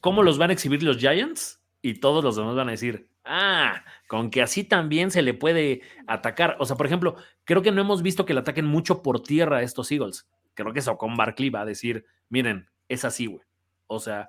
[0.00, 3.84] cómo los van a exhibir los Giants y todos los demás van a decir, ah,
[4.08, 6.56] con que así también se le puede atacar.
[6.60, 9.58] O sea, por ejemplo, creo que no hemos visto que le ataquen mucho por tierra
[9.58, 10.28] a estos Eagles.
[10.54, 13.44] Creo que con Barkley va a decir, miren, es así, güey.
[13.86, 14.28] O sea,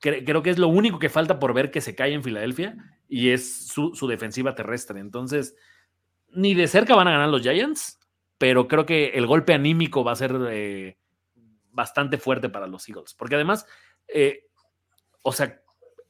[0.00, 2.76] creo que es lo único que falta por ver que se cae en Filadelfia
[3.14, 4.98] y es su, defensiva terrestre.
[4.98, 5.54] Entonces,
[6.30, 8.00] ni de cerca van a ganar los Giants,
[8.38, 10.98] pero creo que el golpe anímico va a ser eh,
[11.70, 13.14] bastante fuerte para los Eagles.
[13.14, 13.68] Porque además,
[14.08, 14.48] eh,
[15.22, 15.62] o sea,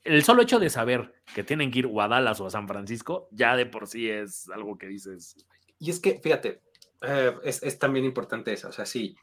[0.03, 3.29] el solo hecho de saber que tienen que ir a Dallas o a San Francisco,
[3.33, 5.37] ya de por sí es algo que dices.
[5.79, 6.63] Y es que, fíjate,
[7.03, 8.69] eh, es, también importante eso.
[8.69, 9.15] O sea, si,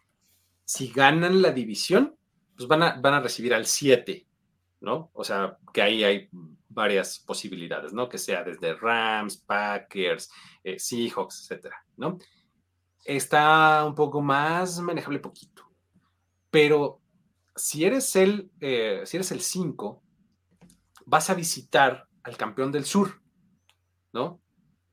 [0.65, 2.15] si ganan la división,
[2.55, 4.27] pues van a, van a recibir al 7,
[4.81, 5.09] ¿no?
[5.13, 6.29] O sea, que ahí hay
[6.73, 8.09] varias posibilidades, ¿no?
[8.09, 10.31] Que sea desde Rams, Packers,
[10.63, 12.17] eh, Seahawks, etcétera, ¿no?
[13.05, 15.63] está un poco más manejable poquito.
[16.49, 17.01] Pero
[17.55, 20.01] si eres el, eh, si eres el 5,
[21.05, 23.21] vas a visitar al campeón del sur,
[24.13, 24.41] ¿no?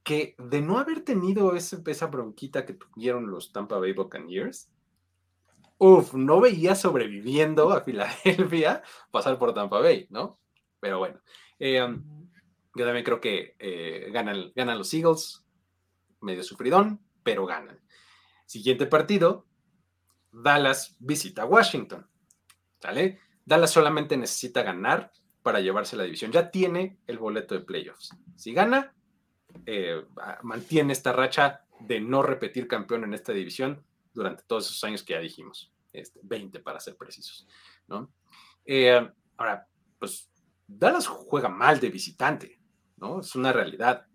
[0.03, 4.71] Que de no haber tenido esa bronquita que tuvieron los Tampa Bay Buccaneers,
[5.79, 10.39] uff, no veía sobreviviendo a Filadelfia pasar por Tampa Bay, ¿no?
[10.81, 11.21] Pero bueno,
[11.59, 11.87] eh,
[12.75, 15.45] yo también creo que eh, ganan, ganan los Eagles,
[16.21, 17.81] medio sufridón, pero ganan.
[18.47, 19.47] Siguiente partido,
[20.33, 22.07] Dallas visita Washington.
[22.83, 23.21] ¿Vale?
[23.45, 25.11] Dallas solamente necesita ganar
[25.43, 26.31] para llevarse la división.
[26.31, 28.11] Ya tiene el boleto de playoffs.
[28.37, 28.95] Si gana,
[29.67, 30.05] eh,
[30.43, 35.15] mantiene esta racha de no repetir campeón en esta división durante todos esos años que
[35.15, 35.73] ya dijimos.
[35.93, 37.49] Este, 20 para ser precisos.
[37.89, 38.13] ¿no?
[38.65, 39.67] Eh, ahora,
[39.99, 40.31] pues
[40.69, 42.61] Dallas juega mal de visitante,
[42.99, 43.21] ¿no?
[43.21, 44.07] Es una realidad.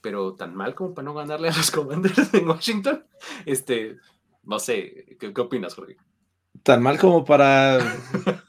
[0.00, 3.04] Pero tan mal como para no ganarle a los Commanders en Washington.
[3.46, 3.96] Este,
[4.44, 5.96] no sé, ¿qué, qué opinas, Jorge?
[6.62, 7.78] Tan mal como para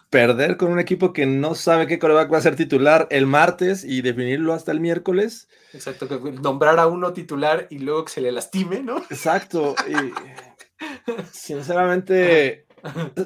[0.09, 3.83] perder con un equipo que no sabe qué coreback va a ser titular el martes
[3.83, 5.47] y definirlo hasta el miércoles.
[5.73, 6.07] Exacto,
[6.41, 8.97] nombrar a uno titular y luego que se le lastime, ¿no?
[9.09, 9.75] Exacto.
[9.87, 12.65] Y sinceramente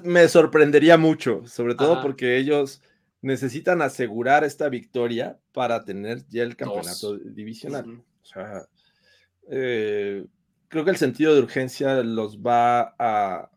[0.03, 2.81] me sorprendería mucho, sobre todo porque ellos
[3.23, 8.03] necesitan asegurar esta victoria para tener ya el campeonato divisional.
[8.21, 8.67] O sea,
[9.49, 10.25] eh,
[10.67, 13.49] creo que el sentido de urgencia los va a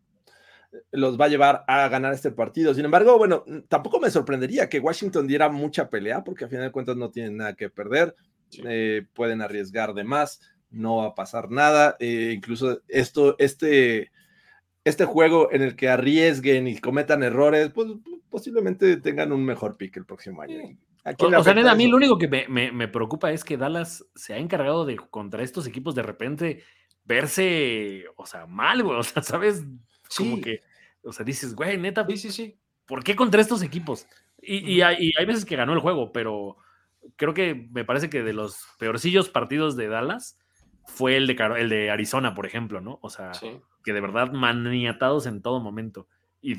[0.92, 2.74] los va a llevar a ganar este partido.
[2.74, 6.72] Sin embargo, bueno, tampoco me sorprendería que Washington diera mucha pelea, porque a final de
[6.72, 8.14] cuentas no tienen nada que perder,
[8.64, 10.40] eh, pueden arriesgar de más,
[10.70, 11.96] no va a pasar nada.
[11.98, 14.12] Eh, incluso esto, este,
[14.86, 17.88] este juego en el que arriesguen y cometan errores, pues
[18.30, 20.60] posiblemente tengan un mejor pick el próximo año.
[21.04, 24.38] o, sea, a mí lo único que me, me, preocupa es que Dallas se ha
[24.38, 26.62] encargado de contra estos equipos de repente
[27.04, 29.64] verse, o sea, mal, güey, o sea, ¿sabes?
[30.16, 30.60] Como que,
[31.02, 32.56] o sea, dices, güey, neta, sí, sí, sí.
[32.86, 34.06] ¿por qué contra estos equipos?
[34.40, 36.58] Y, hay, veces que ganó el juego, pero
[37.16, 40.38] creo que me parece que de los peorcillos partidos de Dallas
[40.84, 43.00] fue el de, el de Arizona, por ejemplo, ¿no?
[43.02, 43.32] O sea,
[43.86, 46.08] que de verdad maniatados en todo momento.
[46.42, 46.58] Y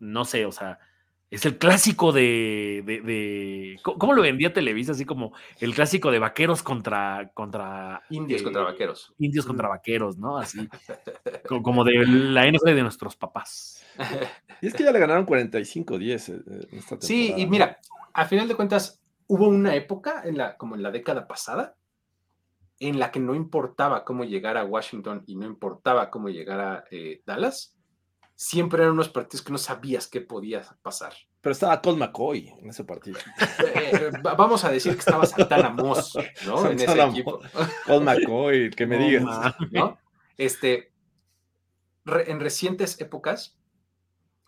[0.00, 0.80] no sé, o sea,
[1.30, 4.90] es el clásico de, ¿cómo lo vendía Televisa?
[4.90, 9.14] Así como el clásico de vaqueros contra contra indios contra vaqueros.
[9.20, 10.36] Indios contra vaqueros, ¿no?
[10.36, 10.68] Así
[11.62, 13.84] como de la NFL de nuestros papás.
[14.60, 17.78] Y es que ya le ganaron 45-10 eh, Sí, y mira,
[18.12, 21.76] a final de cuentas hubo una época en la como en la década pasada
[22.80, 26.84] en la que no importaba cómo llegar a Washington y no importaba cómo llegar a
[26.90, 27.74] eh, Dallas
[28.38, 31.12] siempre eran unos partidos que no sabías qué podía pasar.
[31.40, 33.18] Pero estaba Colt McCoy en ese partido.
[33.74, 36.70] Eh, vamos a decir que estaba Santana Moss, ¿no?
[36.70, 37.40] en ese equipo.
[37.84, 39.24] Colt McCoy, que me digas.
[39.72, 39.98] ¿no?
[40.36, 40.92] Este,
[42.06, 43.58] en recientes épocas,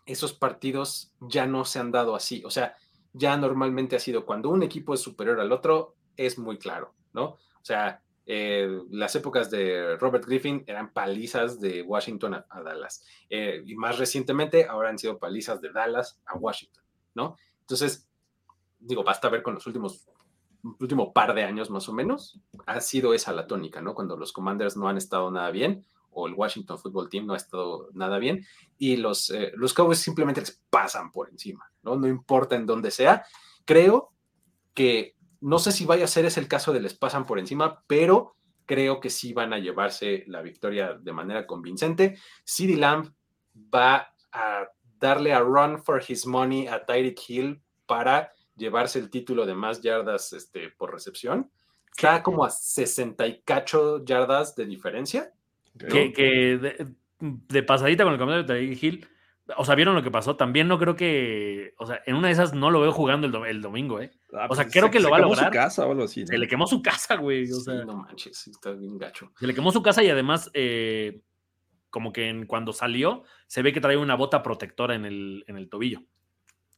[0.05, 2.41] esos partidos ya no se han dado así.
[2.45, 2.77] O sea,
[3.11, 7.23] ya normalmente ha sido cuando un equipo es superior al otro, es muy claro, ¿no?
[7.25, 13.03] O sea, eh, las épocas de Robert Griffin eran palizas de Washington a, Dallas.
[13.29, 16.83] Eh, y más recientemente, ahora han sido palizas de Dallas a Washington,
[17.15, 17.35] ¿no?
[17.61, 18.07] Entonces,
[18.79, 20.07] digo, basta ver con los últimos
[20.79, 23.95] último par de años más o menos, ha sido esa la tónica, ¿no?
[23.95, 27.37] Cuando los Commanders no han estado nada bien o el Washington Football Team no ha
[27.37, 28.45] estado nada bien
[28.77, 31.95] y los, eh, los Cowboys simplemente les pasan por encima, ¿no?
[31.95, 33.23] No importa en dónde sea.
[33.65, 34.11] Creo
[34.73, 37.83] que no sé si vaya a ser ese el caso de les pasan por encima,
[37.87, 38.35] pero
[38.65, 42.17] creo que sí van a llevarse la victoria de manera convincente.
[42.43, 43.11] CD Lamb
[43.73, 44.67] va a
[44.99, 49.81] darle a run for his money a Tyreek Hill para llevarse el título de más
[49.81, 51.51] yardas este, por recepción.
[51.89, 55.33] Está como a 60 y cacho yardas de diferencia.
[55.77, 59.07] Que, de, pasadita con el comentario de Tyreek Hill,
[59.57, 60.35] o sea, ¿vieron lo que pasó?
[60.35, 63.61] También no creo que, o sea, en una de esas no lo veo jugando el,
[63.61, 64.11] domingo, ¿eh?
[64.33, 65.45] Ah, o sea, pues creo que lo va a lograr.
[65.45, 66.25] su casa o algo así.
[66.25, 67.51] Se le quemó su casa, güey.
[67.51, 69.31] O sea, no manches, está bien gacho.
[69.39, 71.21] Se le quemó su casa y además, eh,
[71.89, 75.69] como que cuando salió, se ve que trae una bota protectora en el, en el
[75.69, 76.01] tobillo.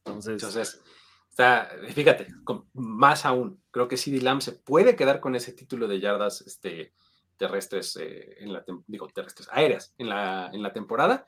[0.04, 0.82] Entonces, Entonces
[1.30, 2.28] está, fíjate,
[2.74, 6.92] más aún, creo que CD Lamb se puede quedar con ese título de yardas este,
[7.36, 11.26] terrestres, eh, en la, digo, terrestres, aéreas en la, en la temporada.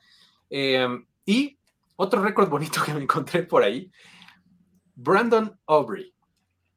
[0.49, 0.87] Eh,
[1.27, 1.59] y
[1.97, 3.91] otro récord bonito que me encontré por ahí,
[4.95, 6.15] Brandon Aubrey,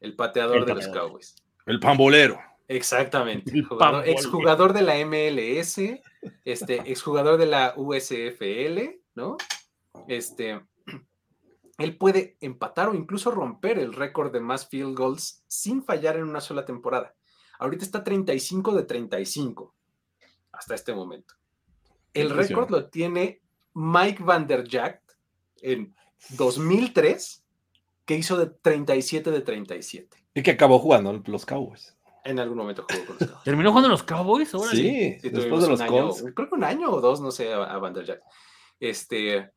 [0.00, 1.36] el pateador de los Cowboys.
[1.64, 2.38] El pambolero.
[2.68, 3.52] Exactamente.
[4.04, 5.78] exjugador de la MLS,
[6.44, 9.36] este, exjugador de la USFL, ¿no?
[10.06, 10.60] Este,
[11.78, 16.24] él puede empatar o incluso romper el récord de más field goals sin fallar en
[16.24, 17.14] una sola temporada.
[17.58, 19.74] Ahorita está 35 de 35.
[20.52, 21.34] hasta este momento.
[22.12, 23.39] El récord lo tiene
[23.74, 25.02] Mike Van Der Jack
[25.62, 25.94] en
[26.30, 27.44] 2003,
[28.04, 30.24] que hizo de 37 de 37.
[30.34, 31.96] Y que acabó jugando los Cowboys.
[32.24, 33.44] En algún momento jugó con los Cowboys.
[33.44, 34.50] ¿Terminó jugando en los Cowboys?
[34.50, 36.24] Sí, Sí, después tuvimos de los un año, Colts.
[36.34, 38.22] creo que un año o dos, no sé, a, a Van Der Jack.
[38.78, 39.50] Este,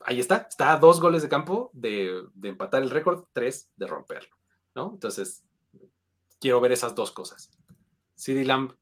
[0.00, 3.86] ahí está, está a dos goles de campo de, de empatar el récord, tres de
[3.86, 4.36] romperlo,
[4.74, 4.90] ¿no?
[4.94, 5.44] Entonces,
[6.40, 7.50] quiero ver esas dos cosas.
[8.14, 8.72] CD Lamb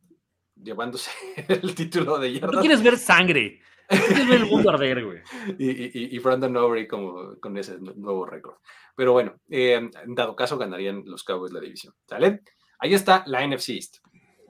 [0.63, 1.11] llevándose
[1.49, 3.61] el título de Tú yardas quieres ver sangre.
[4.29, 5.19] Ver el mundo arder, güey.
[5.59, 8.57] y, y, y Brandon Overy como con ese nu- nuevo récord.
[8.97, 11.95] Pero bueno, eh, dado caso ganarían los Cowboys la división.
[12.09, 12.43] ¿Sale?
[12.79, 13.97] Ahí está la NFC East.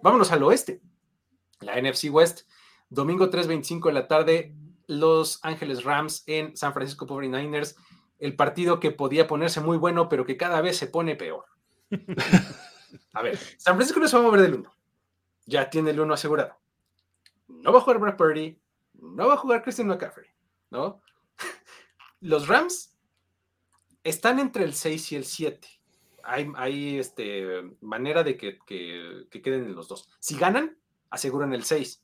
[0.02, 0.82] Vámonos al oeste.
[1.60, 2.48] La NFC West,
[2.88, 4.54] domingo 3.25 de la tarde,
[4.86, 7.76] Los Ángeles Rams en San Francisco 49ers.
[8.18, 11.44] El partido que podía ponerse muy bueno, pero que cada vez se pone peor.
[13.14, 14.72] A ver, San Francisco no se va a mover del 1.
[15.46, 16.56] Ya tiene el 1 asegurado.
[17.48, 18.59] No va a jugar Brad Purdy,
[19.00, 20.28] no va a jugar Christian McCaffrey,
[20.70, 21.00] ¿no?
[22.20, 22.96] Los Rams
[24.04, 25.68] están entre el 6 y el 7.
[26.22, 30.08] Hay, hay este, manera de que, que- que queden en los dos.
[30.18, 30.78] Si ganan,
[31.10, 32.02] aseguran el 6.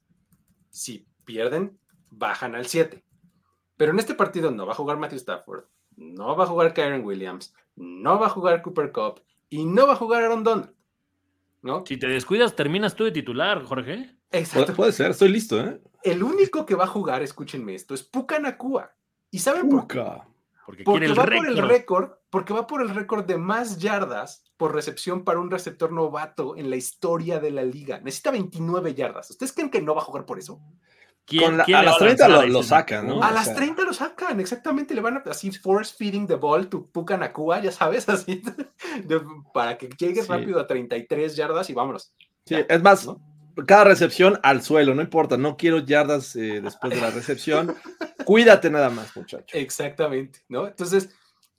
[0.70, 1.78] Si pierden,
[2.10, 3.04] bajan al 7.
[3.76, 5.64] Pero en este partido no va a jugar Matthew Stafford,
[5.96, 9.20] no va a jugar Kyron Williams, no va a jugar Cooper Cup
[9.50, 10.74] y no va a jugar Aaron Donald.
[11.66, 11.84] ¿No?
[11.84, 14.16] Si te descuidas, terminas tú de titular, Jorge.
[14.30, 14.74] Exacto.
[14.74, 15.80] Puede, ser, estoy listo, ¿eh?
[16.02, 18.94] El único que va a jugar, escúchenme esto, es Puka Nakua.
[19.30, 19.98] ¿Y saben por qué?
[20.64, 21.68] Porque, Porque quiere el va por el récord.
[21.68, 26.56] récord, porque va por el récord de más yardas por recepción para un receptor novato
[26.56, 28.00] en la historia de la liga.
[28.00, 29.30] Necesita 29 yardas.
[29.30, 30.60] ¿Ustedes creen que no va a jugar por eso?
[31.26, 33.22] ¿Quién- Con la- quién a las va 30 lanzar lo- sacan, ¿no?
[33.22, 34.94] A o las sea- 30 lo sacan, exactamente.
[34.94, 38.42] Le van a así force feeding the ball to Puka Nakua, ya sabes, así,
[39.04, 39.20] de-
[39.52, 40.28] para que llegue Sí.
[40.28, 42.12] rápido a 33 yardas y vámonos.
[42.44, 43.20] Sí, Ya, es más, ¿no?
[43.66, 47.74] cada recepción al suelo, no importa, no quiero yardas eh, después de la recepción.
[48.26, 49.56] Cuídate nada más, muchacho.
[49.56, 50.66] Exactamente, ¿no?
[50.68, 51.08] Entonces,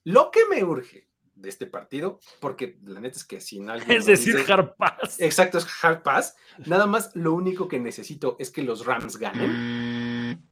[0.03, 1.06] lo que me urge
[1.37, 4.75] de este partido, porque la neta es que si no alguien Es decir, dice- hard
[4.75, 5.19] pass.
[5.19, 6.35] Exacto, es hard pass.
[6.65, 10.47] Nada más lo único que necesito es que los Rams ganen.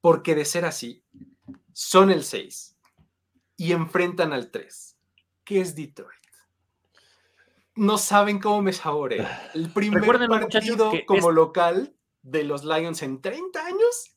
[0.00, 1.04] Porque de ser así,
[1.72, 2.76] son el 6
[3.56, 4.96] y enfrentan al 3,
[5.44, 6.12] que es Detroit.
[7.74, 9.50] No saben cómo me saborea.
[9.54, 14.16] El primer partido como es- local de los Lions en 30 años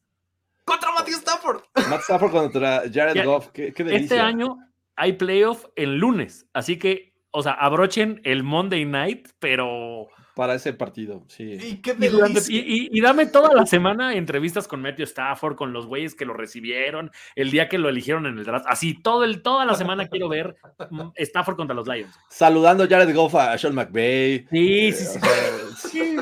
[0.63, 1.61] contra Matthew Stafford.
[1.89, 4.03] Matt Stafford contra Jared Goff, qué, qué delicia.
[4.03, 4.57] Este año
[4.99, 10.07] hay playoff el lunes, así que, o sea, abrochen el Monday night, pero...
[10.35, 11.57] Para ese partido, sí.
[11.61, 12.55] Y qué Y, durante- delicia.
[12.61, 16.23] y- y- y dame toda la semana entrevistas con Matthew Stafford, con los güeyes que
[16.25, 18.65] lo recibieron, el día que lo eligieron en el draft.
[18.69, 20.55] Así, todo el, toda la semana quiero ver
[20.89, 22.15] mm, Stafford contra los Lions.
[22.29, 24.45] Saludando Jared Goff a Sean McVay.
[24.49, 26.15] Sí, sí, Eh, sí.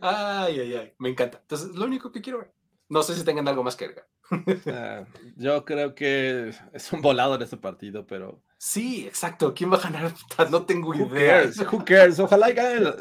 [0.00, 0.92] Ay, ay, ay.
[0.98, 1.38] Me encanta.
[1.42, 2.52] Entonces, lo único que quiero ver.
[2.90, 4.06] No sé si tengan algo más que agregar.
[4.66, 5.04] ah,
[5.36, 8.42] yo creo que es un volado en este partido, pero.
[8.58, 9.54] Sí, exacto.
[9.54, 10.12] ¿Quién va a ganar?
[10.50, 11.38] No tengo Who idea.
[11.42, 11.58] cares?
[11.72, 12.18] Who cares?
[12.20, 12.96] Ojalá y ganen los,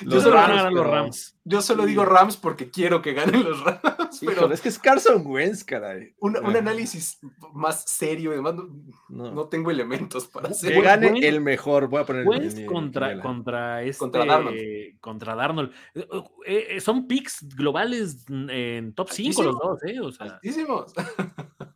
[0.00, 1.36] Yo solo Rams, los Rams.
[1.44, 3.80] Yo solo digo Rams porque quiero que ganen los Rams,
[4.20, 6.14] Híjole, pero es que es Carson Wentz, caray.
[6.18, 7.18] un, un análisis
[7.52, 8.68] más serio y demás, no,
[9.08, 9.32] No.
[9.32, 10.82] no tengo elementos para que hacer.
[10.82, 11.88] gane Wentz- el mejor.
[11.88, 12.26] Voy a poner.
[12.26, 15.00] Wentz mi- contra, contra este, Contra Darnold.
[15.00, 15.72] contra Darnold.
[15.94, 16.06] Eh,
[16.46, 20.00] eh, son picks globales en top 5 los dos, ¿eh?
[20.00, 20.92] O sea, Altísimos.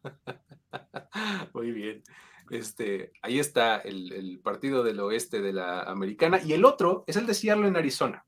[1.52, 2.02] Muy bien.
[2.50, 6.40] Este, ahí está el, el partido del oeste de la americana.
[6.44, 8.24] Y el otro es el de Seattle en Arizona.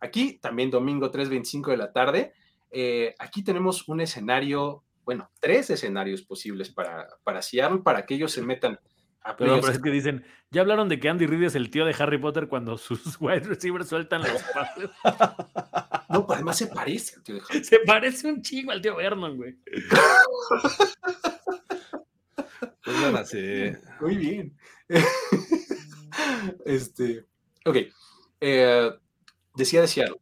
[0.00, 2.32] Aquí también domingo 3.25 de la tarde.
[2.70, 8.32] Eh, aquí tenemos un escenario, bueno, tres escenarios posibles para, para Seattle, para que ellos
[8.32, 8.78] se metan
[9.22, 9.60] a playoffs.
[9.62, 12.18] pero es que dicen, ya hablaron de que Andy Reid es el tío de Harry
[12.18, 14.90] Potter cuando sus wide receivers sueltan los pases.
[16.08, 17.64] No, pero además se parece al tío de Harry.
[17.64, 19.56] Se parece un chingo al tío Vernon, güey.
[22.82, 23.34] Pues.
[24.00, 24.56] Muy bien.
[26.64, 27.26] este,
[27.64, 27.76] ok.
[28.40, 28.90] eh,
[29.54, 30.20] decía de Seattle.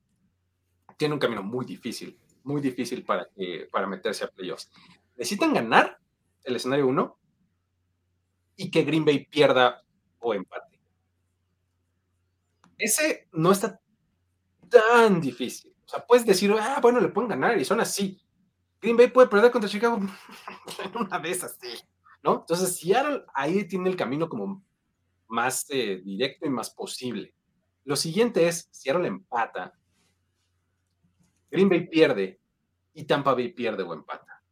[0.97, 4.71] Tiene un camino muy difícil, muy difícil para, que- para meterse a playoffs.
[5.17, 5.99] Necesitan ganar
[6.45, 7.19] el escenario 1
[8.57, 9.83] y que Green Bay pierda
[10.21, 10.81] o empate.
[12.79, 13.81] Ese no está
[14.69, 15.75] tan difícil.
[15.85, 18.21] O sea, puedes decir, ah, bueno, le pueden ganar y son así.
[18.81, 19.99] Green Bay puede perder contra Chicago
[20.95, 21.69] una vez así.
[22.23, 22.41] ¿no?
[22.41, 24.63] Entonces, Seattle ahí tiene el camino como
[25.29, 27.35] más eh, directo y más posible.
[27.85, 29.73] Lo siguiente es, Seattle empata,
[31.51, 32.41] Green Bay pierde
[32.95, 34.43] y Tampa Bay pierde o empata.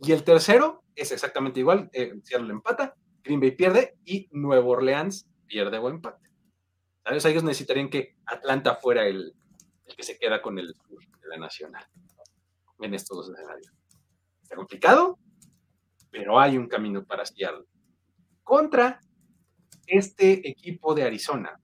[0.00, 5.28] Y el tercero es exactamente igual, eh, Seattle empata, Green Bay pierde y Nueva Orleans
[5.46, 6.30] pierde o empate.
[7.04, 7.24] ¿Sabes?
[7.24, 9.34] Ellos necesitarían que Atlanta fuera el,
[9.96, 11.84] que se queda con el de la nacional
[12.80, 13.72] en estos dos escenarios.
[14.42, 15.18] Está complicado,
[16.10, 17.64] pero hay un camino para Seattle.
[18.42, 19.00] Contra
[19.86, 21.58] este equipo de Arizona,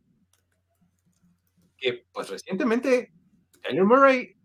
[1.77, 3.13] que pues recientemente
[3.63, 4.38] Kyler Murray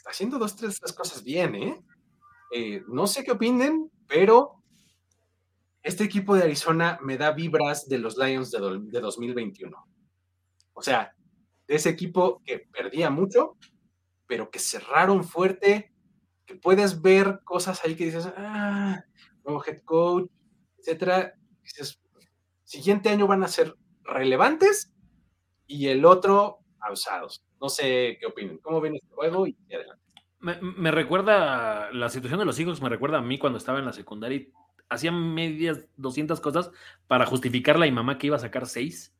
[0.00, 1.84] está haciendo dos, tres cosas bien, ¿eh?
[2.54, 2.82] ¿eh?
[2.88, 4.62] No sé qué opinen, pero
[5.82, 9.76] este equipo de Arizona me da vibras de los Lions de, de 2021.
[10.72, 11.14] O sea,
[11.68, 13.58] de ese equipo que perdía mucho,
[14.26, 15.92] pero que cerraron fuerte,
[16.46, 19.04] que puedes ver cosas ahí que dices, ah,
[19.44, 20.30] nuevo head coach,
[20.78, 21.34] etcétera.
[21.62, 22.00] Dices,
[22.64, 24.94] siguiente año van a ser relevantes
[25.66, 27.44] y el otro abusados.
[27.60, 28.58] No sé qué opinan.
[28.58, 29.46] ¿Cómo ven este juego?
[29.46, 30.02] Y adelante.
[30.40, 33.92] Me, recuerda, la situación de los hijos me recuerda a mí cuando estaba en la
[33.92, 34.52] secundaria y
[34.88, 36.70] hacía medias 200 cosas
[37.06, 39.14] para justificar a mi mamá que iba a sacar 6.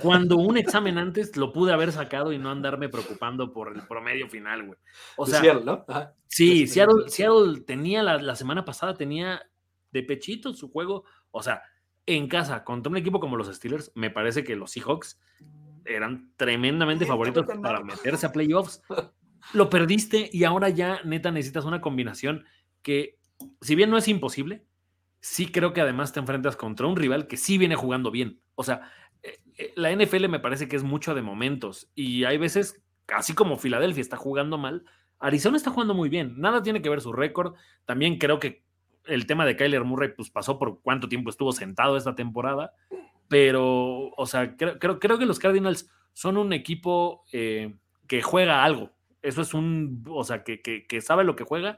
[0.00, 4.28] Cuando un examen antes lo pude haber sacado y no andarme preocupando por el promedio
[4.30, 4.78] final, güey.
[5.16, 5.84] O sea, Seattle, ¿no?
[6.28, 9.42] Sí, Seattle, tenía la, la, semana pasada, tenía
[9.90, 11.04] de pechito su juego.
[11.30, 11.62] O sea,
[12.06, 15.20] en casa, contra un equipo como los Steelers, me parece que los Seahawks
[15.84, 18.82] eran tremendamente favoritos para meterse a playoffs.
[19.52, 22.44] Lo perdiste y ahora ya neta necesitas una combinación
[22.82, 23.18] que,
[23.60, 24.64] si bien no es imposible,
[25.20, 28.40] sí creo que además te enfrentas contra un rival que sí viene jugando bien.
[28.54, 28.90] O sea,
[29.22, 33.34] eh, eh, la NFL me parece que es mucho de momentos y hay veces, así
[33.34, 34.84] como Filadelfia está jugando mal,
[35.18, 36.34] Arizona está jugando muy bien.
[36.38, 37.54] Nada tiene que ver su récord.
[37.86, 38.64] También creo que
[39.06, 42.72] el tema de Kyler Murray pues pasó por cuánto tiempo estuvo sentado esta temporada
[43.34, 47.74] pero, o sea, creo, creo, que los Cardinals son un equipo eh,
[48.06, 48.92] que juega algo.
[49.22, 51.76] Eso es un, o sea, que, que, sabe lo que juega.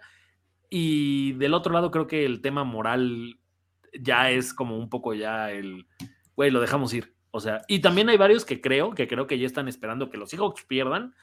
[0.68, 3.38] Y del otro lado, creo que el tema moral
[3.98, 5.86] ya es como un poco ya el,
[6.34, 7.14] güey, lo dejamos ir.
[7.30, 10.18] O sea, y también hay varios que creo, que creo que ya están esperando que
[10.18, 11.14] los Seahawks pierdan,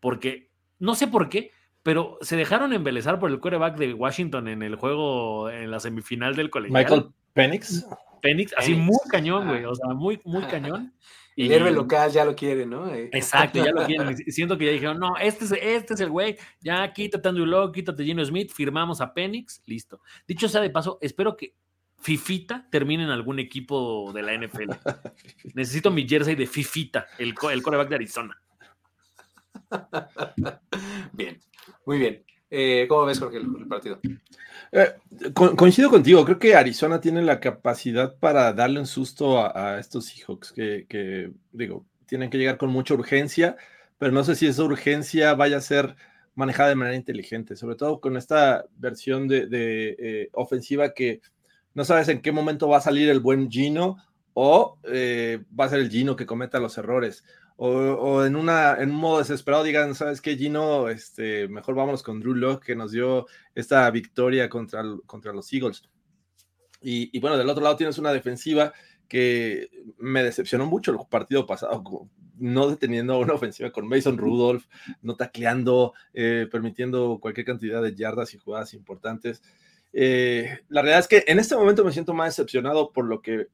[0.00, 0.48] porque
[0.78, 1.50] no sé por qué,
[1.82, 6.34] pero se dejaron embelezar por el quarterback de Washington en el juego, en la semifinal
[6.34, 6.82] del colegial.
[6.82, 7.84] Michael Penix.
[8.22, 10.94] Penix, así muy cañón, güey, o sea, muy, muy cañón.
[11.34, 12.94] Y el héroe local ya lo quiere, ¿no?
[12.94, 13.10] Eh.
[13.12, 14.16] Exacto, ya lo quieren.
[14.16, 17.74] Siento que ya dijeron, no, este es, este es el güey, ya quítate Andrew Locke,
[17.74, 20.00] quítate Gino Smith, firmamos a Penix, listo.
[20.26, 21.54] Dicho sea de paso, espero que
[21.98, 24.70] Fifita termine en algún equipo de la NFL.
[25.54, 28.40] Necesito mi jersey de Fifita, el, el coreback de Arizona.
[31.12, 31.40] Bien,
[31.84, 32.24] muy bien.
[32.54, 33.98] Eh, ¿Cómo ves, Jorge, el partido?
[34.72, 34.92] Eh,
[35.56, 40.52] coincido contigo, creo que Arizona tiene la capacidad para darle un susto a, estos Seahawks
[40.52, 43.56] que, digo, tienen que llegar con mucha urgencia,
[43.96, 45.96] pero no sé si esa urgencia vaya a ser
[46.34, 49.48] manejada de manera inteligente, sobre todo con esta versión de,
[49.98, 51.22] eh, ofensiva que
[51.72, 53.96] no sabes en qué momento va a salir el buen Gino
[54.34, 57.24] o eh, va a ser el Gino que cometa los errores
[57.56, 60.88] o, en, una, en un modo desesperado digan, ¿sabes qué, Gino?
[60.88, 65.82] Este, mejor vámonos con Drew Locke, que nos dio esta victoria contra, contra los Eagles.
[66.80, 68.72] Y, bueno, del otro lado tienes una defensiva
[69.08, 69.68] que
[69.98, 71.82] me decepcionó mucho el partido pasado,
[72.38, 74.64] no deteniendo una ofensiva con Mason Rudolph,
[75.00, 79.42] no tacleando, eh, permitiendo cualquier cantidad de yardas y jugadas importantes.
[79.92, 83.48] Eh, la realidad es que en este momento me siento más decepcionado por lo que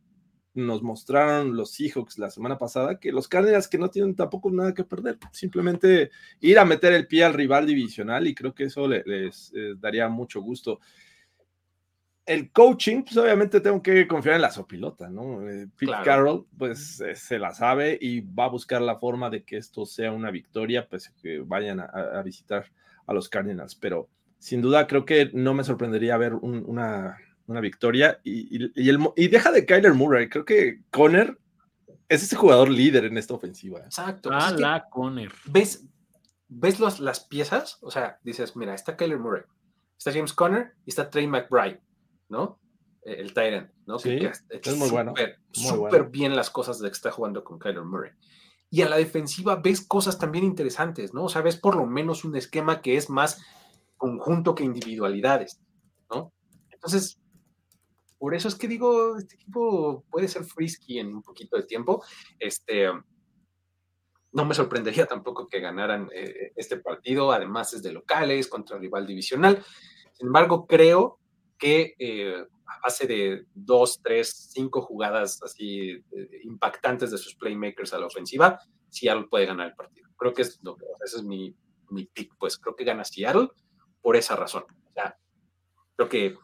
[0.58, 4.74] nos mostraron los Seahawks la semana pasada que los Cardinals que no tienen tampoco nada
[4.74, 6.10] que perder, simplemente
[6.40, 10.40] ir a meter el pie al rival divisional y creo que eso les, daría mucho
[10.40, 10.80] gusto.
[12.26, 15.48] El coaching, pues obviamente tengo que confiar en la sopilota, ¿no?
[15.48, 19.44] Eh, Pete Carroll, pues eh, se la sabe y va a buscar la forma de
[19.44, 22.66] que esto sea una victoria, pues que vayan a, visitar
[23.06, 27.16] a los Cardinals, pero sin duda creo que no me sorprendería ver una
[27.48, 28.20] una victoria.
[28.22, 28.56] Y,
[28.88, 30.28] el, y deja de Kyler Murray.
[30.28, 31.36] Creo que Conner
[32.08, 33.80] es ese jugador líder en esta ofensiva.
[33.80, 34.30] Exacto.
[34.32, 35.32] Ah, la Conner.
[35.46, 35.84] ¿Ves,
[36.48, 37.78] ves las piezas?
[37.80, 39.42] O sea, dices, mira, está Kyler Murray,
[39.96, 41.80] está James Conner y está Trey McBride,
[42.28, 42.60] ¿no?
[43.02, 43.98] Eh, el Tyrant, ¿no?
[43.98, 44.18] Sí,
[44.50, 45.14] es muy bueno.
[45.52, 48.12] Súper bien las cosas de que está jugando con Kyler Murray.
[48.70, 51.24] Y a la defensiva ves cosas también interesantes, ¿no?
[51.24, 53.42] O sea, ves por lo menos un esquema que es más
[53.96, 55.60] conjunto que individualidades,
[56.10, 56.32] ¿no?
[56.70, 57.18] Entonces,
[58.18, 62.04] por eso es que digo, este equipo puede ser frisky en un poquito de tiempo.
[62.38, 62.88] Este,
[64.32, 69.06] no me sorprendería tampoco que ganaran eh, este partido, además es de locales contra rival
[69.06, 69.64] divisional.
[70.12, 71.20] Sin embargo, creo
[71.58, 77.92] que eh, a base de dos, tres, cinco jugadas así eh, impactantes de sus playmakers
[77.94, 80.08] a la ofensiva, Seattle puede ganar el partido.
[80.16, 81.54] Creo que es lo que, ese es mi,
[81.90, 83.48] mi pick, pues creo que gana Seattle
[84.02, 84.64] por esa razón.
[84.88, 85.16] O sea,
[85.96, 86.36] creo que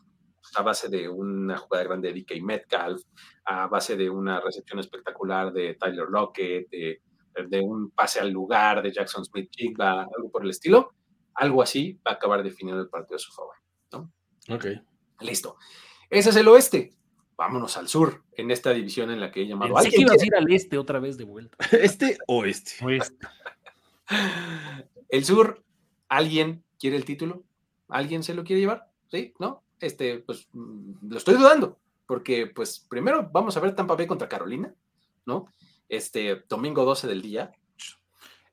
[0.56, 3.02] a base de una jugada grande de DK Metcalf,
[3.44, 7.02] a base de una recepción espectacular de Tyler Lockett, de
[7.42, 10.94] de un pase al lugar de Jackson Smith Jigba, algo por el estilo,
[11.34, 13.56] algo así va a acabar definiendo el partido a su favor.
[13.92, 14.12] ¿no?
[14.48, 14.66] Ok.
[15.20, 15.56] Listo.
[16.10, 16.90] Ese es el oeste.
[17.36, 19.74] Vámonos al sur, en esta división en la que he llamado.
[19.74, 21.56] Pensé que ibas a ir al este otra vez de vuelta.
[21.72, 22.84] ¿Este o este?
[22.84, 23.26] Oeste.
[25.08, 25.64] El sur,
[26.08, 27.44] ¿alguien quiere el título?
[27.88, 28.90] ¿Alguien se lo quiere llevar?
[29.08, 29.34] ¿Sí?
[29.40, 29.64] ¿No?
[29.84, 34.28] Este, pues mm, lo estoy dudando, porque pues primero vamos a ver Tampa Bay contra
[34.28, 34.74] Carolina,
[35.26, 35.52] ¿no?
[35.88, 37.52] Este, domingo 12 del día.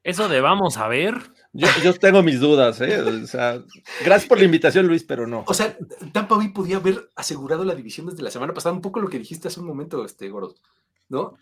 [0.04, 1.16] Eso de vamos a ver.
[1.54, 3.00] Yo, yo tengo mis dudas, ¿eh?
[3.00, 3.64] O sea,
[4.04, 5.44] gracias por la invitación, Luis, pero no.
[5.48, 5.78] O sea,
[6.12, 9.20] Tampa Bay podía haber asegurado la división desde la semana pasada, un poco lo que
[9.20, 10.56] dijiste hace un momento, este, Gordo,
[11.08, 11.36] ¿no?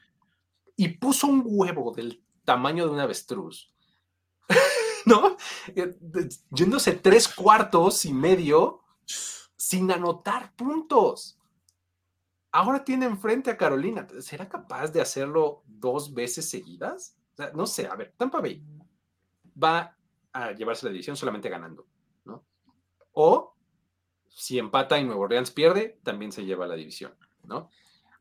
[0.75, 3.73] Y puso un huevo del tamaño de un avestruz,
[5.05, 5.37] ¿no?
[5.75, 5.95] Eh,
[6.51, 8.81] Yéndose tres cuartos y medio
[9.59, 11.37] sin anotar puntos.
[12.49, 14.07] Ahora tiene enfrente a Carolina.
[14.21, 17.17] ¿Será capaz de hacerlo dos veces seguidas?
[17.33, 18.63] O sea, no sé, a ver, Tampa Bay
[19.61, 19.97] va
[20.31, 21.85] a llevarse la división solamente ganando,
[22.23, 22.45] ¿no?
[23.11, 23.53] O
[24.29, 27.13] si empata y Nueva Orleans pierde, también se lleva la división,
[27.43, 27.69] ¿no?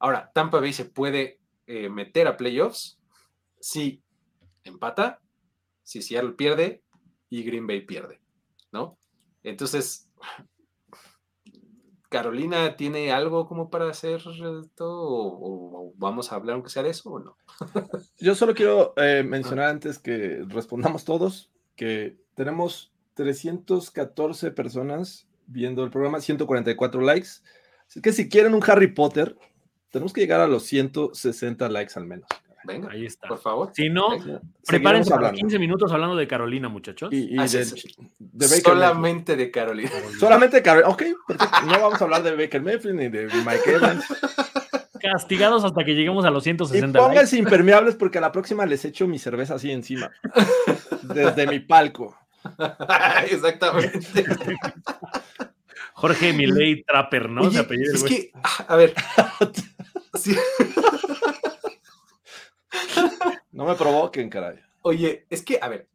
[0.01, 2.98] Ahora, Tampa Bay se puede eh, meter a playoffs
[3.60, 4.02] si
[4.65, 5.23] empata,
[5.85, 6.82] si Seattle pierde
[7.31, 8.20] y Green Bay pierde,
[8.73, 8.98] ¿no?
[9.44, 10.10] Entonces,
[12.09, 14.86] ¿Carolina tiene algo como para hacer esto?
[14.86, 17.36] ¿O, o vamos a hablar aunque sea de eso o no?
[18.18, 25.90] Yo solo quiero eh, mencionar antes que respondamos todos que tenemos 314 personas viendo el
[25.90, 27.28] programa, 144 likes.
[27.86, 29.36] Así que si quieren un Harry Potter,
[29.90, 32.28] tenemos que llegar a los 160 likes al menos.
[32.64, 33.28] Venga, Ahí está.
[33.28, 33.70] por favor.
[33.74, 34.09] Si no,
[34.66, 35.39] prepárense para hablando.
[35.39, 37.12] 15 minutos hablando de Carolina, muchachos.
[37.12, 37.89] Y, y sí, de, sí.
[38.18, 38.82] de Baker Mayfield.
[38.82, 39.90] Solamente de Carolina.
[40.18, 40.89] Solamente Carolina.
[40.90, 41.60] Ok, perfecto.
[41.66, 44.05] No vamos a hablar de Baker Mayfield ni de Mike Evans.
[45.01, 46.98] Castigados hasta que lleguemos a los Y 160 likes.
[46.98, 50.10] pónganse impermeables porque a la próxima les echo mi cerveza así encima.
[51.02, 52.16] Desde mi palco.
[53.30, 54.24] Exactamente.
[55.94, 57.43] Jorge Milei Trapper, ¿no?
[57.43, 58.94] Oye, es que, ah, a ver.
[60.14, 60.36] Sí.
[63.53, 64.61] No me provoquen, caray.
[64.83, 65.89] Oye, es que, a ver,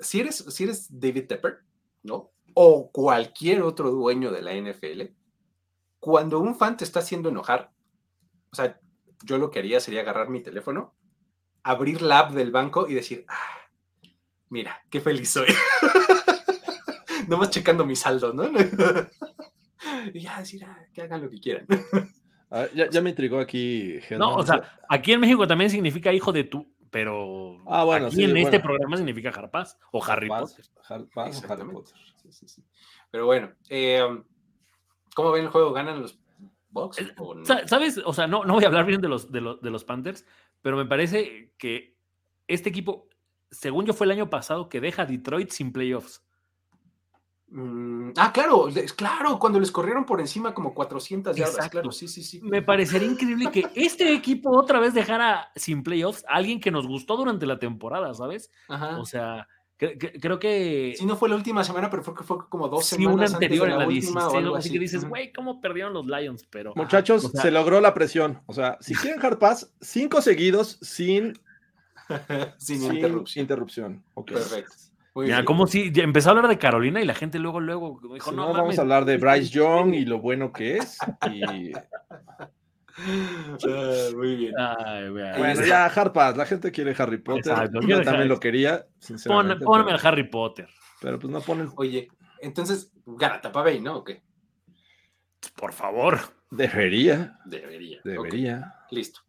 [0.00, 1.60] si eres, si eres David Tepper,
[2.02, 2.32] ¿no?
[2.54, 5.12] O cualquier otro dueño de la NFL,
[6.00, 7.72] cuando un fan te está haciendo enojar,
[8.52, 8.80] o sea,
[9.22, 10.94] yo lo que haría sería agarrar mi teléfono,
[11.62, 13.68] abrir la app del banco y decir, ah,
[14.48, 15.48] mira, qué feliz soy.
[17.28, 18.44] Nomás checando mi saldo, ¿no?
[20.14, 21.66] y ya decir, ah, que hagan lo que quieran.
[22.50, 24.00] A ver, ya, ya me intrigó aquí.
[24.02, 24.28] Germán.
[24.30, 28.16] No, o sea, aquí en México también significa hijo de tú, pero Ah, bueno, aquí
[28.16, 30.64] sí, en este programa significa Harpaz o Harry Paz, Potter.
[30.88, 31.70] Har- Paz o Harry.
[31.72, 31.94] Potter.
[32.22, 32.64] Sí, sí, sí.
[33.10, 34.02] Pero bueno, eh,
[35.14, 35.72] ¿cómo ven el juego?
[35.72, 36.18] ¿Ganan los
[36.70, 36.98] Bucks?
[37.16, 37.44] no?
[37.66, 38.00] ¿Sabes?
[38.04, 40.24] O sea, no, no voy a hablar bien de los, de, los, de los Panthers,
[40.62, 41.96] pero me parece que
[42.48, 43.08] este equipo,
[43.50, 46.24] según yo, fue el año pasado que deja a Detroit sin playoffs.
[47.52, 51.70] Mm, ah, claro, les- claro, cuando les corrieron por encima como 400 yardas, Exacto.
[51.80, 52.40] claro, sí, sí, sí.
[52.42, 56.86] Me parecería increíble que este equipo otra vez dejara sin playoffs a alguien que nos
[56.86, 58.52] gustó durante la temporada, ¿sabes?
[58.68, 58.98] Ajá.
[59.00, 59.48] O sea,
[59.80, 62.68] cre- cre- creo que Sí, no fue la última semana, pero fue que fue como
[62.68, 64.70] dos sí, semanas una antes de anterior en la última 16, o algo algo así
[64.70, 66.46] que dices, güey, ¿cómo perdieron los Lions?
[66.50, 68.40] Pero Muchachos, o sea- se logró la presión.
[68.46, 71.32] O sea, si quieren Hard Pass, cinco seguidos sin,
[72.58, 72.80] Sin,
[73.26, 74.04] sin interrupción.
[74.24, 74.72] Perfecto.
[75.14, 75.44] Mira, bien.
[75.44, 78.36] como si ya empezó a hablar de Carolina y la gente luego, luego dijo, Si
[78.36, 80.98] no, no, vamos a hablar de Bryce Young y lo bueno que es.
[81.30, 81.72] Y
[83.02, 84.54] Ah, muy bien.
[84.58, 86.36] Ay, bueno, ya Hard Pass.
[86.36, 87.52] La gente quiere Harry Potter.
[87.52, 88.86] Exacto, Yo también Harry- lo quería,
[89.26, 90.68] Pon- ponme pero, al Harry Potter,
[91.00, 91.70] pero pues no ponen.
[91.76, 92.08] Oye,
[92.40, 93.98] entonces, gana Tampa Bay, ¿no?
[93.98, 94.22] ¿O qué?
[95.56, 96.18] por favor.
[96.50, 98.00] Debería, Debería.
[98.04, 98.74] Debería.
[98.90, 99.20] listo.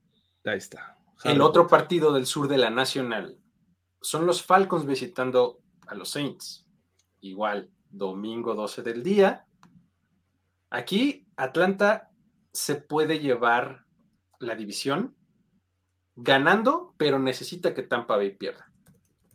[0.44, 0.98] Ahí está.
[1.24, 1.80] El otro Potter.
[1.80, 3.38] partido del sur de la Nacional
[4.02, 5.61] son los Falcons visitando
[5.92, 6.66] a los Saints.
[7.20, 9.46] Igual, domingo 12 del día.
[10.70, 12.10] Aquí Atlanta
[12.54, 13.86] se puede llevar
[14.40, 15.16] la división
[16.16, 18.72] ganando, pero necesita que Tampa Bay pierda.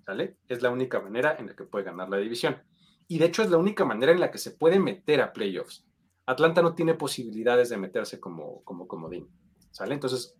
[0.05, 0.39] ¿Sale?
[0.49, 2.63] Es la única manera en la que puede ganar la división.
[3.07, 5.85] Y de hecho es la única manera en la que se puede meter a playoffs.
[6.25, 9.29] Atlanta no tiene posibilidades de meterse como, como comodín.
[9.71, 9.95] ¿Sale?
[9.95, 10.37] Entonces,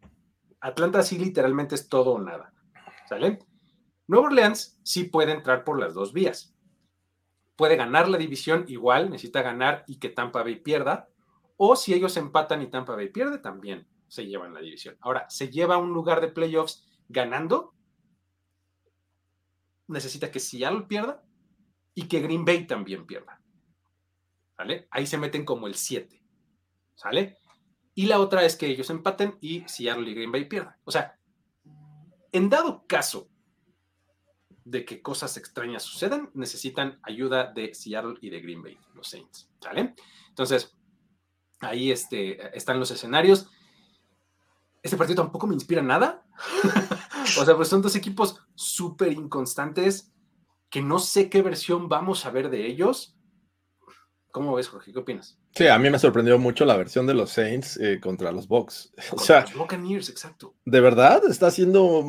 [0.61, 2.55] Atlanta sí literalmente es todo o nada.
[3.09, 3.39] ¿Sale?
[4.09, 6.55] Nueva Orleans sí puede entrar por las dos vías.
[7.57, 11.09] Puede ganar la división igual, necesita ganar y que Tampa Bay pierda.
[11.57, 14.97] O si ellos empatan y Tampa Bay pierde, también se llevan la división.
[15.01, 17.75] Ahora, se lleva un lugar de playoffs ganando.
[19.89, 21.25] Necesita que Seattle pierda
[21.95, 23.41] y que Green Bay también pierda.
[24.57, 24.87] ¿Sale?
[24.91, 26.23] Ahí se meten como el 7.
[26.95, 27.39] ¿Sale?
[27.95, 30.77] Y la otra es que ellos empaten y Seattle y Green Bay pierdan.
[30.85, 31.19] O sea,
[32.33, 33.31] En dado caso
[34.67, 39.49] de que cosas extrañas sucedan, necesitan ayuda de Seattle y de Green Bay, los Saints.
[39.61, 39.95] ¿Sale?
[40.29, 40.77] Entonces,
[41.61, 43.49] ahí este, están los escenarios.
[44.83, 46.27] Este partido tampoco me inspira nada.
[47.41, 50.13] o sea, pues son dos equipos súper inconstantes
[50.69, 53.16] que no sé qué versión vamos a ver de ellos.
[54.37, 54.93] ¿Cómo ves, Jorge?
[54.93, 55.39] ¿Qué opinas?
[55.55, 58.93] Sí, a mí me sorprendió mucho la versión de los Saints eh, contra los Bucks.
[59.13, 60.55] O sea, los Buccaneers, exacto.
[60.67, 62.05] De verdad, está haciendo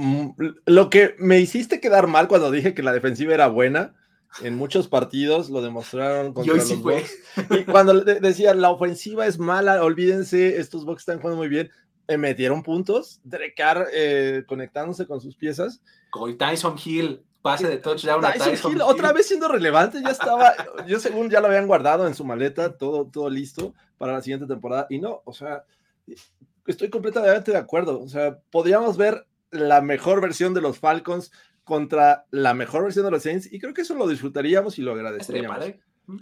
[0.65, 3.95] lo que me hiciste quedar mal cuando dije que la defensiva era buena.
[4.41, 7.05] En muchos partidos lo demostraron contra y los sí fue.
[7.49, 11.71] Y cuando decían la ofensiva es mala, olvídense, estos Bucks están jugando muy bien.
[12.09, 15.81] Me metieron puntos, Drecar eh, conectándose con sus piezas.
[16.09, 20.53] Con Tyson Hill, pase de touchdown a Tyson Hill, Otra vez siendo relevante, ya estaba,
[20.85, 24.47] yo según ya lo habían guardado en su maleta, todo, todo listo para la siguiente
[24.47, 24.87] temporada.
[24.89, 25.63] Y no, o sea,
[26.65, 28.01] estoy completamente de acuerdo.
[28.01, 31.31] O sea, podríamos ver la mejor versión de los Falcons
[31.63, 34.93] contra la mejor versión de los Saints y creo que eso lo disfrutaríamos y lo
[34.93, 35.73] agradeceríamos.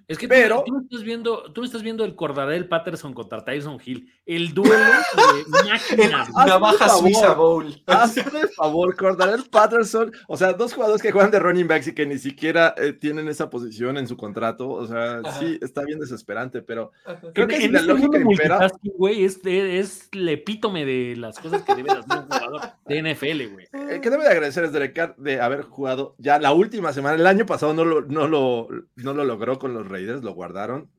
[0.08, 3.78] Es que pero, tú, tú, estás viendo, tú estás viendo el Cordadel Patterson contra Tyson
[3.84, 6.30] Hill, el duelo de máquinas.
[6.34, 7.84] Navaja Suiza Bowl.
[7.86, 10.12] Hazme favor, Cordadel Patterson.
[10.28, 13.28] O sea, dos jugadores que juegan de running backs y que ni siquiera eh, tienen
[13.28, 14.70] esa posición en su contrato.
[14.70, 15.40] O sea, Ajá.
[15.40, 16.92] sí, está bien desesperante, pero
[17.36, 18.72] creo que en, si la este lógica impera.
[18.98, 23.54] Güey, es, es el epítome de las cosas que debe hacer un jugador de NFL,
[23.54, 23.68] güey.
[23.72, 27.16] El que debe de agradecer es Derek de haber jugado ya la última semana.
[27.16, 30.90] El año pasado no lo, no lo, no lo logró con los Raiders, lo guardaron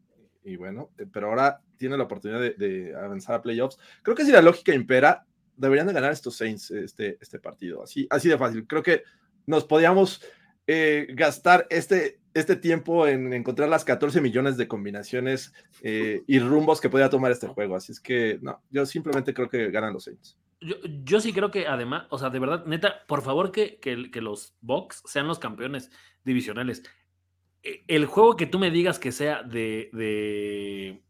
[0.44, 3.78] y bueno, eh, pero ahora tiene la oportunidad de, de, avanzar a playoffs.
[4.02, 5.26] Creo que si la lógica impera,
[5.56, 8.66] deberían de ganar estos Saints este, este partido, así, así de fácil.
[8.66, 9.02] Creo que
[9.46, 10.22] nos podíamos
[10.66, 16.80] eh, gastar este, este tiempo en encontrar las 14 millones de combinaciones eh, y rumbos
[16.80, 20.04] que podía tomar este juego, así es que no, yo simplemente creo que ganan los
[20.04, 20.38] Saints.
[20.60, 24.10] Yo, yo, sí creo que además, o sea, de verdad, neta, por favor que, que,
[24.10, 25.90] que los Bucks sean los campeones
[26.24, 26.82] divisionales
[27.86, 31.02] el juego que tú me digas que sea de, de,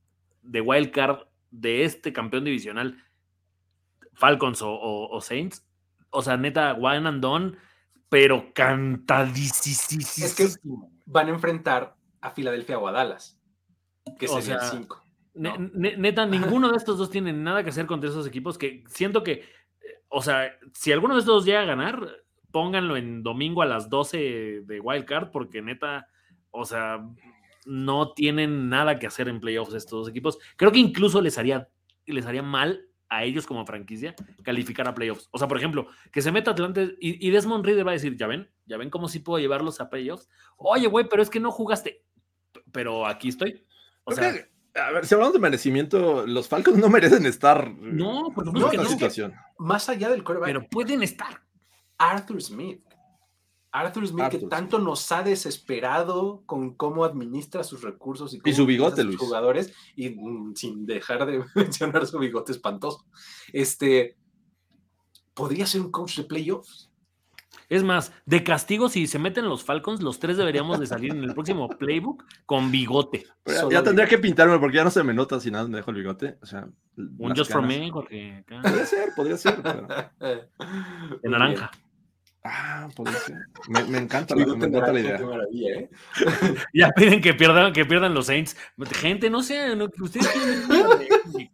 [0.43, 1.21] de wild card
[1.51, 3.03] de este campeón divisional,
[4.15, 5.67] Falcons o, o, o, Saints,
[6.11, 7.57] o sea, neta, one and done,
[8.09, 10.03] pero cantadísimo.
[10.03, 10.49] Es que
[11.05, 13.39] van a enfrentar a Filadelfia o a Dallas,
[14.19, 15.03] que o sería sea, el 5.
[15.35, 15.57] ¿no?
[15.59, 19.45] Neta, ninguno de estos dos tiene nada que hacer contra esos equipos que siento que,
[20.09, 22.09] o sea, si alguno de estos dos llega a ganar,
[22.51, 26.09] pónganlo en domingo a las 12 de wild card, porque neta
[26.51, 27.07] o sea,
[27.65, 30.39] no tienen nada que hacer en playoffs estos dos equipos.
[30.57, 31.69] Creo que incluso les haría,
[32.07, 35.29] les haría mal a ellos como franquicia calificar a playoffs.
[35.31, 38.17] O sea, por ejemplo, que se meta Atlante y, y Desmond Reader va a decir,
[38.17, 40.29] ya ven, ya ven cómo sí puedo llevarlos a playoffs.
[40.57, 42.05] Oye, güey, pero es que no jugaste.
[42.73, 43.65] Pero aquí estoy.
[44.05, 44.49] O sea, que,
[44.79, 48.85] a ver, si hablamos de merecimiento, los Falcons no merecen estar no, por en esta
[48.87, 49.35] situación.
[49.59, 50.47] Más allá del coreback.
[50.47, 51.43] Pero pueden estar.
[51.99, 52.83] Arthur Smith.
[53.73, 58.53] Arthur Smith, Arthur, que tanto nos ha desesperado con cómo administra sus recursos y, y
[58.53, 59.19] su bigote, Luis.
[59.19, 63.05] jugadores, y mm, sin dejar de mencionar su bigote espantoso.
[63.53, 64.17] Este
[65.35, 66.91] podría ser un coach de playoffs.
[67.69, 71.25] Es más, de castigo, si se meten los Falcons, los tres deberíamos de salir en
[71.25, 73.27] el próximo playbook con bigote.
[73.45, 75.91] Ya, ya, tendría que pintarme porque ya no se me nota si nada me dejo
[75.91, 76.39] el bigote.
[76.43, 78.45] O sea, un Just for Me, Jorge.
[78.49, 79.61] Podría ser, podría ser.
[79.63, 79.89] Pero...
[81.23, 81.71] De naranja.
[82.49, 83.39] Ah, podría ser.
[83.69, 85.19] Me, me encanta, la, me encanta la idea.
[85.19, 85.91] ¿eh?
[86.75, 88.57] ya piden que pierdan, que pierdan los Saints.
[88.93, 90.69] Gente, no sé, no, ustedes tienen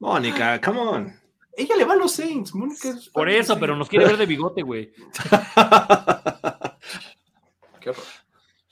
[0.00, 1.20] Mónica, come on.
[1.56, 2.54] Ella le va a los Saints.
[2.54, 4.92] Mónica es Por eso, pero nos quiere ver de bigote, güey.
[7.80, 8.04] Qué horror.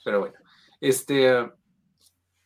[0.03, 0.35] Pero bueno.
[0.81, 1.29] Este.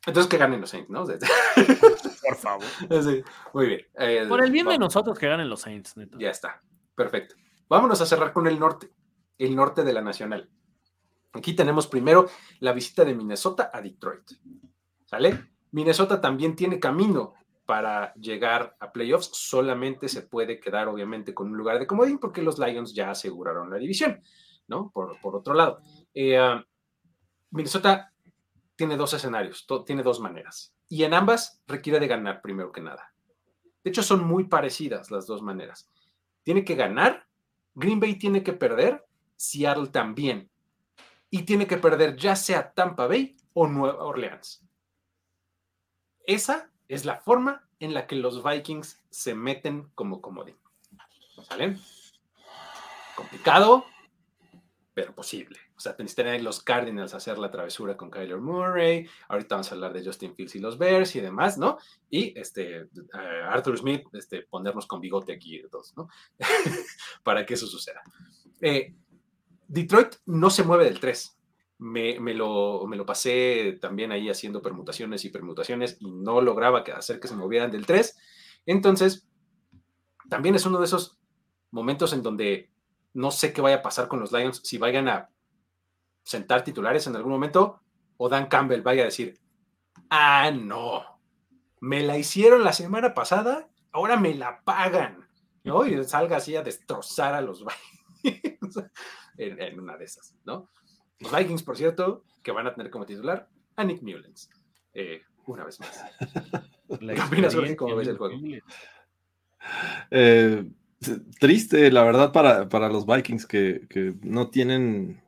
[0.07, 1.05] Entonces que ganen los Saints, ¿no?
[1.05, 2.65] Por favor.
[3.03, 3.23] Sí,
[3.53, 3.81] muy bien.
[3.99, 4.79] Eh, Por el bien vamos.
[4.79, 6.17] de nosotros que ganen los Saints, neto.
[6.19, 6.59] Ya está.
[6.95, 7.35] Perfecto.
[7.71, 8.91] Vámonos a cerrar con el norte,
[9.37, 10.49] el norte de la Nacional.
[11.31, 12.27] Aquí tenemos primero
[12.59, 14.29] la visita de Minnesota a Detroit.
[15.05, 15.51] ¿Sale?
[15.71, 17.33] Minnesota también tiene camino
[17.65, 22.41] para llegar a playoffs, solamente se puede quedar obviamente con un lugar de comodín porque
[22.41, 24.21] los Lions ya aseguraron la división,
[24.67, 24.91] ¿no?
[24.91, 25.79] Por, por otro lado,
[26.13, 26.61] eh, uh,
[27.51, 28.11] Minnesota
[28.75, 33.13] tiene dos escenarios, tiene dos maneras y en ambas requiere de ganar primero que nada.
[33.81, 35.89] De hecho, son muy parecidas las dos maneras.
[36.43, 37.30] Tiene que ganar
[37.73, 40.49] Green Bay tiene que perder, Seattle también.
[41.29, 44.63] Y tiene que perder ya sea Tampa Bay o Nueva Orleans.
[46.25, 50.57] Esa es la forma en la que los Vikings se meten como comodín.
[51.47, 51.77] ¿Sale?
[53.15, 53.85] Complicado,
[54.93, 55.59] pero posible.
[55.81, 59.07] O sea, tener los Cardinals hacer la travesura con Kyler Murray.
[59.29, 61.79] Ahorita vamos a hablar de Justin Fields y los Bears y demás, ¿no?
[62.07, 66.07] Y este, uh, Arthur Smith, este, ponernos con bigote aquí dos, ¿no?
[67.23, 68.03] Para que eso suceda.
[68.61, 68.93] Eh,
[69.67, 71.35] Detroit no se mueve del 3.
[71.79, 77.19] Me, lo, me, lo, pasé también ahí haciendo permutaciones y permutaciones y no lograba hacer
[77.19, 78.19] que se movieran del 3.
[78.67, 79.27] Entonces,
[80.29, 81.17] también es uno de esos
[81.71, 82.69] momentos en donde
[83.13, 85.30] no sé qué vaya a pasar con los Lions, si vayan a
[86.23, 87.81] sentar titulares en algún momento
[88.17, 89.39] o Dan Campbell vaya a decir,
[90.09, 91.03] ah, no,
[91.79, 95.27] me la hicieron la semana pasada, ahora me la pagan,
[95.63, 95.85] ¿no?
[95.85, 97.65] Y salga así a destrozar a los
[98.23, 98.79] Vikings
[99.37, 100.69] en, una de esas, ¿no?
[101.19, 104.49] Los Vikings, por cierto, que van a tener como titular a Nick Mullens,
[104.93, 106.03] eh, una vez más.
[106.87, 108.39] ¿Qué opinas, ¿Cómo ves el juego?
[110.11, 110.65] Eh,
[111.39, 115.23] triste, la verdad, para, para los Vikings que, que, no tienen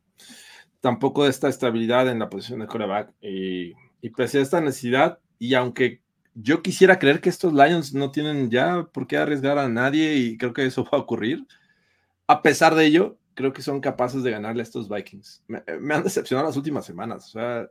[0.84, 3.14] tampoco esta estabilidad en la posición de coreback.
[3.22, 6.02] Y, y pese a esta necesidad, y aunque
[6.36, 10.38] yo quisiera creer que estos Lions no tienen ya por qué arriesgar a nadie, y
[10.38, 11.48] creo que eso va a ocurrir,
[12.28, 15.46] a pesar de ello, creo que son capaces de ganarle a estos Vikings.
[15.48, 17.28] Me, me han decepcionado las últimas semanas.
[17.28, 17.70] O sea,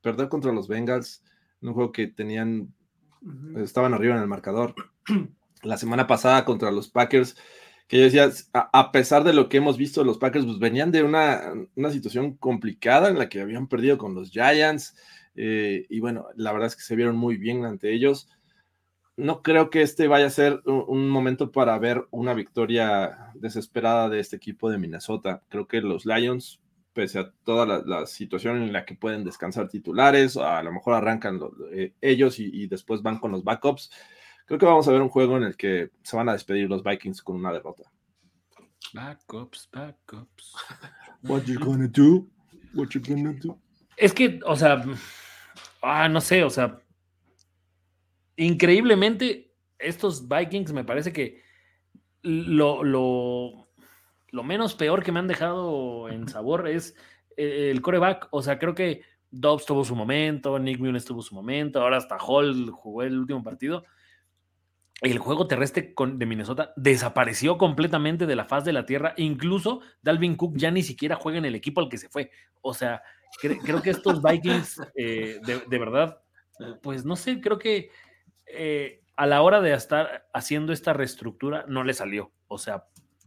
[0.00, 1.24] perder contra los Bengals,
[1.62, 2.72] en un juego que tenían,
[3.56, 4.76] estaban arriba en el marcador
[5.62, 7.36] la semana pasada contra los Packers,
[7.88, 11.02] que yo decía, a, pesar de lo que hemos visto, los Packers pues, venían de
[11.02, 11.52] una,
[11.90, 14.96] situación complicada en la que habían perdido con los Giants,
[15.34, 18.28] eh, y bueno, la verdad es que se vieron muy bien ante ellos.
[19.16, 24.20] No creo que este vaya a ser un, momento para ver una victoria desesperada de
[24.20, 25.42] este equipo de Minnesota.
[25.48, 26.60] Creo que los Lions,
[26.94, 31.40] pese a toda la, situación en la que pueden descansar titulares, a lo mejor arrancan
[31.72, 33.90] eh, ellos y después van con los backups
[34.46, 36.82] creo que vamos a ver un juego en el que se van a despedir los
[36.82, 37.84] Vikings con una derrota.
[38.92, 40.54] Backups, backups.
[41.22, 42.26] What you gonna do?
[42.74, 43.58] What you gonna do?
[43.96, 44.84] Es que, o sea,
[45.82, 46.80] ah, no sé, o sea,
[48.36, 51.42] increíblemente estos Vikings me parece que
[52.22, 53.68] lo, lo,
[54.30, 56.96] lo menos peor que me han dejado en sabor es
[57.36, 58.28] el coreback.
[58.30, 62.18] O sea, creo que Dobbs tuvo su momento, Nick Mullins tuvo su momento, ahora hasta
[62.18, 63.84] Hall jugó el último partido
[65.02, 69.14] el juego terrestre de Minnesota desapareció completamente de la faz de la tierra.
[69.16, 72.30] Incluso Dalvin Cook ya ni siquiera juega en el equipo al que se fue.
[72.60, 73.02] O sea,
[73.40, 76.22] creo que estos Vikings, eh, de, verdad,
[76.82, 77.90] pues no sé, creo que
[78.46, 82.32] eh, a la hora de estar haciendo esta reestructura no le salió.
[82.46, 82.84] O sea,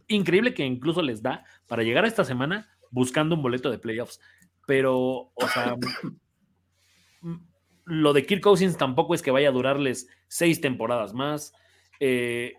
[0.08, 4.18] increíble que incluso les da para llegar a esta semana buscando un boleto de playoffs.
[4.66, 5.76] Pero, o sea,
[7.84, 11.52] lo de Kirk Cousins tampoco es que vaya a durarles seis temporadas más.
[12.00, 12.54] Eh,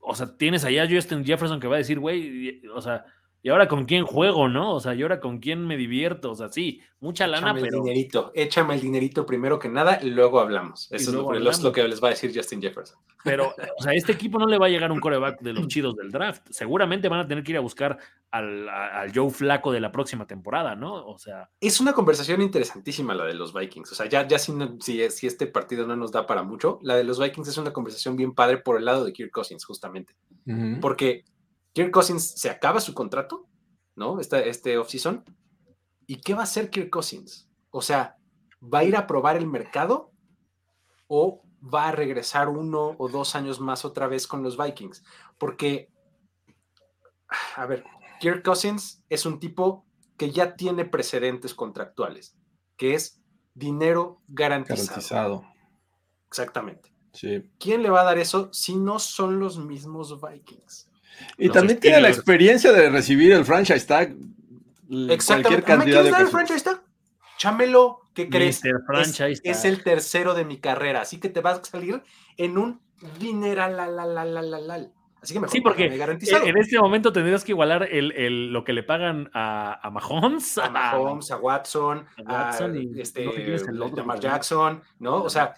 [0.00, 3.04] o sea, tienes allá a Justin Jefferson que va a decir, güey, o sea,
[3.44, 4.74] ¿y ahora con quién juego, no?
[4.74, 6.30] O sea, ¿y ahora con quién me divierto?
[6.30, 7.76] O sea, sí, mucha lana, échame pero.
[7.76, 10.90] El dinerito, échame el dinerito primero que nada y luego hablamos.
[10.90, 11.14] Eso es
[11.62, 12.98] lo, que les va a decir Justin Jefferson.
[13.22, 15.94] Pero, o sea, este equipo no le va a llegar un coreback de los chidos
[15.94, 16.46] del draft.
[16.48, 17.98] Seguramente van a tener que ir a buscar
[18.30, 21.06] al, Joe Flaco de la próxima temporada, ¿no?
[21.06, 21.50] O sea.
[21.60, 23.92] Es una conversación interesantísima la de los Vikings.
[23.92, 27.04] O sea, ya, ya si, si, este partido no nos da para mucho, la de
[27.04, 30.16] los Vikings es una conversación bien padre por el lado de Kirk Cousins, justamente.
[30.80, 31.24] Porque
[31.74, 33.48] Kirk Cousins se acaba su contrato,
[33.96, 34.20] ¿no?
[34.20, 35.24] Este, este offseason.
[36.06, 37.50] ¿Y qué va a hacer Kirk Cousins?
[37.70, 38.16] O sea,
[38.62, 40.12] ¿va a ir a probar el mercado
[41.08, 45.02] o va a regresar uno o dos años más otra vez con los Vikings?
[45.36, 45.90] Porque,
[47.56, 47.84] a ver,
[48.20, 49.84] Kirk Cousins es un tipo
[50.16, 52.36] que ya tiene precedentes contractuales,
[52.76, 53.20] que es
[53.54, 54.86] dinero garantizado.
[54.86, 55.44] garantizado.
[56.28, 56.94] Exactamente.
[57.12, 57.50] Sí.
[57.58, 60.88] ¿Quién le va a dar eso si no son los mismos Vikings?
[61.38, 64.14] Y también tiene la experiencia de recibir el franchise tag.
[65.26, 66.82] Cualquier cantidad de el franchise tag?
[67.38, 68.62] Chámelo, ¿qué crees?
[69.42, 72.02] Es, el tercero de mi carrera, así que te vas a salir
[72.36, 72.80] en un
[73.18, 74.92] dineral.
[75.20, 78.82] Así que mejor, sí, porque en este momento tendrías que igualar el, lo que le
[78.82, 83.24] pagan a, a Mahomes, a, Mahomes, a Watson, a, Watson y, este,
[83.72, 85.22] Lamar Jackson, ¿no?
[85.22, 85.54] O sea.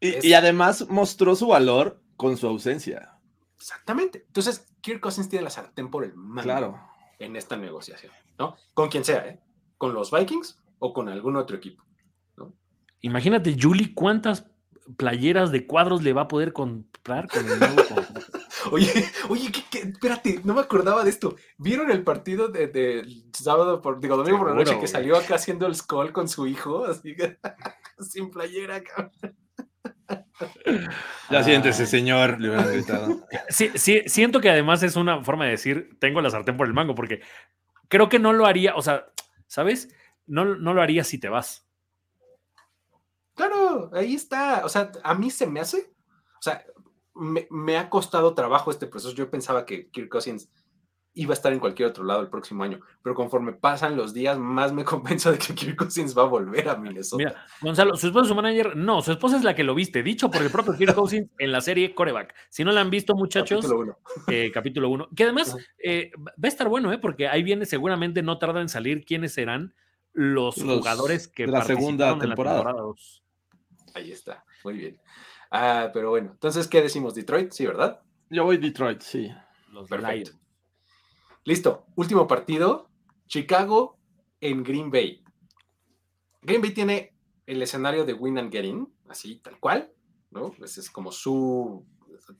[0.00, 3.15] Y, y, además mostró su valor con su ausencia.
[3.56, 4.24] Exactamente.
[4.26, 6.80] Entonces, Kirk Cousins tiene la sartén por el mango claro.
[7.18, 8.56] en esta negociación, ¿no?
[8.74, 9.40] Con quien sea, ¿eh?
[9.78, 11.84] Con los Vikings o con algún otro equipo,
[12.36, 12.52] ¿no?
[13.00, 14.46] Imagínate, Julie, cuántas
[14.96, 17.82] playeras de cuadros le va a poder comprar con el nuevo
[18.72, 18.90] Oye,
[19.28, 21.36] oye, ¿qué, espérate, no me acordaba de esto.
[21.56, 25.66] ¿Vieron el partido de, sábado, por, digo, domingo por la noche que salió acá haciendo
[25.66, 26.84] el skull con su hijo?
[26.84, 27.38] Así que,
[28.00, 29.36] sin playera, cabrón.
[31.30, 33.26] Ya siéntese, señor, le hubieran gritado.
[33.48, 36.72] Sí, sí, siento que además es una forma de decir, tengo la sartén por el
[36.72, 37.20] mango, porque
[37.88, 39.06] creo que no lo haría, o sea,
[39.46, 39.88] ¿sabes?
[40.26, 41.66] No, no lo haría si te vas.
[43.34, 44.64] Claro, ahí está.
[44.64, 45.92] O sea, a mí se me hace,
[46.38, 46.64] o sea,
[47.14, 49.14] me, ha costado trabajo este proceso.
[49.14, 50.48] Yo pensaba que Kirk Cousins
[51.16, 52.78] iba a estar en cualquier otro lado el próximo año.
[53.02, 56.68] Pero conforme pasan los días, más me convenzo de que Kirk Cousins va a volver
[56.68, 57.24] a Minnesota.
[57.24, 58.76] Mira, Gonzalo, su esposa es su manager.
[58.76, 61.52] No, su esposa es la que lo viste, dicho por el propio Kirk Cousins en
[61.52, 62.34] la serie Coreback.
[62.50, 63.66] Si no la han visto, muchachos,
[64.52, 65.04] capítulo 1.
[65.04, 66.98] Eh, que además eh, va a estar bueno, ¿eh?
[66.98, 69.74] porque ahí viene, seguramente no tarda en salir quiénes serán
[70.12, 72.58] los, jugadores que la segunda temporada.
[72.58, 72.94] La temporada
[73.94, 75.00] ahí está, muy bien.
[75.50, 77.14] Ah, pero bueno, entonces, ¿qué decimos?
[77.14, 78.02] Detroit, sí, ¿verdad?
[78.28, 79.30] Yo voy Detroit, sí.
[79.72, 80.32] Los Perfecto.
[81.46, 82.90] Listo, último partido,
[83.28, 84.00] Chicago
[84.40, 85.22] en Green Bay.
[86.42, 87.14] Green Bay tiene
[87.46, 89.92] el escenario de win and get in, así, tal cual,
[90.32, 90.50] ¿no?
[90.50, 91.86] Pues es como su,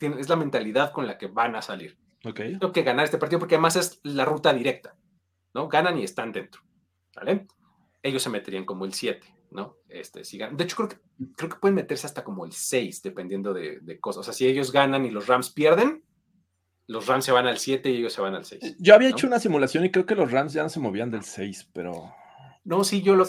[0.00, 1.96] es la mentalidad con la que van a salir.
[2.24, 2.40] Ok.
[2.58, 4.96] Tengo que ganar este partido porque además es la ruta directa,
[5.54, 5.68] ¿no?
[5.68, 6.62] Ganan y están dentro,
[7.14, 7.46] ¿vale?
[8.02, 9.76] Ellos se meterían como el 7, ¿no?
[9.88, 10.96] Este, si De hecho, creo que,
[11.36, 14.22] creo que pueden meterse hasta como el 6, dependiendo de, de cosas.
[14.22, 16.02] O sea, si ellos ganan y los Rams pierden,
[16.88, 18.76] los Rams se van al 7 y ellos se van al 6.
[18.78, 21.22] Yo había hecho una simulación y creo que los Rams ya no se movían del
[21.22, 22.14] 6, pero...
[22.64, 23.24] No, sí, yo lo,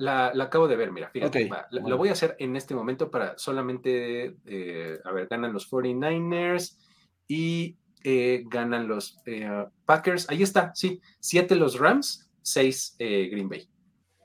[0.00, 4.36] la, acabo de ver, mira, fíjate, lo voy a hacer en este momento para solamente,
[4.44, 6.76] eh, a ver, ganan los 49ers
[7.28, 13.68] y eh, ganan los eh, Packers, ahí está, sí, 7 los Rams, 6 Green Bay,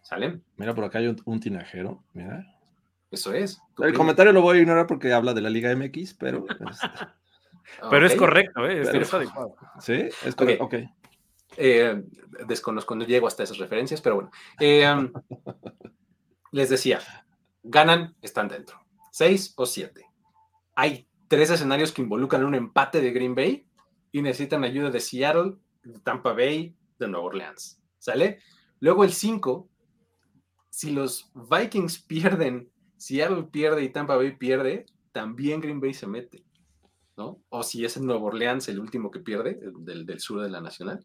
[0.01, 0.43] ¿salen?
[0.55, 2.43] Mira, por acá hay un, tinajero, mira.
[3.11, 3.61] Eso es.
[3.77, 6.47] El comentario lo voy a ignorar porque habla de la Liga MX, pero...
[7.89, 8.81] Pero es correcto, ¿eh?
[8.81, 9.55] es adecuado.
[9.79, 10.63] Sí, es correcto.
[10.63, 10.75] Ok.
[11.57, 12.03] Eh,
[12.47, 14.31] desconozco, no llego hasta esas referencias, pero bueno.
[14.59, 14.85] Eh,
[16.51, 16.99] les decía,
[17.63, 18.79] ganan, están dentro.
[19.11, 20.05] Seis o siete.
[20.75, 23.67] Hay tres escenarios que involucran un empate de Green Bay
[24.11, 27.81] y necesitan ayuda de Seattle, de Tampa Bay, de Nueva Orleans.
[27.97, 28.39] ¿Sale?
[28.79, 29.69] Luego el cinco,
[30.69, 36.43] si los Vikings pierden, Seattle pierde y Tampa Bay pierde, también Green Bay se mete.
[37.17, 37.41] ¿No?
[37.49, 41.03] O si es el Nuevo Orleans el último que pierde, del, sur de la Nacional,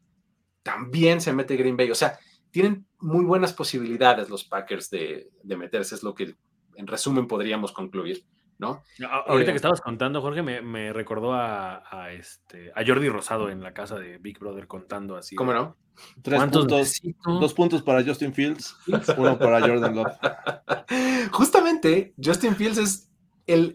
[0.62, 1.90] también se mete Green Bay.
[1.90, 2.18] O sea,
[2.50, 6.36] tienen muy buenas posibilidades los Packers de, meterse, es lo que
[6.76, 8.24] en resumen podríamos concluir.
[8.58, 8.84] ¿no?
[9.26, 13.72] Ahorita que eh, estabas contando, Jorge, me, recordó a, este, a Jordi Rosado en la
[13.72, 15.34] casa de Big Brother contando así.
[15.34, 15.76] ¿Cómo no?
[16.22, 18.76] Tres puntos, dos puntos para Justin Fields,
[19.16, 20.12] uno para Jordan Love.
[21.32, 23.11] Justamente, Justin Fields es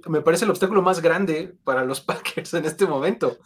[0.07, 3.37] me parece el obstáculo más grande para los Packers en este momento,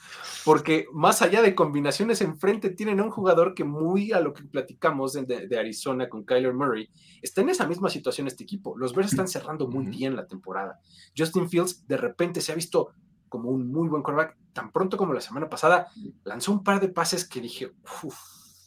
[0.46, 4.44] porque más allá de combinaciones enfrente, tienen a un jugador que muy a lo que
[4.44, 6.90] platicamos de, Arizona con Kyler Murray,
[7.22, 8.78] está en esa misma situación este equipo.
[8.78, 10.80] Los Bears están cerrando muy bien la temporada.
[11.18, 12.92] Justin Fields de repente se ha visto
[13.30, 15.88] como un muy buen quarterback, tan pronto como la semana pasada,
[16.26, 17.72] lanzó un par de pases que dije,
[18.04, 18.18] uff,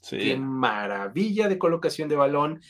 [0.08, 2.60] qué maravilla de colocación de balón.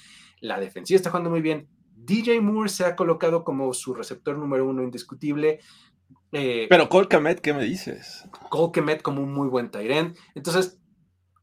[0.41, 1.69] La defensiva está jugando muy bien.
[2.05, 5.61] DJ Moore se ha colocado como su receptor número uno indiscutible.
[6.33, 8.25] Eh, Pero Cole Kemet, ¿qué me dices?
[8.51, 10.17] Cole Kemet como un muy buen Tyrant.
[10.35, 10.79] Entonces,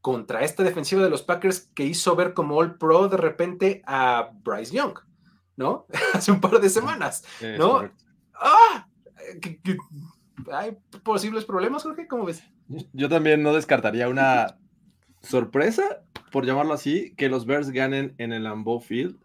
[0.02, 4.32] contra esta defensiva de los Packers que hizo ver como All Pro de repente a
[4.44, 5.00] Bryce Young,
[5.56, 5.86] ¿no?
[6.14, 7.24] Hace un par de semanas,
[7.58, 7.90] ¿no?
[8.34, 8.88] ¡Ah!
[10.52, 12.08] ¿Hay posibles problemas, Jorge?
[12.08, 12.44] ¿Cómo ves?
[12.94, 14.58] Yo también no descartaría una
[15.22, 19.18] sorpresa, por llamarlo así, que los Bears ganen en el Lambeau Field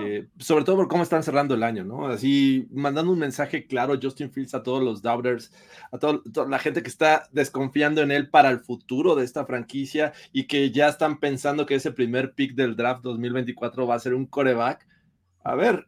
[0.00, 2.08] eh, sobre todo por cómo están cerrando el año, ¿no?
[2.08, 5.52] Así mandando un mensaje claro, Justin Fields, a todos los doubters,
[5.92, 10.12] a toda la gente que está desconfiando en él para el futuro de esta franquicia
[10.32, 14.14] y que ya están pensando que ese primer pick del draft 2024 va a ser
[14.14, 14.88] un coreback.
[15.44, 15.86] A ver,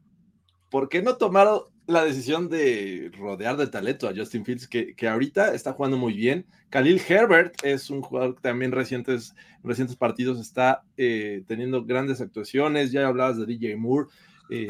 [0.71, 1.63] ¿por qué no tomaron
[1.93, 6.15] la decisión de rodear de talento a Justin Fields, que, que, ahorita está jugando muy
[6.15, 6.47] bien.
[6.71, 12.93] Khalil Herbert es un jugador que también recientes, recientes partidos está eh, teniendo grandes actuaciones.
[12.93, 14.09] Ya hablabas de DJ Moore.
[14.51, 14.69] Eh,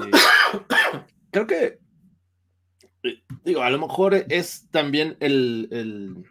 [1.30, 1.78] creo que,
[3.02, 6.24] eh, digo, a lo mejor es también el, el,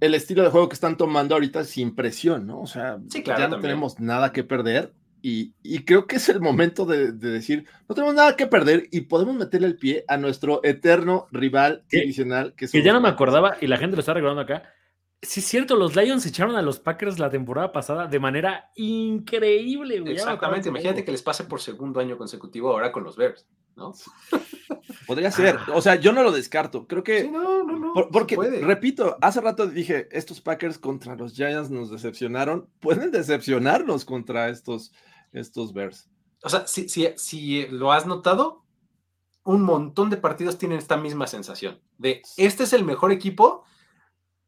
[0.00, 2.60] el, estilo de juego que están tomando ahorita sin presión, ¿no?
[2.60, 5.52] O sea, ya no tenemos nada que perder y,
[5.84, 9.66] creo que es el momento de, decir, no tenemos nada que perder y podemos meterle
[9.66, 12.54] el pie a nuestro eterno rival divisional.
[12.54, 14.62] Que, ya no me acordaba y la gente lo está recordando acá.
[15.20, 20.02] Sí, es cierto, los Lions echaron a los Packers la temporada pasada de manera increíble.
[20.12, 23.46] Exactamente, imagínate que les pase por segundo año consecutivo ahora con los Bears,
[23.76, 23.92] ¿no?
[25.06, 27.28] Podría ser, o sea, yo no lo descarto, creo que...
[27.28, 28.08] no, no, no.
[28.12, 34.48] porque, repito, hace rato dije, estos Packers contra los Giants nos decepcionaron, pueden decepcionarnos contra
[34.48, 34.92] estos
[35.32, 36.08] estos Bears.
[36.42, 38.64] O sea, si, si, lo has notado,
[39.44, 43.64] un montón de partidos tienen esta misma sensación de este es el mejor equipo,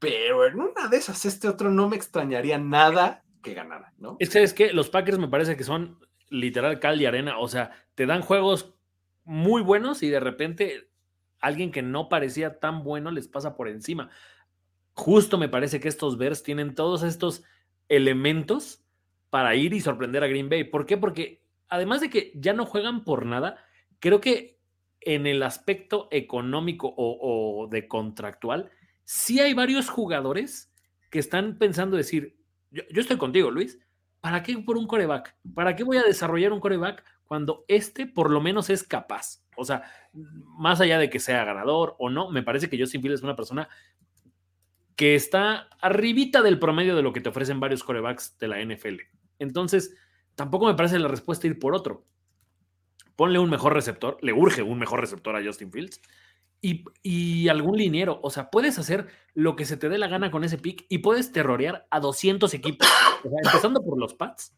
[0.01, 4.16] pero en una de esas este otro no me extrañaría nada que ganara, ¿no?
[4.18, 5.98] Es que es que los Packers me parece que son
[6.28, 8.74] literal cal y arena, o sea, te dan juegos
[9.24, 10.89] muy buenos y de repente
[11.39, 14.10] alguien que no parecía tan bueno les pasa por encima.
[14.94, 17.44] justo me parece que estos Bears tienen todos estos
[17.89, 18.82] elementos
[19.31, 20.64] para ir y sorprender a Green Bay.
[20.64, 20.98] ¿Por qué?
[20.98, 23.64] Porque además de que ya no juegan por nada,
[24.01, 24.59] creo que
[25.01, 28.70] en el aspecto económico o, de contractual,
[29.10, 30.72] sí hay varios jugadores
[31.10, 32.36] que están pensando decir,
[32.70, 33.76] yo, yo, estoy contigo, Luis,
[34.20, 35.34] ¿para qué por un coreback?
[35.52, 39.42] ¿Para qué voy a desarrollar un coreback cuando este por lo menos es capaz?
[39.56, 39.82] O sea,
[40.12, 43.34] más allá de que sea ganador o no, me parece que Justin Fields es una
[43.34, 43.68] persona
[44.94, 49.00] que está arribita del promedio de lo que te ofrecen varios corebacks de la NFL.
[49.40, 49.92] Entonces,
[50.36, 52.06] tampoco me parece la respuesta ir por otro.
[53.16, 56.00] Ponle un mejor receptor, le urge un mejor receptor a Justin Fields
[56.62, 58.20] y, algún liniero.
[58.22, 60.98] O sea, puedes hacer lo que se te dé la gana con ese pick y
[60.98, 62.86] puedes terrorear a 200 equipos.
[63.24, 64.54] empezando por los Pats,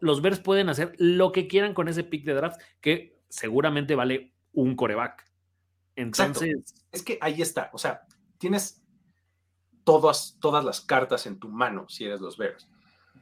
[0.00, 4.34] los Bears pueden hacer lo que quieran con ese pick de draft que seguramente vale
[4.52, 5.24] un coreback.
[5.96, 6.74] Entonces.
[6.90, 7.70] Es que ahí está.
[7.72, 8.02] O sea,
[8.38, 8.82] tienes
[9.84, 12.68] todas, todas las cartas en tu mano si eres los Bears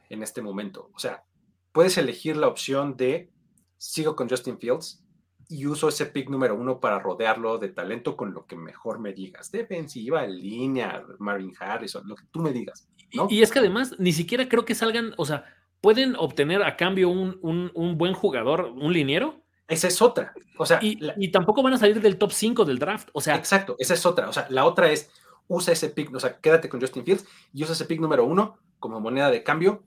[0.09, 0.89] en este momento.
[0.93, 1.23] O sea,
[1.71, 3.31] puedes elegir la opción de
[3.77, 5.02] sigo con Justin Fields
[5.49, 9.13] y uso ese pick número uno para rodearlo de talento con lo que mejor me
[9.13, 9.51] digas.
[9.51, 12.87] Defensiva, en línea, Marvin Harrison, lo que tú me digas.
[13.29, 15.45] Y, es que además ni siquiera creo que salgan, o sea,
[15.81, 19.43] pueden obtener a cambio un, un, buen jugador, un liniero.
[19.67, 20.33] Esa es otra.
[20.57, 23.09] O sea, y, y, tampoco van a salir del top 5 del draft.
[23.13, 24.29] O sea, exacto, esa es otra.
[24.29, 25.11] O sea, la otra es
[25.47, 28.57] usa ese pick, o sea, quédate con Justin Fields y usa ese pick número uno
[28.79, 29.83] como moneda de cambio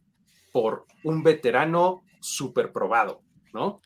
[0.52, 3.22] por un veterano súper probado,
[3.52, 3.80] ¿no?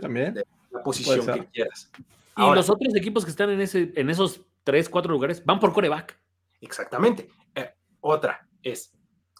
[0.00, 0.34] También.
[0.34, 0.44] De
[0.74, 1.90] la posición que quieras.
[2.36, 5.72] y los otros equipos que están en, ese, en esos tres, cuatro lugares van por
[5.72, 6.18] coreback.
[6.60, 7.30] Exactamente.
[7.54, 8.92] Eh, otra es,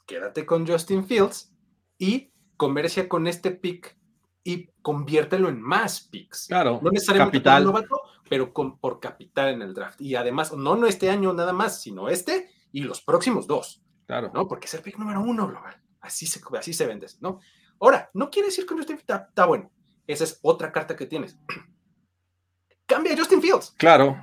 [0.06, 1.52] quédate con Justin Fields
[1.98, 3.97] y comercia con este pick
[4.44, 6.47] y conviértelo en más picks.
[6.47, 6.78] Claro.
[6.82, 7.65] No necesariamente capital.
[7.65, 10.01] Novato, pero con, por capital en el draft.
[10.01, 13.82] Y además, no, no este año nada más, sino este y los próximos dos.
[14.06, 14.31] Claro.
[14.35, 14.47] ¿No?
[14.47, 15.81] Porque es el pick número uno global.
[16.01, 17.40] Así se, así se vende, ¿no?
[17.81, 19.70] Ahora, no quiere decir que Justin Fields está, bueno.
[20.06, 21.36] Esa es otra carta que tienes.
[22.86, 23.74] Cambia a Justin Fields.
[23.78, 24.16] Claro.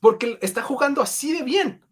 [0.00, 1.84] Porque está jugando así de bien.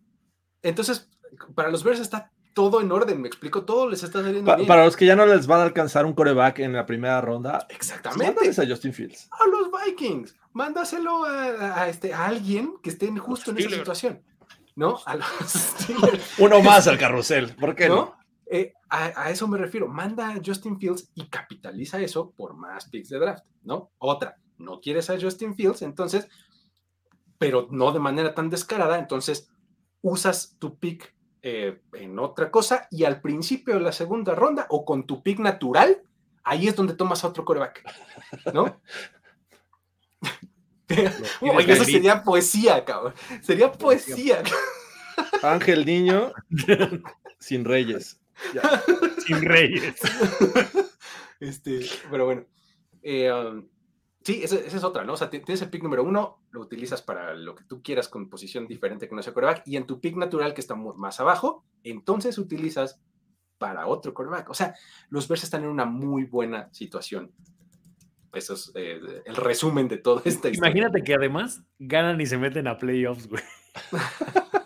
[0.62, 1.09] Entonces,
[1.55, 4.66] para los Bears está todo en orden, me explico, todo les está saliendo bien.
[4.66, 7.66] Para los que ya no les van a alcanzar un coreback en la primera ronda,
[7.68, 8.48] exactamente.
[8.48, 9.28] a Justin Fields.
[9.31, 14.23] A los Vikings, mándaselo a, este, a alguien que esté justo en esa situación,
[14.74, 14.98] ¿no?
[15.05, 15.77] A los
[16.39, 18.16] Uno más al carrusel, ¿por qué no?
[18.48, 23.09] Eh, a, eso me refiero, manda a Justin Fields y capitaliza eso por más picks
[23.09, 23.90] de draft, ¿no?
[23.98, 26.28] Otra, no quieres a Justin Fields, entonces,
[27.39, 29.51] pero no de manera tan descarada, entonces
[30.01, 34.85] usas tu pick eh, en otra cosa y al principio de la segunda ronda o
[34.85, 36.02] con tu pick natural,
[36.44, 37.82] ahí es donde tomas a otro coreback,
[38.55, 38.81] ¿no?
[41.40, 43.14] Oye, eso sería poesía, cabrón.
[43.43, 44.43] Sería poesía.
[45.43, 46.32] Ángel Niño
[47.39, 48.20] sin reyes.
[49.26, 49.94] Sin reyes.
[51.38, 52.46] Este, pero bueno.
[53.02, 53.68] Eh, um,
[54.26, 55.12] Sí, esa, es otra, ¿no?
[55.12, 58.28] O sea, tienes el pick número uno, lo utilizas para lo que tú quieras con
[58.28, 61.64] posición diferente que no sea coreback, y en tu pick natural, que está más abajo,
[61.84, 63.00] entonces utilizas
[63.56, 64.50] para otro coreback.
[64.50, 64.74] O sea,
[65.10, 67.30] los Bears están en una muy buena situación.
[68.32, 70.70] Eso es eh, el resumen de todo esta historia.
[70.70, 73.44] Imagínate que además ganan y se meten a playoffs, güey.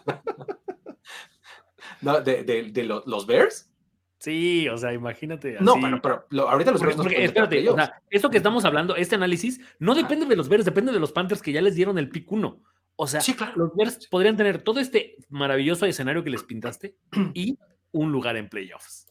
[2.03, 3.71] no, de, de, los Bears.
[4.19, 5.57] Sí, o sea, imagínate.
[5.61, 9.61] No, bueno, pero ahorita los porque, espérate, o sea, esto que estamos hablando, este análisis,
[9.79, 12.31] no depende de los Bears, depende de los Panthers que ya les dieron el pick
[12.31, 12.61] 1.
[12.97, 13.23] O sea,
[13.57, 16.97] los Bears podrían tener todo este maravilloso escenario que les pintaste
[17.35, 17.59] y
[17.93, 19.07] un lugar en playoffs.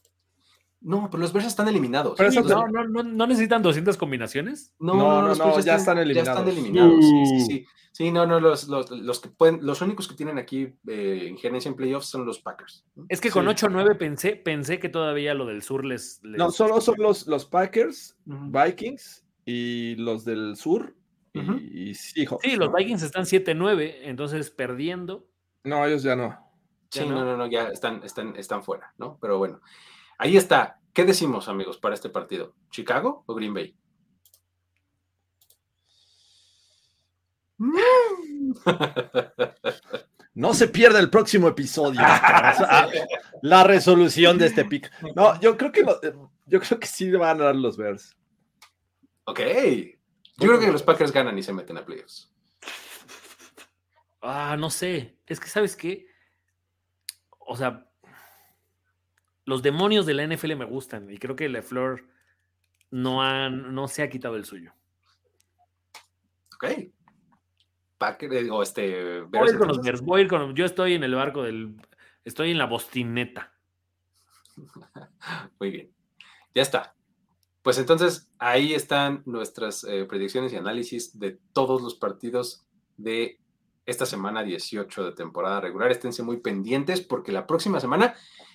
[0.80, 2.18] No, pero los Bears están eliminados.
[2.18, 4.72] no, no, no, no, necesitan 200 combinaciones.
[4.78, 6.26] No, no, no, ya, están, eliminados.
[6.26, 7.04] Ya están eliminados.
[7.04, 7.66] Sí, sí, sí.
[8.00, 11.68] Sí, no, no, los, los, los, que pueden, los únicos que tienen aquí eh, injerencia
[11.68, 12.86] en playoffs son los Packers.
[13.10, 16.18] Es que con 8-9 pensé, pensé que todavía lo del sur les.
[16.22, 20.96] No, solo son los, los Packers, Vikings y los del sur.
[21.34, 25.28] y, sí, los Vikings están 7-9, entonces perdiendo.
[25.64, 26.38] No, ellos ya no.
[26.88, 29.18] Sí, no, no, no, ya están, están, están fuera, ¿no?
[29.20, 29.60] Pero bueno,
[30.16, 30.80] ahí está.
[30.94, 32.54] ¿Qué decimos, amigos, para este partido?
[32.70, 33.76] ¿Chicago o Green Bay?
[40.34, 42.00] No se pierda el próximo episodio.
[43.42, 44.90] la resolución de este pick.
[45.14, 45.84] No, yo creo que
[46.46, 48.16] yo creo que sí van a dar los Bears.
[49.24, 49.40] Ok.
[50.38, 52.32] Yo creo que los Packers ganan y se meten a playoffs.
[54.22, 55.18] Ah, no sé.
[55.26, 56.06] Es que, ¿sabes qué?
[57.38, 57.86] O sea,
[59.44, 62.08] los demonios de la NFL me gustan y creo que LeFleur
[62.90, 64.72] no, no se ha quitado el suyo.
[68.00, 68.06] Ok.
[68.06, 69.20] Packer, eh, o este.
[69.22, 71.76] Voy con los Bears, voy con, yo estoy en el barco del.
[72.24, 73.52] Estoy en la bostineta.
[75.60, 75.90] Muy bien.
[76.54, 76.94] Ya está.
[77.62, 82.66] Pues entonces ahí están nuestras eh, predicciones y análisis de todos los partidos
[82.96, 83.38] de
[83.84, 85.90] esta semana 18 de temporada regular.
[85.90, 88.14] Esténse muy pendientes porque la próxima semana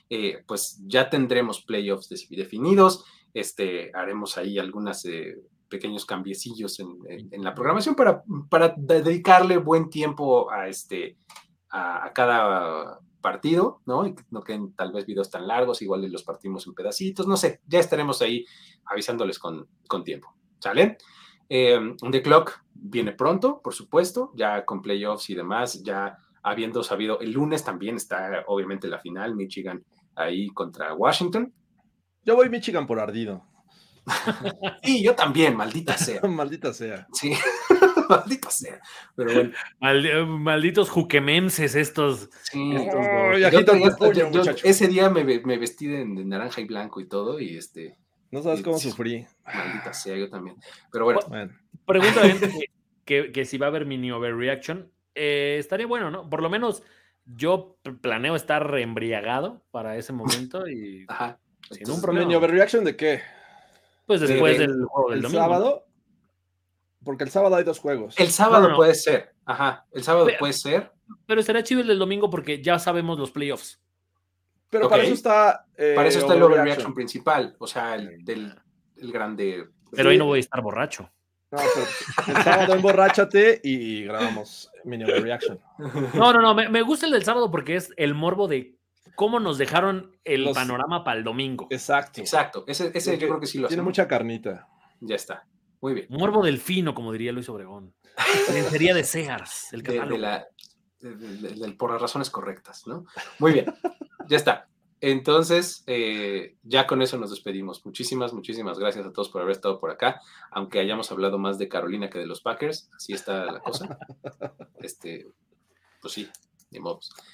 [0.09, 3.05] eh, pues ya tendremos playoffs definidos.
[3.33, 5.37] Este, haremos ahí algunos eh,
[5.69, 11.17] pequeños cambiecillos en, la programación para, para dedicarle buen tiempo a, este,
[11.69, 14.05] a, cada partido, ¿no?
[14.05, 17.61] Y no queden tal vez videos tan largos, igual los partimos en pedacitos, no sé,
[17.65, 18.45] ya estaremos ahí
[18.85, 20.35] avisándoles con, con tiempo.
[20.59, 20.97] ¿Sale?
[21.49, 27.19] Eh, The Clock viene pronto, por supuesto, ya con playoffs y demás, ya habiendo sabido,
[27.19, 29.83] el lunes también está obviamente la final, Michigan
[30.15, 31.51] ahí contra Washington.
[32.23, 33.43] Yo voy Michigan por ardido.
[34.83, 36.21] sí, yo también, maldita sea.
[36.27, 37.07] maldita sea.
[37.13, 37.33] Sí,
[38.09, 38.79] maldita sea.
[39.15, 39.51] Pero bueno.
[39.81, 42.29] Eh, malditos juquemenses estos.
[42.43, 42.75] Sí.
[44.63, 45.23] ese día me,
[45.57, 47.97] vestí de, naranja y blanco y todo, y este.
[48.31, 49.25] No sabes cómo sufrí.
[49.45, 50.57] Maldita sea, yo también.
[50.91, 51.19] Pero bueno.
[51.85, 52.69] Pregunta a gente
[53.05, 54.91] que, si va a haber mini overreaction.
[55.13, 56.29] Eh, estaría bueno, ¿no?
[56.29, 56.83] Por lo menos
[57.25, 61.39] yo planeo estar embriagado para ese momento y Ajá.
[61.71, 62.25] sin un problema.
[62.25, 63.21] ¿Mini overreaction de qué?
[64.05, 65.85] Pues después del juego del el sábado.
[67.03, 68.19] Porque el sábado hay dos juegos.
[68.19, 69.33] El sábado puede ser.
[69.45, 69.85] Ajá.
[69.91, 70.91] El sábado puede ser.
[71.27, 73.79] Pero será chido el del domingo porque ya sabemos los playoffs.
[74.69, 75.65] Pero para eso está.
[75.77, 77.55] Eh, para eso está el overreaction principal.
[77.59, 78.53] O sea, el del
[78.97, 79.69] el grande.
[79.91, 81.09] Pero ahí no voy a estar borracho.
[81.51, 85.59] No, pero el sábado emborráchate y grabamos mini overreaction.
[86.13, 86.55] No, no, no.
[86.55, 88.74] Me, me gusta el del sábado porque es el morbo de
[89.15, 91.67] cómo nos dejaron el panorama para el domingo.
[91.69, 92.21] Exacto.
[92.21, 92.63] Exacto.
[92.67, 94.67] Ese, ese yo creo que sí lo Tiene mucha carnita.
[94.99, 95.47] Ya está.
[95.81, 96.07] Muy bien.
[96.09, 97.93] Morbo delfino, como diría Luis Obregón.
[98.69, 100.25] Sería de Sears, el catálogo.
[101.77, 103.05] por las razones correctas, ¿no?
[103.39, 103.65] Muy bien.
[104.27, 104.67] Ya está.
[105.01, 107.85] Entonces, eh, ya con eso nos despedimos.
[107.85, 111.67] Muchísimas, muchísimas gracias a todos por haber estado por acá, aunque hayamos hablado más de
[111.67, 113.99] Carolina que de los Packers, así está la cosa.
[114.79, 115.27] Este,
[116.01, 116.29] pues sí,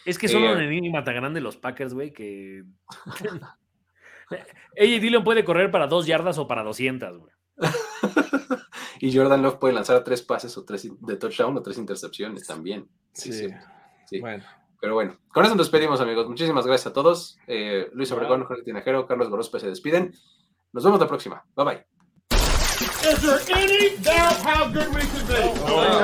[0.06, 2.64] es que son un eh, enigma tan grande los Packers, güey, que.
[4.76, 7.32] Ella y Dillon puede correr para dos yardas o para 200, güey.
[9.00, 12.88] y Jordan Love puede lanzar tres pases o tres de touchdown o tres intercepciones también.
[13.14, 14.20] Sí, sí.
[14.20, 14.44] Bueno.
[14.80, 16.28] Pero bueno, con eso nos despedimos, amigos.
[16.28, 17.38] Muchísimas gracias a todos.
[17.46, 20.12] Eh, Luis Obregón, Jorge Tinajero, Carlos Gorospe se despiden.
[20.74, 21.46] Nos vemos la próxima.
[21.56, 22.01] Bye bye.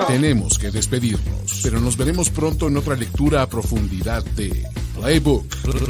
[0.08, 5.46] Tenemos que despedirnos, pero nos veremos pronto en otra lectura a profundidad de Playbook.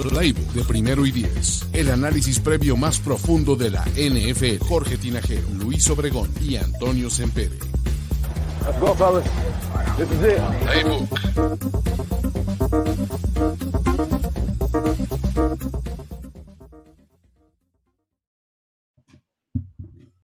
[0.10, 1.66] Playbook de primero y diez.
[1.74, 4.66] El análisis previo más profundo de la NFL.
[4.66, 7.58] Jorge Tinajero, Luis Obregón y Antonio Sempere.
[8.66, 9.24] Let's go, fellas.
[9.98, 10.42] This is it.
[10.62, 11.08] Playbook.